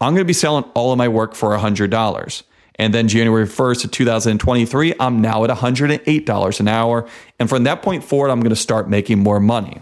I'm 0.00 0.14
going 0.14 0.16
to 0.16 0.24
be 0.24 0.32
selling 0.32 0.64
all 0.74 0.90
of 0.90 0.98
my 0.98 1.08
work 1.08 1.34
for 1.34 1.50
$100. 1.50 2.42
And 2.78 2.94
then 2.94 3.08
January 3.08 3.46
1st 3.46 3.86
of 3.86 3.90
2023, 3.90 4.94
I'm 5.00 5.20
now 5.20 5.44
at 5.44 5.50
$108 5.50 6.60
an 6.60 6.68
hour. 6.68 7.08
And 7.38 7.48
from 7.48 7.64
that 7.64 7.82
point 7.82 8.04
forward, 8.04 8.30
I'm 8.30 8.40
going 8.40 8.50
to 8.50 8.56
start 8.56 8.88
making 8.88 9.18
more 9.18 9.40
money. 9.40 9.80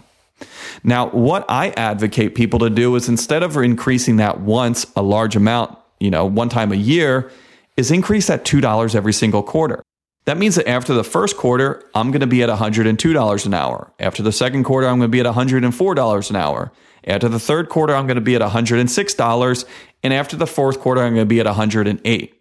Now, 0.83 1.09
what 1.09 1.45
I 1.49 1.69
advocate 1.71 2.35
people 2.35 2.59
to 2.59 2.69
do 2.69 2.95
is 2.95 3.09
instead 3.09 3.43
of 3.43 3.55
increasing 3.57 4.17
that 4.17 4.39
once 4.41 4.85
a 4.95 5.01
large 5.01 5.35
amount, 5.35 5.77
you 5.99 6.11
know, 6.11 6.25
one 6.25 6.49
time 6.49 6.71
a 6.71 6.75
year, 6.75 7.31
is 7.75 7.91
increase 7.91 8.27
that 8.27 8.43
$2 8.43 8.95
every 8.95 9.13
single 9.13 9.43
quarter. 9.43 9.83
That 10.25 10.37
means 10.37 10.55
that 10.55 10.67
after 10.67 10.93
the 10.93 11.03
first 11.03 11.37
quarter, 11.37 11.83
I'm 11.95 12.11
going 12.11 12.21
to 12.21 12.27
be 12.27 12.43
at 12.43 12.49
$102 12.49 13.45
an 13.45 13.53
hour. 13.53 13.93
After 13.99 14.21
the 14.21 14.31
second 14.31 14.65
quarter, 14.65 14.87
I'm 14.87 14.97
going 14.97 15.09
to 15.09 15.15
be 15.15 15.21
at 15.21 15.25
$104 15.25 16.29
an 16.29 16.35
hour. 16.35 16.71
After 17.05 17.29
the 17.29 17.39
third 17.39 17.69
quarter, 17.69 17.95
I'm 17.95 18.07
going 18.07 18.15
to 18.15 18.21
be 18.21 18.35
at 18.35 18.41
$106. 18.41 19.65
And 20.03 20.13
after 20.13 20.35
the 20.35 20.47
fourth 20.47 20.79
quarter, 20.79 21.01
I'm 21.01 21.13
going 21.13 21.25
to 21.25 21.29
be 21.29 21.39
at 21.39 21.45
108. 21.45 22.36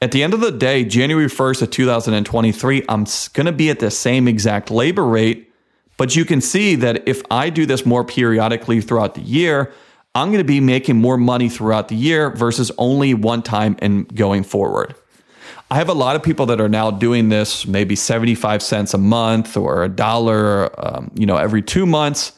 At 0.00 0.12
the 0.12 0.22
end 0.22 0.34
of 0.34 0.40
the 0.40 0.50
day, 0.50 0.84
January 0.84 1.28
1st 1.28 1.62
of 1.62 1.70
2023, 1.70 2.84
I'm 2.88 3.06
going 3.32 3.46
to 3.46 3.52
be 3.52 3.70
at 3.70 3.78
the 3.78 3.90
same 3.90 4.26
exact 4.26 4.70
labor 4.70 5.04
rate. 5.04 5.52
But 5.96 6.16
you 6.16 6.24
can 6.24 6.40
see 6.40 6.74
that 6.76 7.06
if 7.06 7.22
I 7.30 7.50
do 7.50 7.66
this 7.66 7.86
more 7.86 8.04
periodically 8.04 8.80
throughout 8.80 9.14
the 9.14 9.20
year, 9.20 9.72
I'm 10.14 10.28
going 10.28 10.38
to 10.38 10.44
be 10.44 10.60
making 10.60 10.96
more 10.96 11.16
money 11.16 11.48
throughout 11.48 11.88
the 11.88 11.94
year 11.94 12.30
versus 12.30 12.70
only 12.76 13.14
one 13.14 13.42
time 13.42 13.76
and 13.78 14.12
going 14.14 14.42
forward. 14.42 14.94
I 15.70 15.76
have 15.76 15.88
a 15.88 15.94
lot 15.94 16.16
of 16.16 16.22
people 16.22 16.46
that 16.46 16.60
are 16.60 16.68
now 16.68 16.90
doing 16.90 17.30
this 17.30 17.66
maybe 17.66 17.96
75 17.96 18.62
cents 18.62 18.92
a 18.92 18.98
month 18.98 19.56
or 19.56 19.84
a 19.84 19.88
dollar, 19.88 20.70
um, 20.84 21.10
you 21.14 21.24
know, 21.24 21.36
every 21.36 21.62
two 21.62 21.86
months. 21.86 22.32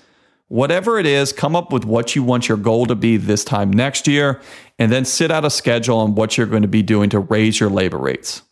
Whatever 0.48 0.98
it 0.98 1.06
is, 1.06 1.32
come 1.32 1.56
up 1.56 1.72
with 1.72 1.84
what 1.84 2.14
you 2.14 2.22
want 2.22 2.48
your 2.48 2.58
goal 2.58 2.86
to 2.86 2.94
be 2.94 3.16
this 3.16 3.44
time 3.44 3.72
next 3.72 4.06
year, 4.06 4.40
and 4.78 4.92
then 4.92 5.04
sit 5.04 5.30
out 5.30 5.44
a 5.44 5.50
schedule 5.50 5.98
on 5.98 6.14
what 6.14 6.36
you're 6.36 6.46
going 6.46 6.62
to 6.62 6.68
be 6.68 6.82
doing 6.82 7.08
to 7.10 7.18
raise 7.18 7.58
your 7.58 7.70
labor 7.70 7.98
rates. 7.98 8.42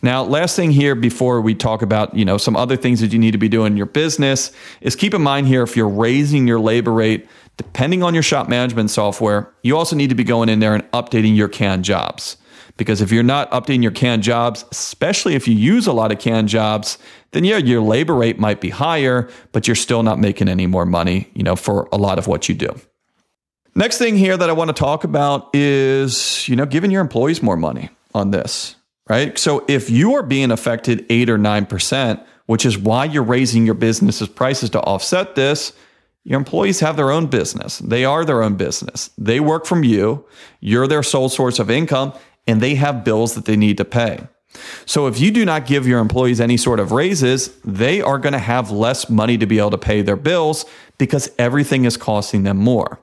Now, 0.00 0.22
last 0.22 0.54
thing 0.54 0.70
here 0.70 0.94
before 0.94 1.40
we 1.40 1.56
talk 1.56 1.82
about, 1.82 2.14
you 2.14 2.24
know, 2.24 2.38
some 2.38 2.54
other 2.54 2.76
things 2.76 3.00
that 3.00 3.12
you 3.12 3.18
need 3.18 3.32
to 3.32 3.38
be 3.38 3.48
doing 3.48 3.72
in 3.72 3.76
your 3.76 3.86
business 3.86 4.52
is 4.80 4.94
keep 4.94 5.12
in 5.12 5.22
mind 5.22 5.48
here 5.48 5.62
if 5.62 5.76
you're 5.76 5.88
raising 5.88 6.46
your 6.46 6.60
labor 6.60 6.92
rate, 6.92 7.26
depending 7.56 8.04
on 8.04 8.14
your 8.14 8.22
shop 8.22 8.48
management 8.48 8.90
software, 8.90 9.52
you 9.62 9.76
also 9.76 9.96
need 9.96 10.10
to 10.10 10.14
be 10.14 10.22
going 10.22 10.48
in 10.48 10.60
there 10.60 10.74
and 10.74 10.84
updating 10.92 11.36
your 11.36 11.48
canned 11.48 11.84
jobs. 11.84 12.36
Because 12.78 13.02
if 13.02 13.12
you're 13.12 13.22
not 13.22 13.50
updating 13.50 13.82
your 13.82 13.92
canned 13.92 14.22
jobs, 14.22 14.64
especially 14.70 15.34
if 15.34 15.46
you 15.46 15.54
use 15.54 15.86
a 15.86 15.92
lot 15.92 16.10
of 16.10 16.18
canned 16.18 16.48
jobs, 16.48 16.96
then 17.32 17.44
yeah, 17.44 17.58
your 17.58 17.82
labor 17.82 18.14
rate 18.14 18.38
might 18.38 18.62
be 18.62 18.70
higher, 18.70 19.28
but 19.52 19.68
you're 19.68 19.76
still 19.76 20.02
not 20.02 20.18
making 20.18 20.48
any 20.48 20.66
more 20.66 20.86
money, 20.86 21.28
you 21.34 21.42
know, 21.42 21.56
for 21.56 21.86
a 21.92 21.98
lot 21.98 22.18
of 22.18 22.26
what 22.26 22.48
you 22.48 22.54
do. 22.54 22.74
Next 23.74 23.98
thing 23.98 24.16
here 24.16 24.38
that 24.38 24.48
I 24.48 24.54
want 24.54 24.68
to 24.68 24.74
talk 24.74 25.04
about 25.04 25.54
is, 25.54 26.48
you 26.48 26.56
know, 26.56 26.64
giving 26.64 26.90
your 26.90 27.02
employees 27.02 27.42
more 27.42 27.58
money 27.58 27.90
on 28.14 28.30
this 28.30 28.76
right? 29.08 29.38
So 29.38 29.64
if 29.68 29.90
you 29.90 30.14
are 30.14 30.22
being 30.22 30.50
affected 30.50 31.04
eight 31.08 31.30
or 31.30 31.38
9%, 31.38 32.24
which 32.46 32.64
is 32.64 32.78
why 32.78 33.04
you're 33.04 33.22
raising 33.22 33.66
your 33.66 33.74
business's 33.74 34.28
prices 34.28 34.70
to 34.70 34.80
offset 34.80 35.34
this, 35.34 35.72
your 36.24 36.38
employees 36.38 36.80
have 36.80 36.96
their 36.96 37.10
own 37.10 37.26
business. 37.26 37.78
They 37.78 38.04
are 38.04 38.24
their 38.24 38.42
own 38.42 38.56
business. 38.56 39.10
They 39.16 39.40
work 39.40 39.64
from 39.64 39.82
you. 39.82 40.26
You're 40.60 40.86
their 40.86 41.02
sole 41.02 41.28
source 41.28 41.58
of 41.58 41.70
income 41.70 42.12
and 42.48 42.60
they 42.60 42.74
have 42.74 43.04
bills 43.04 43.34
that 43.34 43.44
they 43.44 43.56
need 43.56 43.76
to 43.76 43.84
pay. 43.84 44.26
So 44.86 45.06
if 45.06 45.20
you 45.20 45.30
do 45.30 45.44
not 45.44 45.66
give 45.66 45.86
your 45.86 46.00
employees 46.00 46.40
any 46.40 46.56
sort 46.56 46.80
of 46.80 46.90
raises, 46.90 47.54
they 47.60 48.00
are 48.00 48.18
going 48.18 48.32
to 48.32 48.38
have 48.38 48.70
less 48.70 49.08
money 49.08 49.38
to 49.38 49.46
be 49.46 49.58
able 49.58 49.70
to 49.70 49.78
pay 49.78 50.02
their 50.02 50.16
bills 50.16 50.64
because 50.96 51.30
everything 51.38 51.84
is 51.84 51.96
costing 51.96 52.42
them 52.42 52.56
more. 52.56 52.98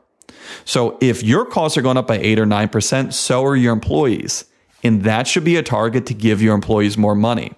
So 0.66 0.98
if 1.02 1.24
your 1.24 1.46
costs 1.46 1.78
are 1.78 1.82
going 1.82 1.98
up 1.98 2.08
by 2.08 2.18
8 2.18 2.39
or 2.39 2.46
9%, 2.46 3.14
so 3.14 3.46
are 3.46 3.56
your 3.56 3.74
employees. 3.74 4.46
And 4.84 5.04
that 5.04 5.28
should 5.28 5.43
be 5.43 5.56
a 5.56 5.64
target 5.64 6.06
to 6.08 6.14
give 6.14 6.41
your 6.41 6.56
employees 6.56 6.98
more 6.98 7.16
money. 7.16 7.54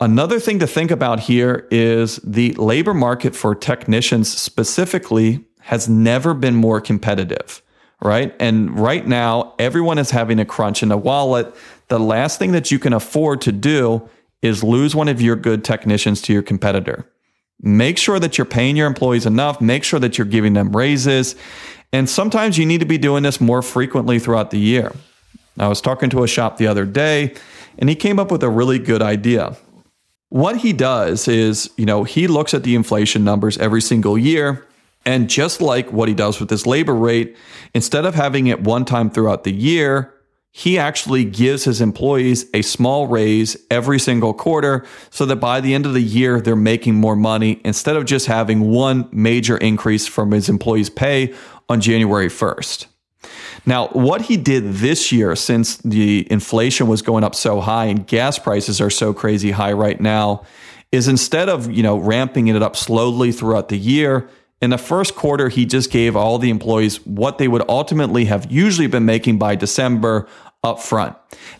Another 0.00 0.40
thing 0.40 0.58
to 0.58 0.66
think 0.66 0.90
about 0.90 1.20
here 1.20 1.66
is 1.70 2.16
the 2.16 2.52
labor 2.54 2.94
market 2.94 3.34
for 3.34 3.54
technicians 3.54 4.30
specifically 4.30 5.44
has 5.60 5.88
never 5.88 6.34
been 6.34 6.54
more 6.54 6.80
competitive, 6.80 7.62
right? 8.04 8.34
And 8.38 8.78
right 8.78 9.06
now, 9.06 9.54
everyone 9.58 9.98
is 9.98 10.10
having 10.10 10.38
a 10.38 10.44
crunch 10.44 10.82
in 10.82 10.90
the 10.90 10.96
wallet. 10.96 11.52
The 11.88 11.98
last 11.98 12.38
thing 12.38 12.52
that 12.52 12.70
you 12.70 12.78
can 12.78 12.92
afford 12.92 13.40
to 13.42 13.52
do 13.52 14.08
is 14.42 14.62
lose 14.62 14.94
one 14.94 15.08
of 15.08 15.22
your 15.22 15.36
good 15.36 15.64
technicians 15.64 16.20
to 16.22 16.32
your 16.32 16.42
competitor. 16.42 17.10
Make 17.60 17.96
sure 17.96 18.20
that 18.20 18.36
you're 18.36 18.44
paying 18.44 18.76
your 18.76 18.86
employees 18.86 19.24
enough, 19.24 19.60
make 19.60 19.84
sure 19.84 19.98
that 20.00 20.18
you're 20.18 20.26
giving 20.26 20.52
them 20.52 20.76
raises. 20.76 21.34
And 21.92 22.10
sometimes 22.10 22.58
you 22.58 22.66
need 22.66 22.80
to 22.80 22.86
be 22.86 22.98
doing 22.98 23.22
this 23.22 23.40
more 23.40 23.62
frequently 23.62 24.18
throughout 24.18 24.50
the 24.50 24.58
year. 24.58 24.92
I 25.58 25.68
was 25.68 25.80
talking 25.80 26.10
to 26.10 26.24
a 26.24 26.28
shop 26.28 26.58
the 26.58 26.66
other 26.66 26.84
day, 26.84 27.34
and 27.78 27.88
he 27.88 27.94
came 27.94 28.18
up 28.18 28.30
with 28.30 28.42
a 28.42 28.50
really 28.50 28.78
good 28.78 29.00
idea. 29.00 29.56
What 30.28 30.58
he 30.58 30.72
does 30.72 31.28
is, 31.28 31.70
you 31.76 31.86
know, 31.86 32.02
he 32.02 32.26
looks 32.26 32.52
at 32.52 32.64
the 32.64 32.74
inflation 32.74 33.24
numbers 33.24 33.56
every 33.58 33.80
single 33.80 34.18
year. 34.18 34.66
And 35.06 35.28
just 35.28 35.60
like 35.60 35.92
what 35.92 36.08
he 36.08 36.14
does 36.14 36.40
with 36.40 36.50
his 36.50 36.66
labor 36.66 36.94
rate, 36.94 37.36
instead 37.74 38.06
of 38.06 38.14
having 38.14 38.46
it 38.46 38.62
one 38.62 38.84
time 38.84 39.10
throughout 39.10 39.44
the 39.44 39.52
year, 39.52 40.14
he 40.56 40.78
actually 40.78 41.24
gives 41.24 41.64
his 41.64 41.80
employees 41.80 42.46
a 42.54 42.62
small 42.62 43.08
raise 43.08 43.56
every 43.70 43.98
single 43.98 44.32
quarter 44.32 44.86
so 45.10 45.26
that 45.26 45.36
by 45.36 45.60
the 45.60 45.74
end 45.74 45.84
of 45.84 45.94
the 45.94 46.00
year, 46.00 46.40
they're 46.40 46.54
making 46.54 46.94
more 46.94 47.16
money 47.16 47.60
instead 47.64 47.96
of 47.96 48.04
just 48.04 48.26
having 48.26 48.70
one 48.70 49.08
major 49.10 49.56
increase 49.56 50.06
from 50.06 50.30
his 50.30 50.48
employees' 50.48 50.88
pay 50.88 51.34
on 51.68 51.80
January 51.80 52.28
1st. 52.28 52.86
Now, 53.66 53.88
what 53.88 54.22
he 54.22 54.36
did 54.36 54.74
this 54.74 55.10
year, 55.10 55.34
since 55.34 55.78
the 55.78 56.30
inflation 56.30 56.86
was 56.86 57.02
going 57.02 57.24
up 57.24 57.34
so 57.34 57.60
high 57.60 57.86
and 57.86 58.06
gas 58.06 58.38
prices 58.38 58.80
are 58.80 58.90
so 58.90 59.12
crazy 59.12 59.50
high 59.50 59.72
right 59.72 60.00
now, 60.00 60.44
is 60.92 61.08
instead 61.08 61.48
of 61.48 61.70
you 61.72 61.82
know 61.82 61.96
ramping 61.96 62.46
it 62.48 62.62
up 62.62 62.76
slowly 62.76 63.32
throughout 63.32 63.70
the 63.70 63.78
year, 63.78 64.28
in 64.62 64.70
the 64.70 64.78
first 64.78 65.14
quarter, 65.14 65.48
he 65.48 65.66
just 65.66 65.90
gave 65.90 66.16
all 66.16 66.38
the 66.38 66.50
employees 66.50 67.04
what 67.06 67.38
they 67.38 67.48
would 67.48 67.68
ultimately 67.68 68.26
have 68.26 68.50
usually 68.50 68.86
been 68.86 69.04
making 69.04 69.38
by 69.38 69.54
December 69.56 70.26
up 70.62 70.80
front. 70.80 71.14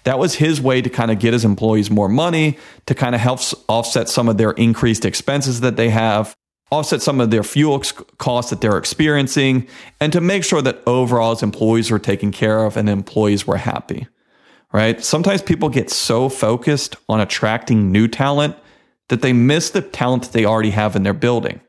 That 0.05 0.18
was 0.18 0.36
his 0.36 0.61
way 0.61 0.80
to 0.80 0.88
kind 0.88 1.11
of 1.11 1.18
get 1.18 1.32
his 1.32 1.45
employees 1.45 1.90
more 1.90 2.09
money, 2.09 2.59
to 2.86 2.95
kind 2.95 3.14
of 3.14 3.20
help 3.20 3.40
offset 3.68 4.09
some 4.09 4.28
of 4.28 4.38
their 4.38 4.53
increased 4.53 5.05
expenses 5.05 5.61
that 5.61 5.76
they 5.76 5.90
have 5.90 6.34
offset 6.74 7.03
some 7.03 7.20
of 7.20 7.30
their 7.30 7.42
fuel 7.42 7.80
costs 8.18 8.51
that 8.51 8.61
they're 8.61 8.78
experiencing, 8.78 9.66
and 10.01 10.12
to 10.12 10.20
make 10.20 10.45
sure 10.45 10.62
that 10.62 10.82
overall 10.86 11.34
his 11.34 11.42
employees 11.42 11.90
were 11.90 11.99
taken 11.99 12.32
care 12.32 12.64
of 12.64 12.76
and 12.76 12.88
employees 12.88 13.47
were 13.47 13.57
happy. 13.57 14.07
Right? 14.72 15.03
Sometimes 15.05 15.40
people 15.40 15.68
get 15.68 15.88
so 15.88 16.28
focused 16.28 16.97
on 17.09 17.20
attracting 17.20 17.92
new 17.92 18.09
talent 18.09 18.57
that 19.09 19.22
they 19.22 19.32
miss 19.32 19.70
the 19.70 19.82
talent 19.82 20.24
that 20.24 20.32
they 20.32 20.45
already 20.45 20.70
have 20.70 20.97
in 20.97 21.05
their 21.05 21.14
building. 21.14 21.61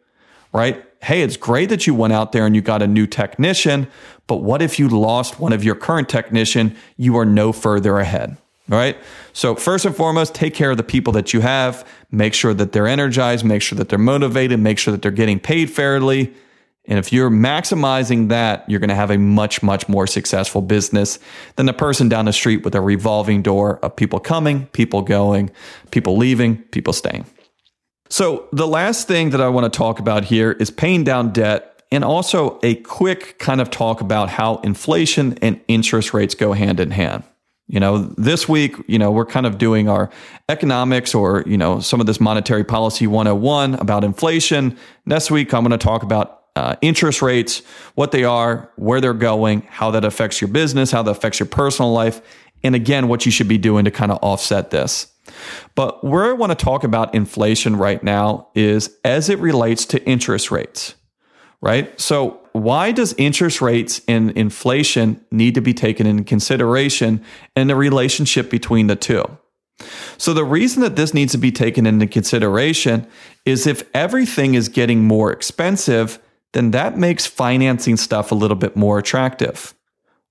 Right? 0.52 0.84
Hey, 1.06 1.22
it's 1.22 1.38
great 1.38 1.70
that 1.70 1.86
you 1.86 1.94
went 1.94 2.14
out 2.14 2.32
there 2.32 2.48
and 2.48 2.56
you 2.56 2.64
got 2.64 2.82
a 2.82 2.88
new 2.88 3.06
technician, 3.06 3.88
but 4.26 4.38
what 4.38 4.64
if 4.64 4.80
you 4.80 4.90
lost 4.90 5.40
one 5.40 5.54
of 5.54 5.64
your 5.64 5.76
current 5.76 6.10
technician? 6.10 6.76
You 6.98 7.16
are 7.18 7.26
no 7.26 7.52
further 7.52 8.00
ahead. 8.00 8.38
Right. 8.68 8.98
So, 9.32 9.54
first 9.54 9.86
and 9.86 9.96
foremost, 9.96 10.34
take 10.34 10.56
care 10.56 10.72
of 10.72 10.78
the 10.78 10.84
people 10.84 11.14
that 11.14 11.32
you 11.32 11.42
have. 11.42 11.88
Make 12.10 12.34
sure 12.34 12.56
that 12.56 12.72
they're 12.72 12.88
energized, 12.88 13.46
make 13.46 13.62
sure 13.62 13.78
that 13.78 13.90
they're 13.90 14.00
motivated, 14.00 14.60
make 14.60 14.80
sure 14.80 14.92
that 14.94 15.04
they're 15.04 15.12
getting 15.12 15.40
paid 15.40 15.70
fairly. 15.70 16.34
And 16.86 16.98
if 16.98 17.14
you're 17.14 17.30
maximizing 17.30 18.30
that, 18.30 18.68
you're 18.68 18.80
going 18.80 18.90
to 18.90 18.96
have 18.96 19.12
a 19.12 19.20
much, 19.20 19.62
much 19.62 19.88
more 19.88 20.08
successful 20.08 20.64
business 20.64 21.20
than 21.56 21.68
the 21.68 21.74
person 21.74 22.10
down 22.10 22.26
the 22.26 22.34
street 22.34 22.66
with 22.66 22.74
a 22.74 22.82
revolving 22.82 23.44
door 23.44 23.78
of 23.84 23.96
people 23.96 24.20
coming, 24.20 24.66
people 24.68 25.04
going, 25.04 25.52
people 25.92 26.18
leaving, 26.18 26.58
people 26.64 26.94
staying. 26.94 27.28
So, 28.10 28.48
the 28.52 28.68
last 28.68 29.08
thing 29.08 29.32
that 29.32 29.42
I 29.42 29.50
want 29.50 29.72
to 29.72 29.76
talk 29.76 30.00
about 30.00 30.26
here 30.26 30.52
is 30.52 30.70
paying 30.70 31.04
down 31.04 31.34
debt 31.34 31.84
and 31.92 32.04
also 32.04 32.60
a 32.62 32.76
quick 32.76 33.40
kind 33.40 33.62
of 33.62 33.72
talk 33.72 34.02
about 34.02 34.30
how 34.30 34.58
inflation 34.58 35.38
and 35.42 35.60
interest 35.68 36.14
rates 36.14 36.36
go 36.36 36.54
hand 36.54 36.80
in 36.80 36.92
hand. 36.92 37.24
You 37.68 37.80
know, 37.80 37.98
this 38.18 38.48
week, 38.48 38.76
you 38.88 39.00
know, 39.00 39.10
we're 39.10 39.26
kind 39.26 39.48
of 39.48 39.58
doing 39.58 39.90
our 39.90 40.12
economics 40.50 41.16
or, 41.16 41.44
you 41.48 41.58
know, 41.58 41.80
some 41.80 42.00
of 42.00 42.06
this 42.06 42.20
monetary 42.20 42.64
policy 42.64 43.08
101 43.08 43.76
about 43.76 44.04
inflation. 44.04 44.78
Next 45.08 45.32
week, 45.32 45.52
I'm 45.52 45.64
going 45.64 45.72
to 45.72 45.84
talk 45.84 46.04
about 46.04 46.44
uh, 46.56 46.76
interest 46.82 47.24
rates, 47.24 47.64
what 47.96 48.12
they 48.12 48.24
are, 48.24 48.72
where 48.76 49.02
they're 49.02 49.14
going, 49.14 49.64
how 49.64 49.92
that 49.92 50.06
affects 50.06 50.40
your 50.40 50.48
business, 50.48 50.92
how 50.92 51.02
that 51.04 51.12
affects 51.12 51.40
your 51.40 51.48
personal 51.48 51.92
life, 51.92 52.22
and 52.66 52.74
again, 52.74 53.08
what 53.08 53.26
you 53.26 53.32
should 53.32 53.48
be 53.48 53.60
doing 53.60 53.86
to 53.86 53.92
kind 53.92 54.12
of 54.12 54.18
offset 54.24 54.72
this. 54.72 55.14
But 55.76 56.04
where 56.04 56.26
I 56.26 56.34
want 56.34 56.58
to 56.58 56.66
talk 56.66 56.84
about 56.84 57.14
inflation 57.14 57.76
right 57.76 58.04
now 58.04 58.48
is 58.56 58.98
as 59.04 59.30
it 59.30 59.38
relates 59.38 59.86
to 59.86 60.04
interest 60.04 60.50
rates, 60.50 60.96
right? 61.62 62.00
So, 62.00 62.42
why 62.54 62.92
does 62.92 63.14
interest 63.18 63.62
rates 63.62 64.02
and 64.08 64.32
inflation 64.32 65.24
need 65.30 65.56
to 65.56 65.62
be 65.62 65.74
taken 65.74 66.08
into 66.08 66.24
consideration 66.24 67.24
and 67.56 67.70
the 67.70 67.76
relationship 67.76 68.50
between 68.50 68.88
the 68.88 68.96
two? 68.96 69.24
So, 70.18 70.34
the 70.34 70.46
reason 70.46 70.82
that 70.82 70.96
this 70.96 71.14
needs 71.14 71.34
to 71.34 71.38
be 71.38 71.52
taken 71.52 71.86
into 71.86 72.08
consideration 72.08 73.06
is 73.46 73.68
if 73.68 73.84
everything 73.94 74.56
is 74.56 74.70
getting 74.70 75.04
more 75.04 75.32
expensive, 75.32 76.20
then 76.54 76.72
that 76.72 76.98
makes 76.98 77.28
financing 77.28 77.98
stuff 77.98 78.32
a 78.32 78.36
little 78.36 78.58
bit 78.58 78.76
more 78.76 78.98
attractive. 78.98 79.76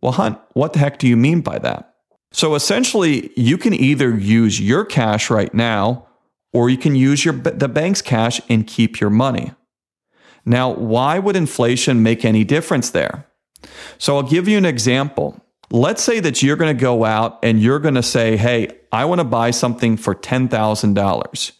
Well, 0.00 0.12
Hunt, 0.12 0.38
what 0.54 0.72
the 0.72 0.80
heck 0.80 0.98
do 0.98 1.06
you 1.06 1.16
mean 1.16 1.40
by 1.40 1.58
that? 1.60 1.93
So 2.34 2.54
essentially, 2.54 3.32
you 3.36 3.56
can 3.56 3.72
either 3.72 4.10
use 4.16 4.60
your 4.60 4.84
cash 4.84 5.30
right 5.30 5.54
now 5.54 6.06
or 6.52 6.68
you 6.68 6.76
can 6.76 6.94
use 6.94 7.24
your 7.24 7.34
the 7.34 7.68
bank's 7.68 8.02
cash 8.02 8.40
and 8.48 8.66
keep 8.66 9.00
your 9.00 9.10
money. 9.10 9.52
Now, 10.44 10.74
why 10.74 11.18
would 11.18 11.36
inflation 11.36 12.02
make 12.02 12.24
any 12.24 12.44
difference 12.44 12.90
there? 12.90 13.26
So 13.98 14.16
I'll 14.16 14.22
give 14.22 14.48
you 14.48 14.58
an 14.58 14.66
example. 14.66 15.40
Let's 15.70 16.02
say 16.02 16.20
that 16.20 16.42
you're 16.42 16.56
going 16.56 16.76
to 16.76 16.80
go 16.80 17.04
out 17.04 17.38
and 17.42 17.62
you're 17.62 17.78
going 17.78 17.94
to 17.94 18.02
say, 18.02 18.36
"Hey, 18.36 18.68
I 18.92 19.04
want 19.04 19.20
to 19.20 19.24
buy 19.24 19.50
something 19.50 19.96
for 19.96 20.14
$10,000." 20.14 21.52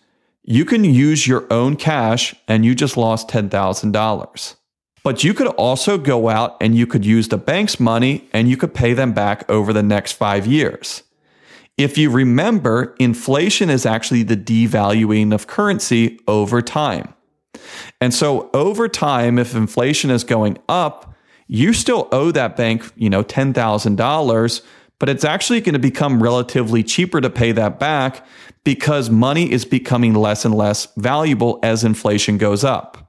you 0.44 0.64
can 0.64 0.84
use 0.84 1.26
your 1.26 1.50
own 1.50 1.74
cash 1.74 2.34
and 2.46 2.64
you 2.64 2.74
just 2.74 2.96
lost 2.96 3.28
$10,000. 3.28 4.54
But 5.04 5.22
you 5.22 5.34
could 5.34 5.48
also 5.48 5.98
go 5.98 6.30
out 6.30 6.56
and 6.62 6.74
you 6.74 6.86
could 6.86 7.04
use 7.04 7.28
the 7.28 7.36
bank's 7.36 7.78
money 7.78 8.26
and 8.32 8.48
you 8.48 8.56
could 8.56 8.74
pay 8.74 8.94
them 8.94 9.12
back 9.12 9.48
over 9.50 9.72
the 9.72 9.82
next 9.82 10.12
five 10.12 10.46
years. 10.46 11.02
If 11.76 11.98
you 11.98 12.10
remember, 12.10 12.94
inflation 12.98 13.68
is 13.68 13.84
actually 13.84 14.22
the 14.22 14.36
devaluing 14.36 15.34
of 15.34 15.46
currency 15.46 16.18
over 16.26 16.62
time. 16.62 17.12
And 18.00 18.14
so 18.14 18.50
over 18.54 18.88
time, 18.88 19.38
if 19.38 19.54
inflation 19.54 20.10
is 20.10 20.24
going 20.24 20.58
up, 20.68 21.14
you 21.48 21.74
still 21.74 22.08
owe 22.10 22.30
that 22.30 22.56
bank, 22.56 22.90
you 22.96 23.10
know, 23.10 23.22
$10,000, 23.22 24.62
but 24.98 25.08
it's 25.08 25.24
actually 25.24 25.60
going 25.60 25.74
to 25.74 25.78
become 25.78 26.22
relatively 26.22 26.82
cheaper 26.82 27.20
to 27.20 27.28
pay 27.28 27.52
that 27.52 27.78
back 27.78 28.26
because 28.62 29.10
money 29.10 29.50
is 29.52 29.66
becoming 29.66 30.14
less 30.14 30.46
and 30.46 30.54
less 30.54 30.88
valuable 30.96 31.58
as 31.62 31.84
inflation 31.84 32.38
goes 32.38 32.64
up. 32.64 33.03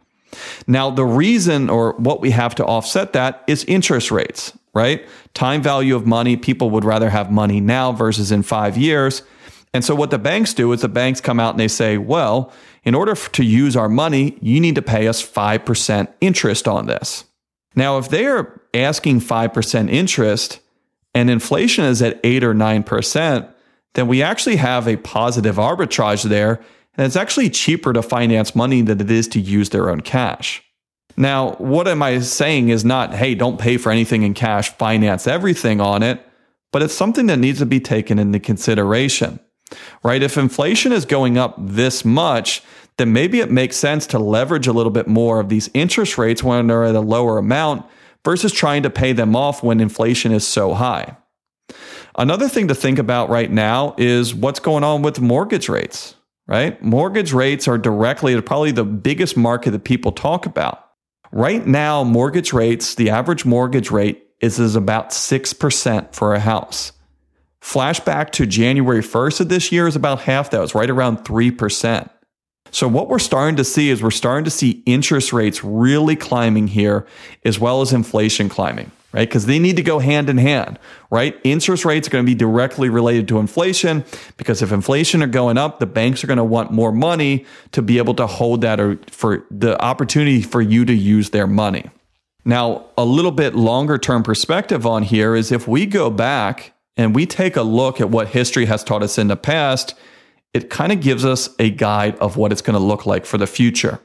Now, 0.68 0.90
the 0.90 1.06
reason 1.06 1.70
or 1.70 1.94
what 1.94 2.22
we 2.22 2.32
have 2.32 2.56
to 2.56 2.66
offset 2.66 3.14
that 3.14 3.44
is 3.48 3.64
interest 3.66 4.12
rates, 4.12 4.58
right? 4.74 5.08
Time 5.34 5.62
value 5.62 5.96
of 5.96 6.06
money. 6.06 6.36
People 6.36 6.70
would 6.72 6.84
rather 6.84 7.10
have 7.10 7.32
money 7.32 7.60
now 7.62 7.92
versus 7.92 8.32
in 8.32 8.44
five 8.44 8.78
years. 8.78 9.24
And 9.74 9.84
so, 9.84 9.96
what 9.96 10.12
the 10.12 10.20
banks 10.20 10.54
do 10.54 10.72
is 10.72 10.82
the 10.82 10.90
banks 10.90 11.22
come 11.22 11.40
out 11.40 11.52
and 11.52 11.60
they 11.60 11.68
say, 11.68 11.98
well, 11.98 12.52
in 12.84 12.96
order 12.96 13.16
to 13.16 13.44
use 13.44 13.76
our 13.76 13.90
money, 13.90 14.38
you 14.42 14.60
need 14.60 14.76
to 14.76 14.82
pay 14.82 15.08
us 15.08 15.22
5% 15.28 16.08
interest 16.22 16.68
on 16.68 16.86
this. 16.86 17.26
Now, 17.76 17.98
if 17.98 18.10
they 18.10 18.26
are 18.26 18.62
asking 18.74 19.22
5% 19.22 19.90
interest 19.90 20.60
and 21.14 21.30
inflation 21.30 21.86
is 21.86 22.02
at 22.02 22.20
8 22.24 22.44
or 22.44 22.54
9%, 22.54 23.50
then 23.96 24.08
we 24.08 24.22
actually 24.22 24.58
have 24.58 24.88
a 24.88 24.98
positive 24.98 25.56
arbitrage 25.56 26.24
there. 26.24 26.62
And 26.98 27.06
it's 27.06 27.16
actually 27.16 27.50
cheaper 27.50 27.94
to 27.94 28.02
finance 28.02 28.56
money 28.56 28.82
than 28.82 29.02
it 29.02 29.12
is 29.12 29.28
to 29.30 29.40
use 29.40 29.70
their 29.70 29.90
own 29.90 30.02
cash. 30.02 30.64
Now, 31.18 31.54
what 31.54 31.88
am 31.88 32.02
I 32.02 32.20
saying 32.20 32.70
is 32.70 32.84
not, 32.84 33.14
hey, 33.14 33.36
don't 33.36 33.60
pay 33.60 33.78
for 33.78 33.92
anything 33.92 34.24
in 34.24 34.34
cash, 34.34 34.70
finance 34.72 35.28
everything 35.28 35.80
on 35.80 36.04
it, 36.04 36.26
but 36.72 36.82
it's 36.82 36.94
something 36.94 37.28
that 37.28 37.40
needs 37.40 37.60
to 37.60 37.66
be 37.66 37.80
taken 37.80 38.20
into 38.20 38.40
consideration, 38.40 39.40
right? 40.04 40.22
If 40.22 40.38
inflation 40.38 40.92
is 40.92 41.06
going 41.06 41.38
up 41.38 41.56
this 41.58 42.04
much, 42.04 42.62
then 42.98 43.14
maybe 43.14 43.40
it 43.40 43.52
makes 43.52 43.78
sense 43.78 44.08
to 44.08 44.20
leverage 44.20 44.68
a 44.68 44.74
little 44.74 44.92
bit 44.92 45.08
more 45.08 45.40
of 45.40 45.50
these 45.50 45.70
interest 45.74 46.18
rates 46.18 46.44
when 46.44 46.68
they're 46.68 46.84
at 46.84 46.96
a 46.96 47.02
lower 47.02 47.38
amount 47.38 47.86
versus 48.26 48.52
trying 48.52 48.84
to 48.84 48.90
pay 48.90 49.14
them 49.14 49.36
off 49.36 49.64
when 49.64 49.80
inflation 49.80 50.32
is 50.32 50.46
so 50.46 50.74
high. 50.74 51.16
Another 52.18 52.48
thing 52.48 52.68
to 52.70 52.76
think 52.76 52.98
about 53.00 53.30
right 53.30 53.52
now 53.52 53.94
is 53.98 54.34
what's 54.34 54.60
going 54.60 54.84
on 54.84 55.02
with 55.02 55.20
mortgage 55.20 55.70
rates, 55.70 56.15
right? 56.48 56.82
Mortgage 56.82 57.34
rates 57.34 57.68
are 57.68 57.78
directly 57.78 58.40
probably 58.42 58.72
the 58.72 58.86
biggest 58.86 59.36
market 59.36 59.72
that 59.72 59.84
people 59.84 60.12
talk 60.12 60.46
about. 60.46 60.82
Right 61.32 61.66
now, 61.66 62.04
mortgage 62.04 62.54
rates, 62.54 62.96
the 62.96 63.10
average 63.10 63.46
mortgage 63.46 63.92
rate 63.92 64.28
is, 64.40 64.60
is 64.60 64.76
about 64.76 65.10
6% 65.10 66.14
for 66.14 66.34
a 66.34 66.40
house. 66.40 66.92
Flashback 67.62 68.30
to 68.32 68.46
January 68.46 69.02
1st 69.02 69.42
of 69.42 69.50
this 69.50 69.72
year 69.72 69.88
is 69.88 69.96
about 69.96 70.22
half 70.22 70.52
that, 70.52 70.62
was 70.62 70.76
right 70.76 70.90
around 70.90 71.20
3%. 71.20 72.10
So 72.72 72.88
what 72.88 73.10
we're 73.10 73.20
starting 73.20 73.56
to 73.56 73.64
see 73.64 73.90
is 73.90 74.04
we're 74.04 74.12
starting 74.12 74.46
to 74.46 74.52
see 74.52 74.84
interest 74.86 75.34
rates 75.34 75.64
really 75.64 76.16
climbing 76.16 76.68
here 76.68 77.08
as 77.44 77.60
well 77.60 77.82
as 77.82 77.92
inflation 77.92 78.50
climbing 78.50 78.92
right? 79.16 79.30
Because 79.30 79.46
they 79.46 79.60
need 79.60 79.78
to 79.78 79.82
go 79.82 80.00
hand 80.00 80.30
in 80.30 80.38
hand, 80.38 80.78
right? 81.10 81.40
Interest 81.46 81.86
rates 81.86 82.08
are 82.08 82.12
going 82.12 82.26
to 82.26 82.30
be 82.30 82.36
directly 82.36 82.90
related 82.90 83.30
to 83.30 83.40
inflation 83.40 84.04
because 84.36 84.62
if 84.62 84.74
inflation 84.74 85.24
are 85.24 85.28
going 85.28 85.58
up, 85.58 85.80
the 85.80 85.86
banks 85.86 86.22
are 86.22 86.28
going 86.28 86.38
to 86.38 86.44
want 86.44 86.70
more 86.70 86.92
money 86.92 87.46
to 87.72 87.82
be 87.82 87.98
able 87.98 88.14
to 88.16 88.28
hold 88.28 88.60
that 88.62 88.78
or 88.78 89.00
for 89.10 89.46
the 89.50 89.82
opportunity 89.82 90.42
for 90.42 90.62
you 90.62 90.84
to 90.84 90.94
use 90.94 91.30
their 91.30 91.48
money. 91.48 91.90
Now, 92.44 92.88
a 92.98 93.06
little 93.06 93.32
bit 93.32 93.56
longer 93.56 93.98
term 93.98 94.22
perspective 94.22 94.86
on 94.86 95.04
here 95.04 95.34
is 95.34 95.50
if 95.50 95.66
we 95.66 95.86
go 95.86 96.10
back 96.10 96.74
and 96.98 97.16
we 97.16 97.26
take 97.26 97.56
a 97.56 97.64
look 97.64 98.02
at 98.02 98.10
what 98.10 98.28
history 98.28 98.66
has 98.66 98.84
taught 98.84 99.02
us 99.02 99.18
in 99.18 99.30
the 99.30 99.38
past, 99.38 99.96
it 100.54 100.70
kind 100.70 100.92
of 100.92 101.00
gives 101.00 101.24
us 101.24 101.50
a 101.58 101.70
guide 101.70 102.18
of 102.18 102.36
what 102.36 102.52
it's 102.52 102.62
going 102.62 102.78
to 102.78 102.86
look 102.86 103.06
like 103.06 103.26
for 103.26 103.38
the 103.38 103.48
future. 103.48 104.02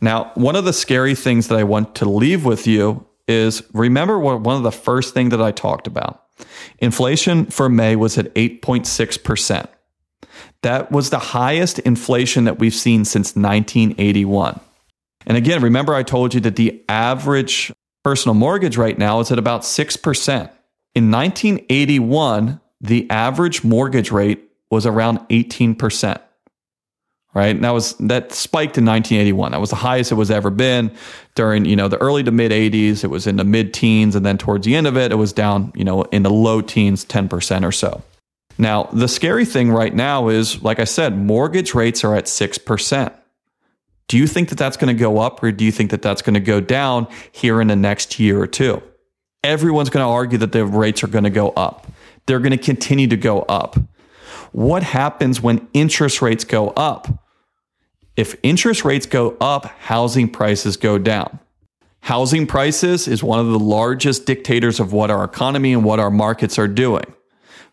Now, 0.00 0.30
one 0.34 0.54
of 0.54 0.64
the 0.64 0.72
scary 0.72 1.16
things 1.16 1.48
that 1.48 1.58
I 1.58 1.64
want 1.64 1.96
to 1.96 2.08
leave 2.08 2.44
with 2.44 2.68
you 2.68 3.04
is 3.26 3.62
remember 3.72 4.18
what 4.18 4.40
one 4.40 4.56
of 4.56 4.62
the 4.62 4.72
first 4.72 5.14
things 5.14 5.30
that 5.30 5.42
I 5.42 5.52
talked 5.52 5.86
about. 5.86 6.24
Inflation 6.78 7.46
for 7.46 7.68
May 7.68 7.96
was 7.96 8.18
at 8.18 8.34
8.6%. 8.34 9.68
That 10.62 10.90
was 10.90 11.10
the 11.10 11.18
highest 11.18 11.78
inflation 11.80 12.44
that 12.44 12.58
we've 12.58 12.74
seen 12.74 13.04
since 13.04 13.36
1981. 13.36 14.60
And 15.26 15.36
again, 15.36 15.62
remember 15.62 15.94
I 15.94 16.02
told 16.02 16.34
you 16.34 16.40
that 16.40 16.56
the 16.56 16.82
average 16.88 17.72
personal 18.02 18.34
mortgage 18.34 18.76
right 18.76 18.98
now 18.98 19.20
is 19.20 19.30
at 19.30 19.38
about 19.38 19.62
6%. 19.62 20.50
In 20.94 21.10
1981, 21.10 22.60
the 22.80 23.10
average 23.10 23.64
mortgage 23.64 24.10
rate 24.10 24.50
was 24.70 24.86
around 24.86 25.18
18% 25.30 26.20
right? 27.34 27.54
And 27.54 27.64
that 27.64 27.70
was 27.70 27.94
that 27.94 28.32
spiked 28.32 28.78
in 28.78 28.84
1981. 28.84 29.52
That 29.52 29.60
was 29.60 29.70
the 29.70 29.76
highest 29.76 30.12
it 30.12 30.14
was 30.14 30.30
ever 30.30 30.50
been 30.50 30.92
during, 31.34 31.64
you 31.64 31.76
know, 31.76 31.88
the 31.88 31.98
early 31.98 32.22
to 32.22 32.30
mid 32.30 32.52
80s. 32.52 33.04
It 33.04 33.08
was 33.08 33.26
in 33.26 33.36
the 33.36 33.44
mid 33.44 33.74
teens 33.74 34.14
and 34.14 34.24
then 34.24 34.38
towards 34.38 34.64
the 34.64 34.74
end 34.74 34.86
of 34.86 34.96
it 34.96 35.12
it 35.12 35.16
was 35.16 35.32
down, 35.32 35.72
you 35.74 35.84
know, 35.84 36.02
in 36.04 36.22
the 36.22 36.30
low 36.30 36.60
teens, 36.60 37.04
10% 37.04 37.64
or 37.64 37.72
so. 37.72 38.02
Now, 38.56 38.84
the 38.84 39.08
scary 39.08 39.44
thing 39.44 39.72
right 39.72 39.92
now 39.92 40.28
is 40.28 40.62
like 40.62 40.78
I 40.78 40.84
said, 40.84 41.18
mortgage 41.18 41.74
rates 41.74 42.04
are 42.04 42.14
at 42.14 42.26
6%. 42.26 43.12
Do 44.06 44.18
you 44.18 44.26
think 44.26 44.50
that 44.50 44.58
that's 44.58 44.76
going 44.76 44.94
to 44.94 45.00
go 45.00 45.18
up 45.18 45.42
or 45.42 45.50
do 45.50 45.64
you 45.64 45.72
think 45.72 45.90
that 45.90 46.02
that's 46.02 46.22
going 46.22 46.34
to 46.34 46.40
go 46.40 46.60
down 46.60 47.08
here 47.32 47.60
in 47.60 47.68
the 47.68 47.76
next 47.76 48.20
year 48.20 48.40
or 48.40 48.46
two? 48.46 48.82
Everyone's 49.42 49.90
going 49.90 50.04
to 50.04 50.10
argue 50.10 50.38
that 50.38 50.52
the 50.52 50.64
rates 50.64 51.02
are 51.02 51.08
going 51.08 51.24
to 51.24 51.30
go 51.30 51.50
up. 51.50 51.86
They're 52.26 52.38
going 52.38 52.52
to 52.52 52.58
continue 52.58 53.08
to 53.08 53.16
go 53.16 53.42
up. 53.42 53.76
What 54.52 54.82
happens 54.84 55.40
when 55.40 55.66
interest 55.72 56.22
rates 56.22 56.44
go 56.44 56.70
up? 56.70 57.23
If 58.16 58.36
interest 58.44 58.84
rates 58.84 59.06
go 59.06 59.36
up, 59.40 59.66
housing 59.66 60.28
prices 60.28 60.76
go 60.76 60.98
down. 60.98 61.40
Housing 62.00 62.46
prices 62.46 63.08
is 63.08 63.24
one 63.24 63.40
of 63.40 63.46
the 63.46 63.58
largest 63.58 64.26
dictators 64.26 64.78
of 64.78 64.92
what 64.92 65.10
our 65.10 65.24
economy 65.24 65.72
and 65.72 65.84
what 65.84 65.98
our 65.98 66.10
markets 66.10 66.58
are 66.58 66.68
doing. 66.68 67.04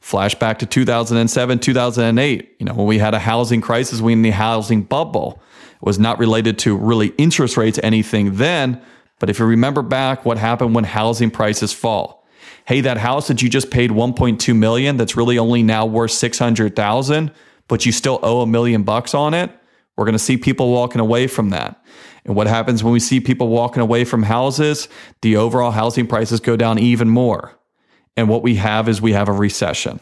Flashback 0.02 0.58
to 0.60 0.66
2007, 0.66 1.60
2008, 1.60 2.56
you 2.58 2.66
know, 2.66 2.74
when 2.74 2.88
we 2.88 2.98
had 2.98 3.14
a 3.14 3.20
housing 3.20 3.62
crisis, 3.62 4.02
we 4.02 4.14
in 4.14 4.24
the 4.24 4.32
housing 4.32 4.82
bubble. 4.82 5.40
It 5.76 5.86
was 5.86 6.00
not 6.00 6.18
related 6.18 6.58
to 6.60 6.76
really 6.76 7.10
interest 7.18 7.56
rates, 7.56 7.80
anything 7.84 8.36
then. 8.38 8.82
But 9.20 9.30
if 9.30 9.38
you 9.38 9.46
remember 9.46 9.84
back 9.84 10.26
what 10.26 10.40
happened 10.40 10.74
when 10.74 10.86
housing 10.86 11.30
prices 11.30 11.72
fall, 11.72 12.26
hey, 12.66 12.82
that 12.82 12.98
house 12.98 13.28
that 13.28 13.44
you 13.44 13.50
just 13.50 13.70
paid 13.70 13.92
1.2 13.92 14.56
million, 14.56 14.98
that's 14.98 15.16
really 15.16 15.38
only 15.38 15.62
now 15.62 15.86
worth 15.86 16.12
600,000, 16.12 17.32
but 17.68 17.86
you 17.86 17.92
still 17.92 18.20
owe 18.24 18.42
a 18.42 18.48
million 18.48 18.82
bucks 18.82 19.14
on 19.14 19.36
it. 19.36 19.52
We're 19.98 20.06
going 20.06 20.14
to 20.14 20.20
see 20.20 20.38
people 20.38 20.72
walking 20.72 21.02
away 21.02 21.28
from 21.28 21.50
that. 21.50 21.84
And 22.26 22.36
what 22.36 22.48
happens 22.48 22.84
when 22.84 22.94
we 22.94 23.00
see 23.00 23.20
people 23.20 23.48
walking 23.48 23.82
away 23.82 24.06
from 24.06 24.24
houses? 24.24 24.88
The 25.22 25.38
overall 25.38 25.72
housing 25.72 26.08
prices 26.08 26.40
go 26.40 26.56
down 26.56 26.80
even 26.80 27.10
more. 27.10 27.58
And 28.16 28.30
what 28.30 28.44
we 28.44 28.56
have 28.56 28.88
is 28.88 29.02
we 29.02 29.14
have 29.14 29.30
a 29.30 29.34
recession. 29.34 30.00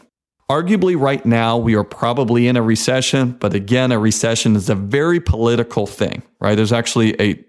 Arguably, 0.50 1.00
right 1.00 1.24
now, 1.24 1.56
we 1.56 1.76
are 1.76 1.84
probably 1.84 2.48
in 2.48 2.56
a 2.56 2.62
recession, 2.62 3.36
but 3.38 3.54
again, 3.54 3.92
a 3.92 4.00
recession 4.00 4.56
is 4.56 4.68
a 4.68 4.74
very 4.74 5.20
political 5.20 5.86
thing, 5.86 6.24
right? 6.40 6.56
There's 6.56 6.72
actually 6.72 7.14
a 7.20 7.40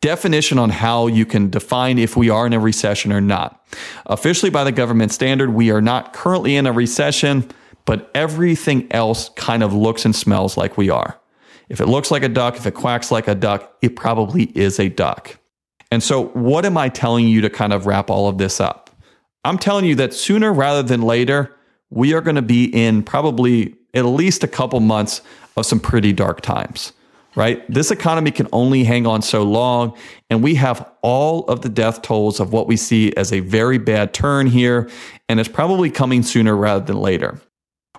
definition 0.00 0.58
on 0.58 0.70
how 0.70 1.06
you 1.06 1.24
can 1.24 1.50
define 1.50 2.00
if 2.00 2.16
we 2.16 2.30
are 2.30 2.48
in 2.48 2.52
a 2.52 2.58
recession 2.58 3.12
or 3.12 3.20
not. 3.20 3.64
Officially, 4.06 4.50
by 4.50 4.64
the 4.64 4.72
government 4.72 5.12
standard, 5.12 5.50
we 5.50 5.70
are 5.70 5.80
not 5.80 6.12
currently 6.12 6.56
in 6.56 6.66
a 6.66 6.72
recession, 6.72 7.48
but 7.84 8.10
everything 8.12 8.90
else 8.90 9.28
kind 9.36 9.62
of 9.62 9.72
looks 9.72 10.04
and 10.04 10.16
smells 10.16 10.56
like 10.56 10.76
we 10.76 10.90
are. 10.90 11.20
If 11.68 11.80
it 11.80 11.86
looks 11.86 12.10
like 12.10 12.22
a 12.22 12.28
duck, 12.28 12.56
if 12.56 12.66
it 12.66 12.74
quacks 12.74 13.10
like 13.10 13.28
a 13.28 13.34
duck, 13.34 13.76
it 13.82 13.96
probably 13.96 14.44
is 14.58 14.78
a 14.80 14.88
duck. 14.88 15.38
And 15.90 16.02
so, 16.02 16.26
what 16.28 16.64
am 16.64 16.76
I 16.76 16.88
telling 16.88 17.26
you 17.28 17.40
to 17.42 17.50
kind 17.50 17.72
of 17.72 17.86
wrap 17.86 18.10
all 18.10 18.28
of 18.28 18.38
this 18.38 18.60
up? 18.60 18.90
I'm 19.44 19.58
telling 19.58 19.84
you 19.84 19.94
that 19.96 20.12
sooner 20.12 20.52
rather 20.52 20.82
than 20.82 21.02
later, 21.02 21.54
we 21.90 22.12
are 22.12 22.20
going 22.20 22.36
to 22.36 22.42
be 22.42 22.64
in 22.64 23.02
probably 23.02 23.74
at 23.94 24.04
least 24.04 24.44
a 24.44 24.48
couple 24.48 24.80
months 24.80 25.22
of 25.56 25.64
some 25.64 25.80
pretty 25.80 26.12
dark 26.12 26.40
times, 26.40 26.92
right? 27.34 27.64
This 27.72 27.90
economy 27.90 28.30
can 28.30 28.48
only 28.52 28.84
hang 28.84 29.06
on 29.06 29.22
so 29.22 29.42
long. 29.42 29.96
And 30.28 30.42
we 30.42 30.54
have 30.56 30.90
all 31.02 31.44
of 31.46 31.62
the 31.62 31.68
death 31.68 32.02
tolls 32.02 32.40
of 32.40 32.52
what 32.52 32.66
we 32.66 32.76
see 32.76 33.14
as 33.16 33.32
a 33.32 33.40
very 33.40 33.78
bad 33.78 34.12
turn 34.12 34.46
here. 34.46 34.90
And 35.28 35.40
it's 35.40 35.48
probably 35.48 35.90
coming 35.90 36.22
sooner 36.22 36.54
rather 36.54 36.84
than 36.84 36.96
later. 36.96 37.40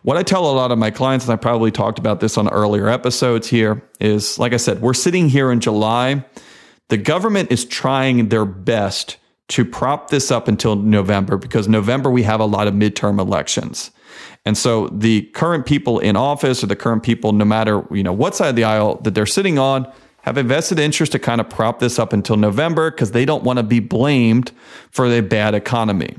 What 0.02 0.18
I 0.18 0.24
tell 0.24 0.50
a 0.50 0.54
lot 0.54 0.72
of 0.72 0.78
my 0.78 0.92
clients, 0.92 1.26
and 1.26 1.34
I 1.34 1.36
probably 1.36 1.72
talked 1.72 2.00
about 2.00 2.20
this 2.20 2.38
on 2.38 2.48
earlier 2.50 2.88
episodes 2.88 3.48
here, 3.48 3.82
is 4.00 4.40
like 4.40 4.54
I 4.54 4.58
said, 4.58 4.82
we're 4.82 4.94
sitting 4.94 5.30
here 5.30 5.52
in 5.52 5.60
July. 5.60 6.24
The 6.88 6.98
government 6.98 7.52
is 7.52 7.66
trying 7.66 8.30
their 8.30 8.46
best 8.46 9.18
to 9.50 9.66
prop 9.66 10.10
this 10.10 10.32
up 10.32 10.48
until 10.48 10.76
November 10.76 11.38
because 11.38 11.68
November 11.68 12.10
we 12.10 12.24
have 12.24 12.40
a 12.40 12.46
lot 12.46 12.68
of 12.68 12.74
midterm 12.74 13.20
elections. 13.20 13.92
And 14.46 14.58
so 14.58 14.88
the 14.88 15.24
current 15.34 15.66
people 15.66 16.00
in 16.00 16.16
office 16.16 16.64
or 16.64 16.68
the 16.68 16.76
current 16.76 17.04
people, 17.04 17.34
no 17.34 17.46
matter 17.46 17.84
you 17.92 18.04
know 18.04 18.14
what 18.14 18.36
side 18.36 18.50
of 18.50 18.56
the 18.56 18.64
aisle 18.64 18.96
that 19.04 19.16
they're 19.16 19.26
sitting 19.26 19.60
on, 19.60 19.92
have 20.22 20.38
a 20.38 20.44
vested 20.44 20.80
interest 20.80 21.12
to 21.12 21.20
kind 21.20 21.42
of 21.42 21.50
prop 21.50 21.80
this 21.80 22.00
up 22.00 22.14
until 22.14 22.38
November 22.38 22.92
because 22.92 23.12
they 23.12 23.26
don't 23.26 23.44
want 23.44 23.58
to 23.58 23.64
be 23.64 23.80
blamed 23.80 24.52
for 24.92 25.10
the 25.10 25.22
bad 25.22 25.56
economy. 25.56 26.18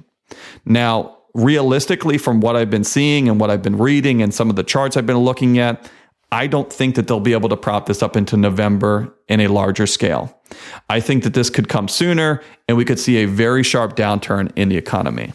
Now, 0.65 1.19
realistically, 1.35 2.19
from 2.19 2.41
what 2.41 2.57
I've 2.57 2.71
been 2.71 2.85
seeing 2.85 3.29
and 3.29 3.41
what 3.41 3.51
I've 3.51 3.63
been 3.63 3.79
reading 3.79 4.23
and 4.23 4.33
some 4.33 4.51
of 4.51 4.57
the 4.57 4.65
charts 4.65 4.97
I've 4.97 5.07
been 5.07 5.19
looking 5.19 5.59
at, 5.59 5.91
I 6.33 6.47
don't 6.47 6.73
think 6.73 6.95
that 6.95 7.09
they'll 7.09 7.21
be 7.21 7.33
able 7.33 7.49
to 7.49 7.57
prop 7.57 7.87
this 7.87 8.03
up 8.03 8.17
into 8.17 8.37
November 8.37 9.15
in 9.29 9.41
a 9.41 9.49
larger 9.49 9.87
scale. 9.87 10.41
I 10.89 11.01
think 11.01 11.25
that 11.25 11.35
this 11.35 11.51
could 11.51 11.69
come 11.69 11.89
sooner 11.89 12.41
and 12.69 12.77
we 12.77 12.85
could 12.85 13.01
see 13.01 13.19
a 13.19 13.27
very 13.27 13.63
sharp 13.63 13.97
downturn 13.97 14.53
in 14.55 14.69
the 14.69 14.77
economy. 14.77 15.33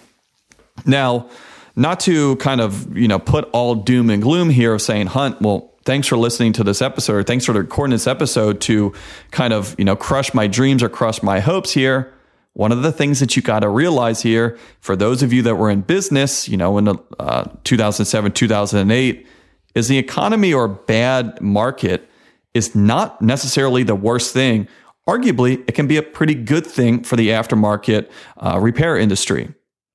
Now, 0.86 1.30
not 1.76 2.00
to 2.02 2.38
kind 2.38 2.62
of, 2.62 2.98
you 2.98 3.08
know, 3.08 3.20
put 3.20 3.50
all 3.52 3.76
doom 3.76 4.10
and 4.10 4.22
gloom 4.22 4.50
here 4.50 4.74
of 4.74 4.82
saying, 4.82 5.08
Hunt, 5.08 5.42
well, 5.42 5.74
thanks 5.84 6.08
for 6.08 6.18
listening 6.18 6.54
to 6.54 6.64
this 6.64 6.82
episode 6.82 7.14
or 7.14 7.24
thanks 7.24 7.46
for 7.46 7.52
recording 7.52 7.92
this 7.92 8.08
episode 8.08 8.62
to 8.62 8.94
kind 9.32 9.54
of, 9.54 9.76
you 9.78 9.84
know, 9.84 9.98
crush 9.98 10.34
my 10.34 10.48
dreams 10.48 10.82
or 10.82 10.88
crush 10.88 11.22
my 11.22 11.42
hopes 11.42 11.74
here. 11.74 12.15
One 12.56 12.72
of 12.72 12.84
the 12.84 12.92
things 12.94 13.20
that 13.20 13.36
you 13.36 13.42
got 13.42 13.60
to 13.60 13.70
realize 13.70 14.22
here, 14.22 14.58
for 14.80 14.96
those 14.96 15.22
of 15.22 15.34
you 15.34 15.42
that 15.42 15.56
were 15.56 15.70
in 15.70 15.82
business, 15.82 16.48
you 16.48 16.56
know, 16.56 16.78
in 16.78 16.88
uh, 17.20 17.50
2007, 17.66 18.32
2008, 18.32 19.28
is 19.76 19.90
the 19.90 19.98
economy 19.98 20.54
or 20.54 20.70
bad 20.70 21.42
market 21.42 22.10
is 22.54 22.74
not 22.74 23.22
necessarily 23.22 23.84
the 23.84 23.94
worst 23.94 24.34
thing. 24.34 24.70
Arguably, 25.06 25.68
it 25.68 25.74
can 25.74 25.86
be 25.86 25.98
a 25.98 26.02
pretty 26.02 26.34
good 26.34 26.66
thing 26.66 27.04
for 27.04 27.18
the 27.18 27.28
aftermarket 27.28 28.10
uh, 28.38 28.58
repair 28.58 28.98
industry. 28.98 29.54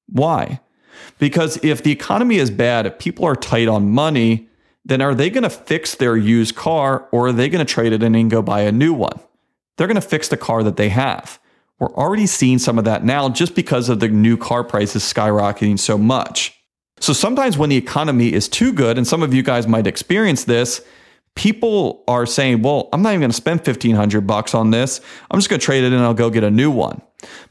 Why? 0.08 0.60
Because 1.18 1.58
if 1.64 1.82
the 1.82 1.92
economy 1.92 2.36
is 2.36 2.50
bad, 2.50 2.84
if 2.84 2.98
people 2.98 3.24
are 3.24 3.36
tight 3.36 3.68
on 3.68 3.90
money, 3.90 4.50
then 4.84 5.00
are 5.00 5.14
they 5.14 5.30
going 5.30 5.44
to 5.44 5.50
fix 5.50 5.94
their 5.94 6.14
used 6.14 6.56
car 6.56 7.08
or 7.10 7.28
are 7.28 7.32
they 7.32 7.48
going 7.48 7.64
to 7.64 7.74
trade 7.74 7.94
it 7.94 8.02
in 8.02 8.14
and 8.14 8.30
go 8.30 8.42
buy 8.42 8.60
a 8.60 8.72
new 8.72 8.92
one? 8.92 9.18
They're 9.78 9.86
going 9.86 9.94
to 9.94 10.02
fix 10.02 10.28
the 10.28 10.36
car 10.36 10.62
that 10.62 10.76
they 10.76 10.90
have. 10.90 11.40
We're 11.80 11.94
already 11.94 12.26
seeing 12.26 12.58
some 12.58 12.78
of 12.78 12.84
that 12.84 13.04
now 13.04 13.30
just 13.30 13.54
because 13.54 13.88
of 13.88 14.00
the 14.00 14.08
new 14.08 14.36
car 14.36 14.62
prices 14.62 15.02
skyrocketing 15.02 15.78
so 15.78 15.96
much. 15.96 16.54
So 17.00 17.14
sometimes 17.14 17.56
when 17.56 17.70
the 17.70 17.76
economy 17.76 18.32
is 18.32 18.48
too 18.48 18.72
good, 18.72 18.98
and 18.98 19.06
some 19.06 19.22
of 19.22 19.32
you 19.32 19.42
guys 19.42 19.66
might 19.66 19.86
experience 19.86 20.44
this, 20.44 20.82
people 21.34 22.04
are 22.06 22.26
saying, 22.26 22.60
well, 22.60 22.90
I'm 22.92 23.00
not 23.00 23.10
even 23.10 23.20
going 23.20 23.30
to 23.30 23.36
spend 23.36 23.60
1500 23.60 24.26
bucks 24.26 24.54
on 24.54 24.70
this. 24.70 25.00
I'm 25.30 25.38
just 25.38 25.48
going 25.48 25.58
to 25.58 25.64
trade 25.64 25.82
it 25.82 25.92
and 25.94 26.02
I'll 26.02 26.12
go 26.12 26.28
get 26.28 26.44
a 26.44 26.50
new 26.50 26.70
one. 26.70 27.00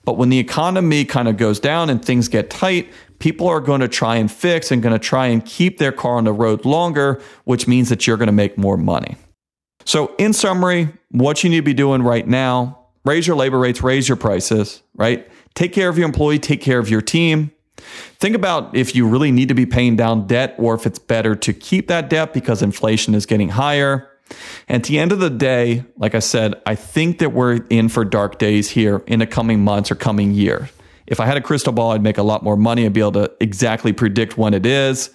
But 0.05 0.17
when 0.17 0.29
the 0.29 0.37
economy 0.37 1.05
kind 1.05 1.27
of 1.27 1.37
goes 1.37 1.59
down 1.59 1.89
and 1.89 2.03
things 2.03 2.27
get 2.27 2.51
tight, 2.51 2.91
people 3.17 3.47
are 3.47 3.59
going 3.59 3.81
to 3.81 3.87
try 3.87 4.17
and 4.17 4.31
fix 4.31 4.71
and 4.71 4.83
going 4.83 4.93
to 4.93 4.99
try 4.99 5.27
and 5.27 5.43
keep 5.43 5.79
their 5.79 5.91
car 5.91 6.17
on 6.17 6.25
the 6.25 6.33
road 6.33 6.65
longer, 6.65 7.19
which 7.45 7.67
means 7.67 7.89
that 7.89 8.05
you're 8.05 8.17
going 8.17 8.27
to 8.27 8.33
make 8.33 8.57
more 8.59 8.77
money. 8.77 9.17
So, 9.85 10.13
in 10.17 10.33
summary, 10.33 10.89
what 11.09 11.43
you 11.43 11.49
need 11.49 11.57
to 11.57 11.63
be 11.63 11.73
doing 11.73 12.03
right 12.03 12.27
now 12.27 12.78
raise 13.05 13.27
your 13.27 13.35
labor 13.35 13.59
rates, 13.59 13.81
raise 13.81 14.07
your 14.07 14.17
prices, 14.17 14.81
right? 14.95 15.29
Take 15.55 15.73
care 15.73 15.89
of 15.89 15.97
your 15.97 16.05
employee, 16.05 16.39
take 16.39 16.61
care 16.61 16.79
of 16.79 16.89
your 16.89 17.01
team. 17.01 17.51
Think 18.19 18.35
about 18.35 18.75
if 18.75 18.95
you 18.95 19.07
really 19.07 19.31
need 19.31 19.47
to 19.47 19.53
be 19.53 19.65
paying 19.65 19.95
down 19.95 20.27
debt 20.27 20.55
or 20.57 20.73
if 20.73 20.85
it's 20.85 20.99
better 20.99 21.35
to 21.35 21.53
keep 21.53 21.87
that 21.87 22.09
debt 22.09 22.33
because 22.33 22.61
inflation 22.61 23.15
is 23.15 23.25
getting 23.25 23.49
higher. 23.49 24.09
And 24.67 24.81
at 24.81 24.87
the 24.87 24.99
end 24.99 25.11
of 25.11 25.19
the 25.19 25.29
day, 25.29 25.85
like 25.97 26.13
I 26.13 26.19
said, 26.19 26.55
I 26.65 26.75
think 26.75 27.19
that 27.19 27.31
we're 27.31 27.65
in 27.69 27.89
for 27.89 28.05
dark 28.05 28.37
days 28.37 28.69
here 28.69 29.01
in 29.07 29.19
the 29.19 29.27
coming 29.27 29.63
months 29.63 29.89
or 29.89 29.95
coming 29.95 30.33
year. 30.33 30.69
If 31.07 31.19
I 31.19 31.25
had 31.25 31.37
a 31.37 31.41
crystal 31.41 31.73
ball, 31.73 31.91
I'd 31.91 32.03
make 32.03 32.19
a 32.19 32.23
lot 32.23 32.43
more 32.43 32.57
money 32.57 32.85
and 32.85 32.93
be 32.93 33.01
able 33.01 33.13
to 33.13 33.31
exactly 33.39 33.93
predict 33.93 34.37
when 34.37 34.53
it 34.53 34.65
is. 34.65 35.09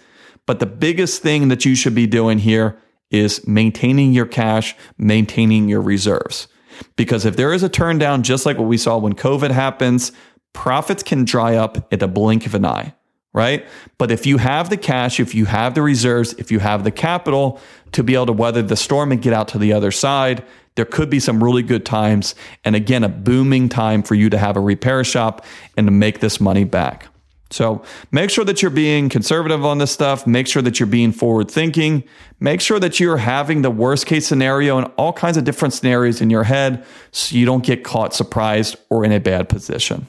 But 0.47 0.59
the 0.59 0.67
biggest 0.67 1.23
thing 1.23 1.49
that 1.49 1.65
you 1.65 1.75
should 1.77 1.95
be 1.95 2.07
doing 2.07 2.39
here 2.39 2.77
is 3.11 3.47
maintaining 3.47 4.13
your 4.13 4.27
cash, 4.27 4.75
maintaining 4.99 5.69
your 5.69 5.81
reserves. 5.81 6.49
Because 6.97 7.25
if 7.25 7.37
there 7.37 7.53
is 7.53 7.63
a 7.63 7.69
turn 7.69 7.99
down, 7.99 8.23
just 8.23 8.47
like 8.47 8.59
what 8.59 8.69
we 8.69 8.77
saw 8.77 8.99
when 8.99 9.15
COVID 9.15 9.51
happens, 9.51 10.13
profits 10.53 11.03
can 11.03 11.25
dry 11.25 11.57
up 11.57 11.93
at 11.93 12.01
the 12.01 12.09
blink 12.09 12.47
of 12.47 12.55
an 12.55 12.65
eye, 12.65 12.95
right? 13.33 13.67
But 13.99 14.11
if 14.11 14.27
you 14.27 14.39
have 14.39 14.71
the 14.71 14.77
cash, 14.77 15.21
if 15.21 15.35
you 15.35 15.45
have 15.47 15.75
the 15.75 15.83
reserves, 15.83 16.33
if 16.35 16.51
you 16.51 16.61
have 16.61 16.85
the 16.85 16.91
capital 16.91 17.61
to 17.93 18.03
be 18.03 18.15
able 18.15 18.27
to 18.27 18.33
weather 18.33 18.63
the 18.63 18.77
storm 18.77 19.13
and 19.13 19.21
get 19.21 19.33
out 19.33 19.49
to 19.49 19.59
the 19.59 19.73
other 19.73 19.91
side, 19.91 20.45
there 20.77 20.85
could 20.85 21.11
be 21.11 21.21
some 21.21 21.43
really 21.43 21.63
good 21.63 21.85
times. 21.85 22.35
And 22.65 22.75
again, 22.75 23.05
a 23.05 23.09
booming 23.09 23.69
time 23.69 24.03
for 24.03 24.15
you 24.15 24.31
to 24.31 24.39
have 24.39 24.57
a 24.57 24.61
repair 24.61 25.05
shop 25.05 25.45
and 25.77 25.87
to 25.87 25.93
make 25.93 26.21
this 26.21 26.41
money 26.41 26.65
back. 26.65 27.09
So 27.51 27.83
make 28.11 28.31
sure 28.31 28.45
that 28.45 28.63
you're 28.63 28.71
being 28.71 29.09
conservative 29.09 29.65
on 29.65 29.79
this 29.79 29.93
stuff. 29.93 30.27
Make 30.27 30.49
sure 30.49 30.63
that 30.63 30.81
you're 30.81 30.87
being 30.87 31.13
forward 31.13 31.51
thinking. 31.51 32.05
Make 32.41 32.61
sure 32.61 32.81
that 32.81 32.99
you're 32.99 33.19
having 33.19 33.63
the 33.63 33.71
worst 33.71 34.07
case 34.07 34.27
scenario 34.27 34.79
and 34.79 34.91
all 34.97 35.13
kinds 35.13 35.37
of 35.37 35.45
different 35.45 35.75
scenarios 35.75 36.21
in 36.21 36.31
your 36.31 36.45
head 36.45 36.85
so 37.13 37.37
you 37.37 37.47
don't 37.47 37.65
get 37.65 37.85
caught 37.85 38.15
surprised 38.15 38.77
or 38.91 39.05
in 39.05 39.13
a 39.13 39.21
bad 39.21 39.49
position. 39.49 40.09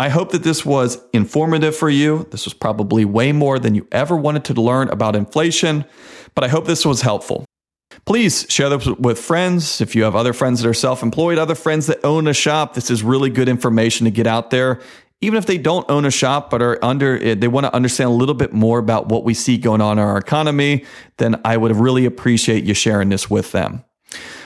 I 0.00 0.08
hope 0.08 0.32
that 0.32 0.42
this 0.42 0.66
was 0.66 0.98
informative 1.12 1.76
for 1.76 1.88
you. 1.88 2.26
This 2.32 2.44
was 2.44 2.54
probably 2.54 3.04
way 3.04 3.30
more 3.30 3.60
than 3.60 3.76
you 3.76 3.86
ever 3.92 4.16
wanted 4.16 4.44
to 4.46 4.54
learn 4.54 4.88
about 4.88 5.14
inflation, 5.14 5.84
but 6.34 6.42
I 6.42 6.48
hope 6.48 6.66
this 6.66 6.84
was 6.84 7.02
helpful. 7.02 7.44
Please 8.04 8.46
share 8.48 8.68
this 8.68 8.86
with 8.98 9.18
friends. 9.18 9.80
If 9.80 9.94
you 9.94 10.02
have 10.02 10.16
other 10.16 10.32
friends 10.32 10.60
that 10.60 10.68
are 10.68 10.74
self 10.74 11.04
employed, 11.04 11.38
other 11.38 11.54
friends 11.54 11.86
that 11.86 12.04
own 12.04 12.26
a 12.26 12.34
shop, 12.34 12.74
this 12.74 12.90
is 12.90 13.04
really 13.04 13.30
good 13.30 13.48
information 13.48 14.04
to 14.06 14.10
get 14.10 14.26
out 14.26 14.50
there. 14.50 14.80
Even 15.22 15.38
if 15.38 15.46
they 15.46 15.56
don't 15.56 15.88
own 15.90 16.04
a 16.04 16.10
shop 16.10 16.50
but 16.50 16.60
are 16.60 16.78
under 16.84 17.16
it, 17.16 17.40
they 17.40 17.48
want 17.48 17.64
to 17.64 17.74
understand 17.74 18.10
a 18.10 18.12
little 18.12 18.34
bit 18.34 18.52
more 18.52 18.78
about 18.78 19.08
what 19.08 19.24
we 19.24 19.34
see 19.34 19.56
going 19.56 19.80
on 19.80 19.98
in 19.98 20.04
our 20.04 20.18
economy, 20.18 20.84
then 21.16 21.40
I 21.44 21.56
would 21.56 21.74
really 21.74 22.04
appreciate 22.04 22.64
you 22.64 22.74
sharing 22.74 23.08
this 23.08 23.30
with 23.30 23.52
them. 23.52 23.84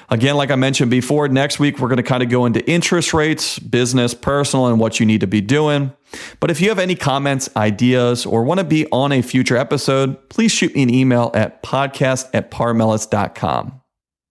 Again, 0.09 0.37
like 0.37 0.51
I 0.53 0.57
mentioned 0.57 0.91
before, 0.91 1.27
next 1.29 1.59
week 1.59 1.81
we're 1.81 1.89
going 1.89 1.97
to 1.97 2.05
kind 2.05 2.23
of 2.23 2.29
go 2.29 2.47
into 2.47 2.65
interest 2.71 3.13
rates, 3.13 3.59
business, 3.59 4.15
personal, 4.15 4.69
and 4.69 4.79
what 4.79 5.01
you 5.01 5.07
need 5.07 5.23
to 5.23 5.27
be 5.27 5.41
doing. 5.41 5.93
But 6.39 6.51
if 6.51 6.61
you 6.61 6.69
have 6.69 6.79
any 6.79 6.95
comments, 6.95 7.49
ideas, 7.57 8.25
or 8.25 8.45
want 8.45 8.61
to 8.61 8.65
be 8.65 8.87
on 8.93 9.11
a 9.11 9.23
future 9.23 9.57
episode, 9.57 10.29
please 10.29 10.53
shoot 10.53 10.75
me 10.77 10.85
an 10.85 10.91
email 10.91 11.33
at 11.35 11.63
podcast 11.63 12.29
at 12.33 12.53
parmelis.com. 12.53 13.81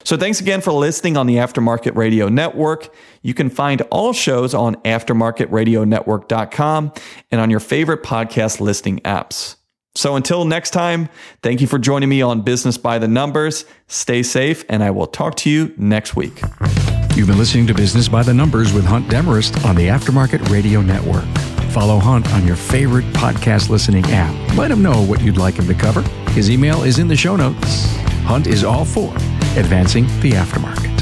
So 0.05 0.15
thanks 0.17 0.39
again 0.39 0.61
for 0.61 0.71
listening 0.71 1.17
on 1.17 1.25
the 1.25 1.37
Aftermarket 1.37 1.95
Radio 1.95 2.29
Network. 2.29 2.93
You 3.23 3.33
can 3.33 3.49
find 3.49 3.81
all 3.89 4.13
shows 4.13 4.53
on 4.53 4.75
aftermarketradionetwork.com 4.83 6.93
and 7.31 7.41
on 7.41 7.49
your 7.49 7.59
favorite 7.59 8.03
podcast 8.03 8.59
listing 8.59 8.99
apps. 8.99 9.55
So 9.95 10.15
until 10.15 10.45
next 10.45 10.69
time, 10.71 11.09
thank 11.41 11.59
you 11.59 11.65
for 11.65 11.79
joining 11.79 12.09
me 12.09 12.21
on 12.21 12.41
Business 12.41 12.77
by 12.77 12.99
the 12.99 13.07
Numbers. 13.07 13.65
Stay 13.87 14.21
safe, 14.21 14.63
and 14.69 14.83
I 14.83 14.91
will 14.91 15.07
talk 15.07 15.37
to 15.37 15.49
you 15.49 15.73
next 15.75 16.15
week. 16.15 16.39
You've 17.15 17.27
been 17.27 17.39
listening 17.39 17.65
to 17.67 17.73
Business 17.73 18.07
by 18.07 18.21
the 18.21 18.33
Numbers 18.33 18.73
with 18.73 18.85
Hunt 18.85 19.09
Demarest 19.09 19.65
on 19.65 19.75
the 19.75 19.87
Aftermarket 19.87 20.49
Radio 20.49 20.81
Network. 20.81 21.25
Follow 21.71 21.97
Hunt 21.97 22.31
on 22.33 22.45
your 22.45 22.57
favorite 22.57 23.05
podcast 23.13 23.69
listening 23.69 24.05
app. 24.09 24.35
Let 24.55 24.69
him 24.69 24.83
know 24.83 25.03
what 25.03 25.21
you'd 25.21 25.37
like 25.37 25.55
him 25.55 25.65
to 25.67 25.73
cover. 25.73 26.03
His 26.31 26.51
email 26.51 26.83
is 26.83 26.99
in 26.99 27.07
the 27.07 27.15
show 27.15 27.35
notes. 27.35 27.97
Hunt 28.25 28.47
is 28.47 28.63
all 28.63 28.85
for 28.85 29.13
advancing 29.55 30.05
the 30.19 30.31
aftermarket. 30.31 30.94